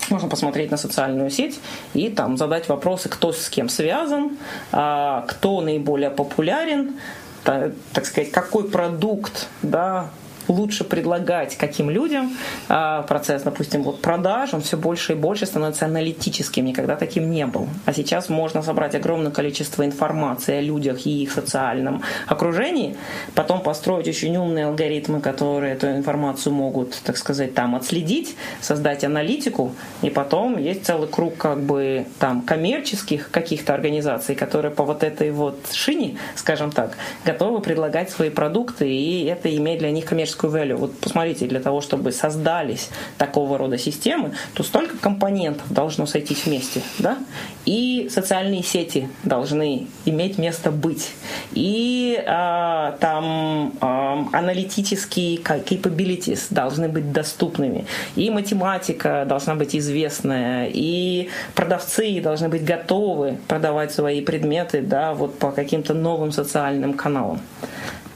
можно 0.10 0.28
посмотреть 0.28 0.72
на 0.72 0.78
социальную 0.78 1.30
сеть 1.30 1.60
и 1.94 2.10
там 2.10 2.38
задать 2.38 2.68
вопросы, 2.68 3.10
кто 3.10 3.32
с 3.32 3.50
кем 3.50 3.70
связан, 3.70 4.38
э, 4.72 5.24
кто 5.28 5.62
наиболее 5.62 6.10
популярен, 6.10 6.96
так 7.44 8.06
сказать, 8.06 8.32
какой 8.32 8.70
продукт 8.70 9.48
да, 9.62 10.10
лучше 10.50 10.84
предлагать 10.84 11.56
каким 11.56 11.90
людям. 11.90 12.36
А, 12.68 13.04
процесс, 13.04 13.44
допустим, 13.44 13.84
вот 13.84 14.02
продаж, 14.02 14.54
он 14.54 14.62
все 14.62 14.78
больше 14.78 15.14
и 15.14 15.16
больше 15.16 15.46
становится 15.46 15.86
аналитическим, 15.86 16.66
никогда 16.66 16.96
таким 16.96 17.30
не 17.32 17.46
был. 17.46 17.68
А 17.86 17.94
сейчас 17.94 18.30
можно 18.30 18.62
собрать 18.62 18.96
огромное 18.96 19.32
количество 19.32 19.86
информации 19.86 20.56
о 20.56 20.62
людях 20.62 21.06
и 21.06 21.24
их 21.24 21.32
социальном 21.32 22.02
окружении, 22.28 22.96
потом 23.36 23.62
построить 23.62 24.08
очень 24.08 24.36
умные 24.38 24.66
алгоритмы, 24.66 25.22
которые 25.22 25.74
эту 25.74 25.88
информацию 25.92 26.54
могут, 26.54 27.00
так 27.04 27.18
сказать, 27.18 27.54
там 27.54 27.76
отследить, 27.76 28.36
создать 28.62 29.04
аналитику, 29.04 29.74
и 30.02 30.10
потом 30.10 30.58
есть 30.58 30.86
целый 30.86 31.08
круг 31.08 31.38
как 31.38 31.62
бы 31.62 32.06
там 32.20 32.42
коммерческих 32.42 33.30
каких-то 33.32 33.74
организаций, 33.74 34.36
которые 34.36 34.72
по 34.72 34.84
вот 34.84 35.04
этой 35.04 35.32
вот 35.32 35.60
шине, 35.72 36.18
скажем 36.36 36.72
так, 36.72 36.98
готовы 37.26 37.62
предлагать 37.62 38.10
свои 38.10 38.30
продукты, 38.30 38.90
и 38.90 39.26
это 39.26 39.56
имеет 39.56 39.80
для 39.80 39.92
них 39.92 40.06
коммерческую 40.06 40.39
коммерческую 40.40 40.52
value. 40.52 40.76
Вот 40.76 40.98
посмотрите, 41.00 41.46
для 41.48 41.60
того, 41.60 41.82
чтобы 41.82 42.12
создались 42.12 42.90
такого 43.18 43.58
рода 43.58 43.78
системы, 43.78 44.34
то 44.54 44.64
столько 44.64 44.98
компонентов 44.98 45.72
должно 45.72 46.06
сойтись 46.06 46.46
вместе, 46.46 46.82
да? 47.00 47.18
И 47.66 48.10
социальные 48.10 48.64
сети 48.64 49.10
должны 49.24 49.88
иметь 50.06 50.38
место 50.38 50.72
быть. 50.72 51.12
И 51.52 52.22
а, 52.26 52.98
там 53.00 53.74
а, 53.82 54.28
аналитические 54.32 55.38
capabilities 55.38 56.48
должны 56.50 56.88
быть 56.88 57.12
доступными. 57.12 57.86
И 58.16 58.30
математика 58.30 59.26
должна 59.28 59.56
быть 59.56 59.76
известная. 59.76 60.70
И 60.74 61.30
продавцы 61.56 62.22
должны 62.22 62.50
быть 62.50 62.64
готовы 62.64 63.38
продавать 63.48 63.92
свои 63.92 64.22
предметы, 64.22 64.82
да, 64.82 65.14
вот 65.14 65.38
по 65.40 65.52
каким-то 65.52 65.94
новым 65.94 66.32
социальным 66.32 66.94
каналам. 66.94 67.40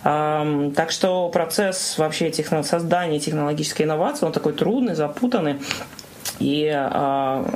Так 0.04 0.92
что 0.92 1.30
процесс 1.30 1.98
вообще 1.98 2.30
техно- 2.30 2.64
создания 2.64 3.20
технологической 3.20 3.86
инновации, 3.86 4.26
он 4.26 4.32
такой 4.32 4.54
трудный, 4.54 4.96
запутанный. 4.96 5.60
И 6.40 6.70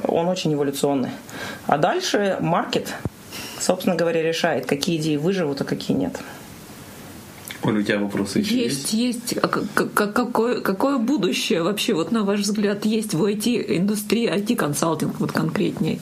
он 0.08 0.28
очень 0.28 0.54
эволюционный. 0.54 1.10
А 1.66 1.78
дальше 1.78 2.38
маркет, 2.40 2.94
собственно 3.60 3.96
говоря, 3.96 4.22
решает, 4.22 4.66
какие 4.66 4.98
идеи 4.98 5.18
выживут, 5.18 5.62
а 5.62 5.64
какие 5.66 5.98
нет. 5.98 6.18
Оля, 7.64 7.80
у 7.80 7.82
тебя 7.82 7.98
вопросы 7.98 8.40
еще 8.40 8.56
есть? 8.56 8.94
Есть, 8.94 9.34
есть. 9.34 9.38
А 9.42 9.48
какое, 9.48 10.62
какое 10.62 11.00
будущее 11.00 11.64
вообще, 11.64 11.94
вот 11.96 12.12
на 12.12 12.24
ваш 12.24 12.42
взгляд, 12.42 12.86
есть 12.86 13.14
в 13.14 13.26
IT-индустрии, 13.26 14.30
IT-консалтинг 14.32 15.16
вот 15.20 15.32
конкретней? 15.34 16.00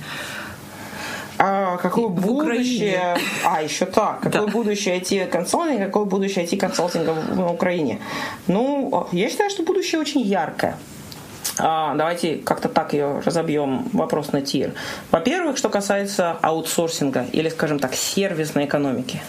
А 1.38 1.78
какое 1.78 2.08
в 2.08 2.14
будущее? 2.14 3.00
Украине. 3.00 3.30
А, 3.44 3.62
еще 3.62 3.86
так. 3.86 4.22
Какое 4.22 4.46
да. 4.46 4.52
будущее 4.52 5.00
IT-консалтинга, 5.00 5.86
какое 5.86 6.06
будущее 6.06 6.46
IT-консалтинга 6.46 7.14
в 7.14 7.52
Украине? 7.52 8.00
Ну, 8.48 9.08
я 9.12 9.30
считаю, 9.30 9.50
что 9.50 9.64
будущее 9.64 10.00
очень 10.00 10.22
яркое. 10.22 10.78
А, 11.58 11.96
давайте 11.96 12.36
как-то 12.38 12.68
так 12.70 12.94
ее 12.94 13.22
разобьем, 13.24 13.88
вопрос 13.94 14.32
на 14.32 14.42
тир. 14.42 14.74
Во-первых, 15.12 15.58
что 15.58 15.70
касается 15.70 16.38
аутсорсинга 16.42 17.26
или, 17.32 17.50
скажем 17.50 17.80
так, 17.80 17.96
сервисной 17.96 18.66
экономики. 18.66 19.22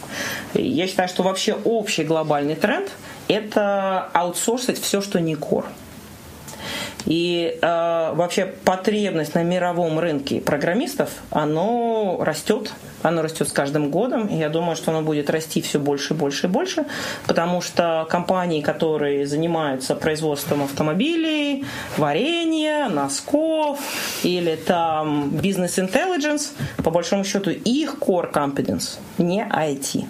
Я 0.55 0.87
считаю, 0.87 1.09
что 1.09 1.23
вообще 1.23 1.55
общий 1.65 2.05
глобальный 2.05 2.57
тренд– 2.57 2.91
это 3.29 4.09
аутсорсить 4.13 4.81
все, 4.81 5.01
что 5.01 5.21
не 5.21 5.35
core. 5.35 5.67
И 7.07 7.59
э, 7.61 8.13
вообще 8.15 8.47
потребность 8.65 9.35
на 9.35 9.43
мировом 9.43 9.99
рынке 9.99 10.41
программистов, 10.41 11.11
оно 11.31 12.19
растет, 12.21 12.73
оно 13.03 13.23
растет 13.23 13.49
с 13.49 13.53
каждым 13.53 13.91
годом, 13.91 14.27
и 14.27 14.37
я 14.37 14.49
думаю, 14.49 14.77
что 14.77 14.91
оно 14.91 15.03
будет 15.03 15.31
расти 15.31 15.63
все 15.63 15.79
больше 15.79 16.15
больше 16.15 16.47
и 16.47 16.51
больше, 16.51 16.85
потому 17.27 17.61
что 17.61 18.07
компании, 18.11 18.61
которые 18.61 19.27
занимаются 19.27 19.95
производством 19.95 20.65
автомобилей, 20.65 21.65
варенья, 21.97 22.89
носков 22.89 23.79
или 24.25 24.57
там 24.57 25.31
бизнес-интеллигенс, 25.31 26.55
по 26.83 26.91
большому 26.91 27.25
счету 27.25 27.51
их 27.51 27.97
core 28.01 28.33
competence 28.33 28.99
не 29.19 29.43
IT. 29.43 30.07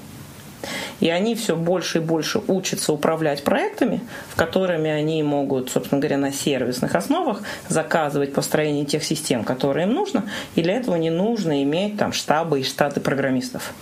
И 1.00 1.10
они 1.10 1.34
все 1.34 1.56
больше 1.56 1.98
и 1.98 2.00
больше 2.00 2.40
учатся 2.46 2.92
управлять 2.92 3.44
проектами, 3.44 4.00
в 4.28 4.36
которыми 4.36 4.90
они 4.90 5.22
могут, 5.22 5.70
собственно 5.70 6.00
говоря, 6.00 6.18
на 6.18 6.32
сервисных 6.32 6.94
основах 6.94 7.42
заказывать 7.68 8.32
построение 8.32 8.84
тех 8.84 9.04
систем, 9.04 9.44
которые 9.44 9.86
им 9.86 9.94
нужно. 9.94 10.24
И 10.54 10.62
для 10.62 10.74
этого 10.74 10.96
не 10.96 11.10
нужно 11.10 11.62
иметь 11.62 11.96
там 11.96 12.12
штабы 12.12 12.60
и 12.60 12.64
штаты 12.64 13.00
программистов. 13.00 13.72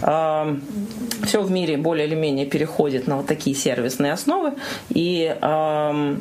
Все 0.00 1.42
в 1.42 1.50
мире 1.50 1.76
более 1.76 2.06
или 2.06 2.14
менее 2.14 2.46
переходит 2.46 3.06
на 3.06 3.16
вот 3.16 3.26
такие 3.26 3.54
сервисные 3.56 4.12
основы. 4.12 4.52
И 4.90 5.36
э, 5.40 6.16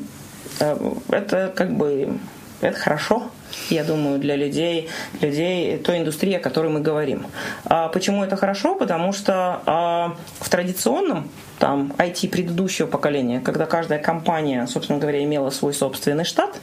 это 1.10 1.54
как 1.56 1.74
бы 1.76 2.18
это 2.62 2.78
хорошо, 2.78 3.32
я 3.70 3.84
думаю, 3.84 4.20
для 4.20 4.36
людей, 4.36 4.90
людей 5.22 5.78
той 5.78 6.00
индустрии, 6.00 6.34
о 6.34 6.40
которой 6.40 6.72
мы 6.72 6.82
говорим. 6.82 7.26
А 7.66 7.88
почему 7.90 8.24
это 8.24 8.36
хорошо? 8.36 8.76
Потому 8.76 9.14
что 9.14 9.62
а, 9.66 10.16
в 10.40 10.50
традиционном 10.50 11.30
там 11.60 11.94
IT 11.98 12.30
предыдущего 12.30 12.88
поколения, 12.88 13.40
когда 13.40 13.66
каждая 13.66 14.00
компания, 14.00 14.66
собственно 14.68 15.00
говоря, 15.00 15.24
имела 15.24 15.50
свой 15.50 15.74
собственный 15.74 16.26
штат, 16.26 16.60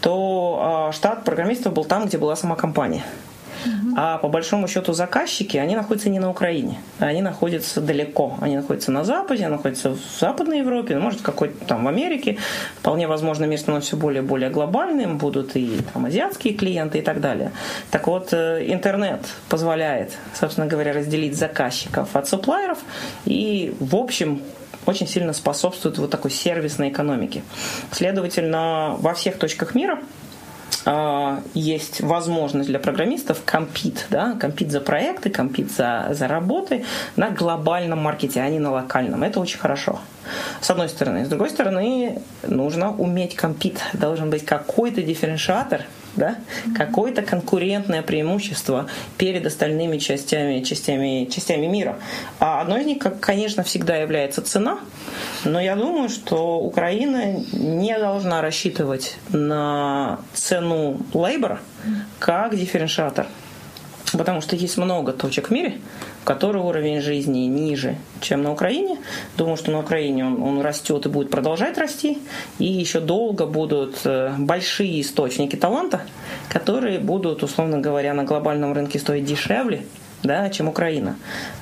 то 0.00 0.88
а, 0.88 0.92
штат 0.92 1.24
программистов 1.24 1.72
был 1.72 1.84
там, 1.84 2.06
где 2.06 2.18
была 2.18 2.36
сама 2.36 2.56
компания. 2.56 3.04
А 3.96 4.18
по 4.18 4.28
большому 4.28 4.68
счету 4.68 4.92
заказчики, 4.92 5.56
они 5.56 5.76
находятся 5.76 6.10
не 6.10 6.18
на 6.18 6.30
Украине, 6.30 6.80
они 6.98 7.22
находятся 7.22 7.80
далеко. 7.80 8.36
Они 8.40 8.56
находятся 8.56 8.90
на 8.92 9.04
Западе, 9.04 9.48
находятся 9.48 9.90
в 9.90 10.00
Западной 10.20 10.58
Европе, 10.58 10.98
может, 10.98 11.22
какой-то 11.22 11.64
там 11.64 11.84
в 11.84 11.88
Америке. 11.88 12.38
Вполне 12.78 13.06
возможно, 13.06 13.44
мир 13.44 13.58
становится 13.58 13.88
все 13.90 13.96
более 13.96 14.22
и 14.22 14.26
более 14.26 14.50
глобальным, 14.50 15.18
будут 15.18 15.56
и 15.56 15.78
там 15.92 16.06
азиатские 16.06 16.54
клиенты 16.54 16.98
и 16.98 17.02
так 17.02 17.20
далее. 17.20 17.52
Так 17.90 18.06
вот, 18.06 18.32
э, 18.32 18.64
интернет 18.68 19.20
позволяет, 19.48 20.12
собственно 20.34 20.66
говоря, 20.66 20.92
разделить 20.92 21.36
заказчиков 21.36 22.14
от 22.16 22.28
суплайеров 22.28 22.78
и, 23.24 23.74
в 23.80 23.96
общем, 23.96 24.42
очень 24.86 25.06
сильно 25.06 25.32
способствует 25.32 25.98
вот 25.98 26.10
такой 26.10 26.30
сервисной 26.30 26.90
экономике. 26.90 27.42
Следовательно, 27.90 28.96
во 28.98 29.14
всех 29.14 29.38
точках 29.38 29.74
мира 29.74 29.98
а, 30.84 31.40
есть 31.54 32.00
возможность 32.00 32.68
для 32.68 32.78
программистов 32.78 33.42
компит, 33.44 34.06
да, 34.10 34.36
компит 34.40 34.70
за 34.70 34.80
проекты, 34.80 35.30
компит 35.30 35.70
за, 35.70 36.08
за 36.10 36.28
работы 36.28 36.84
на 37.16 37.30
глобальном 37.30 38.00
маркете, 38.00 38.40
а 38.40 38.48
не 38.48 38.58
на 38.58 38.70
локальном. 38.70 39.22
Это 39.22 39.40
очень 39.40 39.58
хорошо. 39.58 39.98
С 40.60 40.70
одной 40.70 40.88
стороны. 40.88 41.24
С 41.24 41.28
другой 41.28 41.50
стороны, 41.50 42.22
нужно 42.46 42.94
уметь 42.94 43.36
компит. 43.36 43.80
Должен 43.92 44.30
быть 44.30 44.44
какой-то 44.44 45.02
дифференциатор, 45.02 45.82
да? 46.16 46.38
какое-то 46.76 47.22
конкурентное 47.22 48.02
преимущество 48.02 48.86
перед 49.18 49.46
остальными 49.46 49.98
частями, 49.98 50.62
частями, 50.62 51.28
частями 51.30 51.66
мира. 51.66 51.98
А 52.38 52.60
одно 52.60 52.78
из 52.78 52.86
них, 52.86 52.98
конечно, 53.20 53.62
всегда 53.62 53.96
является 53.96 54.42
цена, 54.42 54.78
но 55.44 55.60
я 55.60 55.76
думаю, 55.76 56.08
что 56.08 56.58
Украина 56.58 57.34
не 57.52 57.98
должна 57.98 58.40
рассчитывать 58.40 59.16
на 59.30 60.20
цену 60.32 60.98
лейбора 61.12 61.60
как 62.18 62.56
дифференциатор. 62.56 63.26
Потому 64.16 64.40
что 64.40 64.56
есть 64.56 64.76
много 64.76 65.12
точек 65.12 65.48
в 65.48 65.50
мире, 65.50 65.78
в 66.22 66.24
которых 66.24 66.64
уровень 66.64 67.00
жизни 67.00 67.40
ниже, 67.40 67.96
чем 68.20 68.42
на 68.42 68.52
Украине. 68.52 68.98
Думаю, 69.36 69.56
что 69.56 69.70
на 69.70 69.80
Украине 69.80 70.24
он, 70.24 70.42
он 70.42 70.60
растет 70.60 71.06
и 71.06 71.08
будет 71.08 71.30
продолжать 71.30 71.78
расти. 71.78 72.18
И 72.58 72.64
еще 72.64 73.00
долго 73.00 73.46
будут 73.46 74.00
э, 74.04 74.32
большие 74.38 75.00
источники 75.00 75.56
таланта, 75.56 76.02
которые 76.48 76.98
будут, 76.98 77.42
условно 77.42 77.78
говоря, 77.78 78.14
на 78.14 78.24
глобальном 78.24 78.72
рынке 78.72 78.98
стоить 78.98 79.24
дешевле, 79.24 79.84
да, 80.22 80.48
чем 80.48 80.68
Украина. 80.68 81.16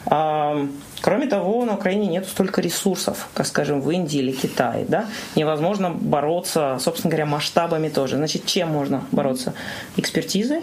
А, 0.07 0.67
кроме 1.01 1.27
того, 1.27 1.65
на 1.65 1.75
Украине 1.75 2.07
нет 2.07 2.27
столько 2.29 2.61
ресурсов, 2.61 3.29
как, 3.35 3.47
скажем, 3.47 3.81
в 3.81 3.91
Индии 3.91 4.19
или 4.19 4.33
Китае. 4.33 4.85
Да? 4.89 5.07
Невозможно 5.37 5.91
бороться, 5.91 6.79
собственно 6.81 7.11
говоря, 7.11 7.27
масштабами 7.27 7.89
тоже. 7.89 8.17
Значит, 8.17 8.47
чем 8.47 8.69
можно 8.69 9.05
бороться? 9.11 9.55
Экспертизой 9.97 10.63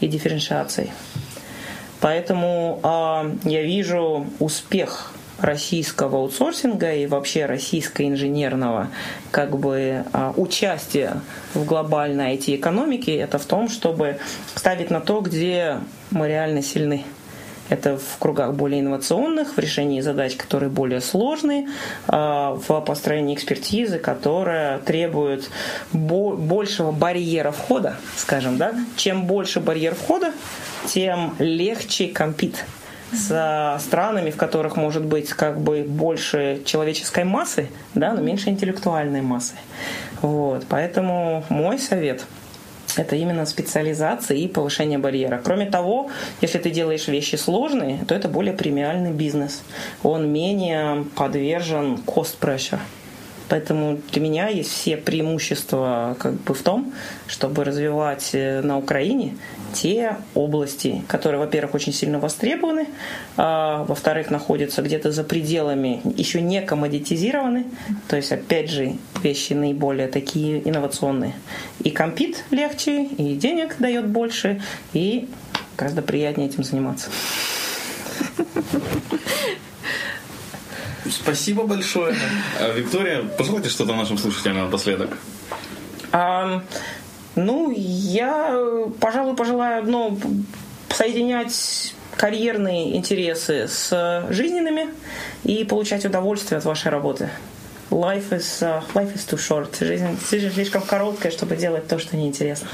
и 0.00 0.08
дифференциацией. 0.08 0.90
Поэтому 2.00 2.80
э, 2.82 3.48
я 3.48 3.62
вижу 3.62 4.26
успех 4.38 5.12
российского 5.40 6.18
аутсорсинга 6.18 6.94
и 6.94 7.06
вообще 7.06 7.46
российского 7.46 8.06
инженерного 8.06 8.88
как 9.30 9.58
бы 9.58 10.04
а, 10.12 10.32
участия 10.36 11.20
в 11.54 11.64
глобальной 11.64 12.36
IT-экономике 12.36 13.16
это 13.16 13.38
в 13.38 13.46
том, 13.46 13.68
чтобы 13.68 14.18
ставить 14.54 14.90
на 14.90 15.00
то, 15.00 15.20
где 15.20 15.78
мы 16.10 16.28
реально 16.28 16.62
сильны. 16.62 17.04
Это 17.70 17.96
в 17.96 18.18
кругах 18.18 18.54
более 18.54 18.80
инновационных, 18.80 19.56
в 19.56 19.58
решении 19.58 20.00
задач, 20.00 20.36
которые 20.36 20.68
более 20.68 21.00
сложные, 21.00 21.68
а, 22.08 22.58
в 22.68 22.80
построении 22.80 23.34
экспертизы, 23.34 23.98
которая 23.98 24.80
требует 24.80 25.48
большего 25.92 26.90
барьера 26.90 27.52
входа, 27.52 27.96
скажем, 28.16 28.58
да. 28.58 28.74
Чем 28.96 29.26
больше 29.26 29.60
барьер 29.60 29.94
входа, 29.94 30.32
тем 30.88 31.36
легче 31.38 32.08
компит 32.08 32.64
с 33.12 33.78
странами, 33.80 34.30
в 34.30 34.36
которых 34.36 34.76
может 34.76 35.04
быть 35.04 35.30
как 35.30 35.60
бы 35.60 35.82
больше 35.82 36.62
человеческой 36.64 37.24
массы, 37.24 37.68
да, 37.94 38.12
но 38.12 38.20
меньше 38.20 38.50
интеллектуальной 38.50 39.20
массы. 39.20 39.54
Вот. 40.22 40.64
Поэтому 40.68 41.44
мой 41.48 41.78
совет– 41.78 42.24
это 42.98 43.16
именно 43.16 43.46
специализация 43.46 44.36
и 44.36 44.48
повышение 44.48 44.98
барьера. 44.98 45.40
Кроме 45.42 45.66
того, 45.66 46.10
если 46.40 46.58
ты 46.58 46.70
делаешь 46.70 47.08
вещи 47.08 47.36
сложные, 47.36 48.04
то 48.06 48.14
это 48.14 48.28
более 48.28 48.52
премиальный 48.52 49.12
бизнес. 49.12 49.62
Он 50.02 50.32
менее 50.32 51.04
подвержен 51.14 51.96
cost 52.06 52.36
pressure. 52.40 52.80
Поэтому 53.50 53.98
для 54.12 54.20
меня 54.22 54.48
есть 54.48 54.70
все 54.70 54.96
преимущества 54.96 56.16
как 56.20 56.34
бы 56.34 56.54
в 56.54 56.62
том, 56.62 56.92
чтобы 57.26 57.64
развивать 57.64 58.30
э, 58.32 58.60
на 58.60 58.78
Украине 58.78 59.36
те 59.72 60.16
области, 60.34 61.02
которые, 61.08 61.40
во-первых, 61.40 61.74
очень 61.74 61.92
сильно 61.92 62.18
востребованы, 62.18 62.86
а, 63.36 63.84
во-вторых, 63.84 64.30
находятся 64.30 64.82
где-то 64.82 65.12
за 65.12 65.24
пределами, 65.24 66.00
еще 66.16 66.40
не 66.40 66.62
коммодитизированы, 66.62 67.66
то 68.08 68.16
есть, 68.16 68.32
опять 68.32 68.70
же, 68.70 68.96
вещи 69.22 69.52
наиболее 69.52 70.08
такие 70.08 70.68
инновационные. 70.68 71.34
И 71.80 71.90
компит 71.90 72.44
легче, 72.50 73.04
и 73.04 73.34
денег 73.34 73.76
дает 73.78 74.06
больше, 74.06 74.62
и 74.92 75.28
гораздо 75.76 76.02
приятнее 76.02 76.48
этим 76.48 76.64
заниматься. 76.64 77.10
Спасибо 81.10 81.64
большое. 81.64 82.14
А, 82.60 82.72
Виктория, 82.72 83.22
пожелайте 83.22 83.68
что-то 83.68 83.94
нашим 83.94 84.18
слушателям 84.18 84.58
напоследок. 84.58 85.16
А, 86.12 86.62
ну, 87.36 87.72
я, 87.74 88.56
пожалуй, 89.00 89.36
пожелаю 89.36 89.82
одно 89.82 90.16
соединять 90.88 91.94
карьерные 92.16 92.96
интересы 92.96 93.66
с 93.68 94.26
жизненными 94.30 94.88
и 95.44 95.64
получать 95.64 96.04
удовольствие 96.04 96.58
от 96.58 96.64
вашей 96.64 96.90
работы. 96.90 97.30
Life 97.90 98.30
is, 98.30 98.62
uh, 98.62 98.82
life 98.94 99.14
is 99.14 99.26
too 99.28 99.38
short. 99.38 99.84
Жизнь, 99.84 100.06
жизнь 100.30 100.52
слишком 100.52 100.82
короткая, 100.82 101.32
чтобы 101.32 101.56
делать 101.56 101.88
то, 101.88 101.98
что 101.98 102.16
неинтересно. 102.16 102.68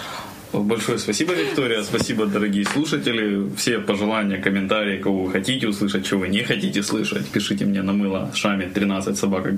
Большое 0.53 0.99
спасибо, 0.99 1.33
Виктория. 1.33 1.83
Спасибо, 1.83 2.27
дорогие 2.27 2.65
слушатели. 2.65 3.49
Все 3.57 3.79
пожелания, 3.79 4.39
комментарии, 4.39 5.01
кого 5.01 5.25
вы 5.25 5.33
хотите 5.33 5.69
услышать, 5.69 6.07
чего 6.07 6.21
вы 6.21 6.29
не 6.29 6.43
хотите 6.43 6.83
слышать, 6.83 7.27
пишите 7.29 7.65
мне 7.65 7.83
на 7.83 7.93
мыло 7.93 8.31
шами 8.35 8.67
13 8.67 9.19
собака 9.19 9.51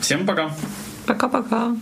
Всем 0.00 0.26
пока. 0.26 0.50
Пока-пока. 1.06 1.76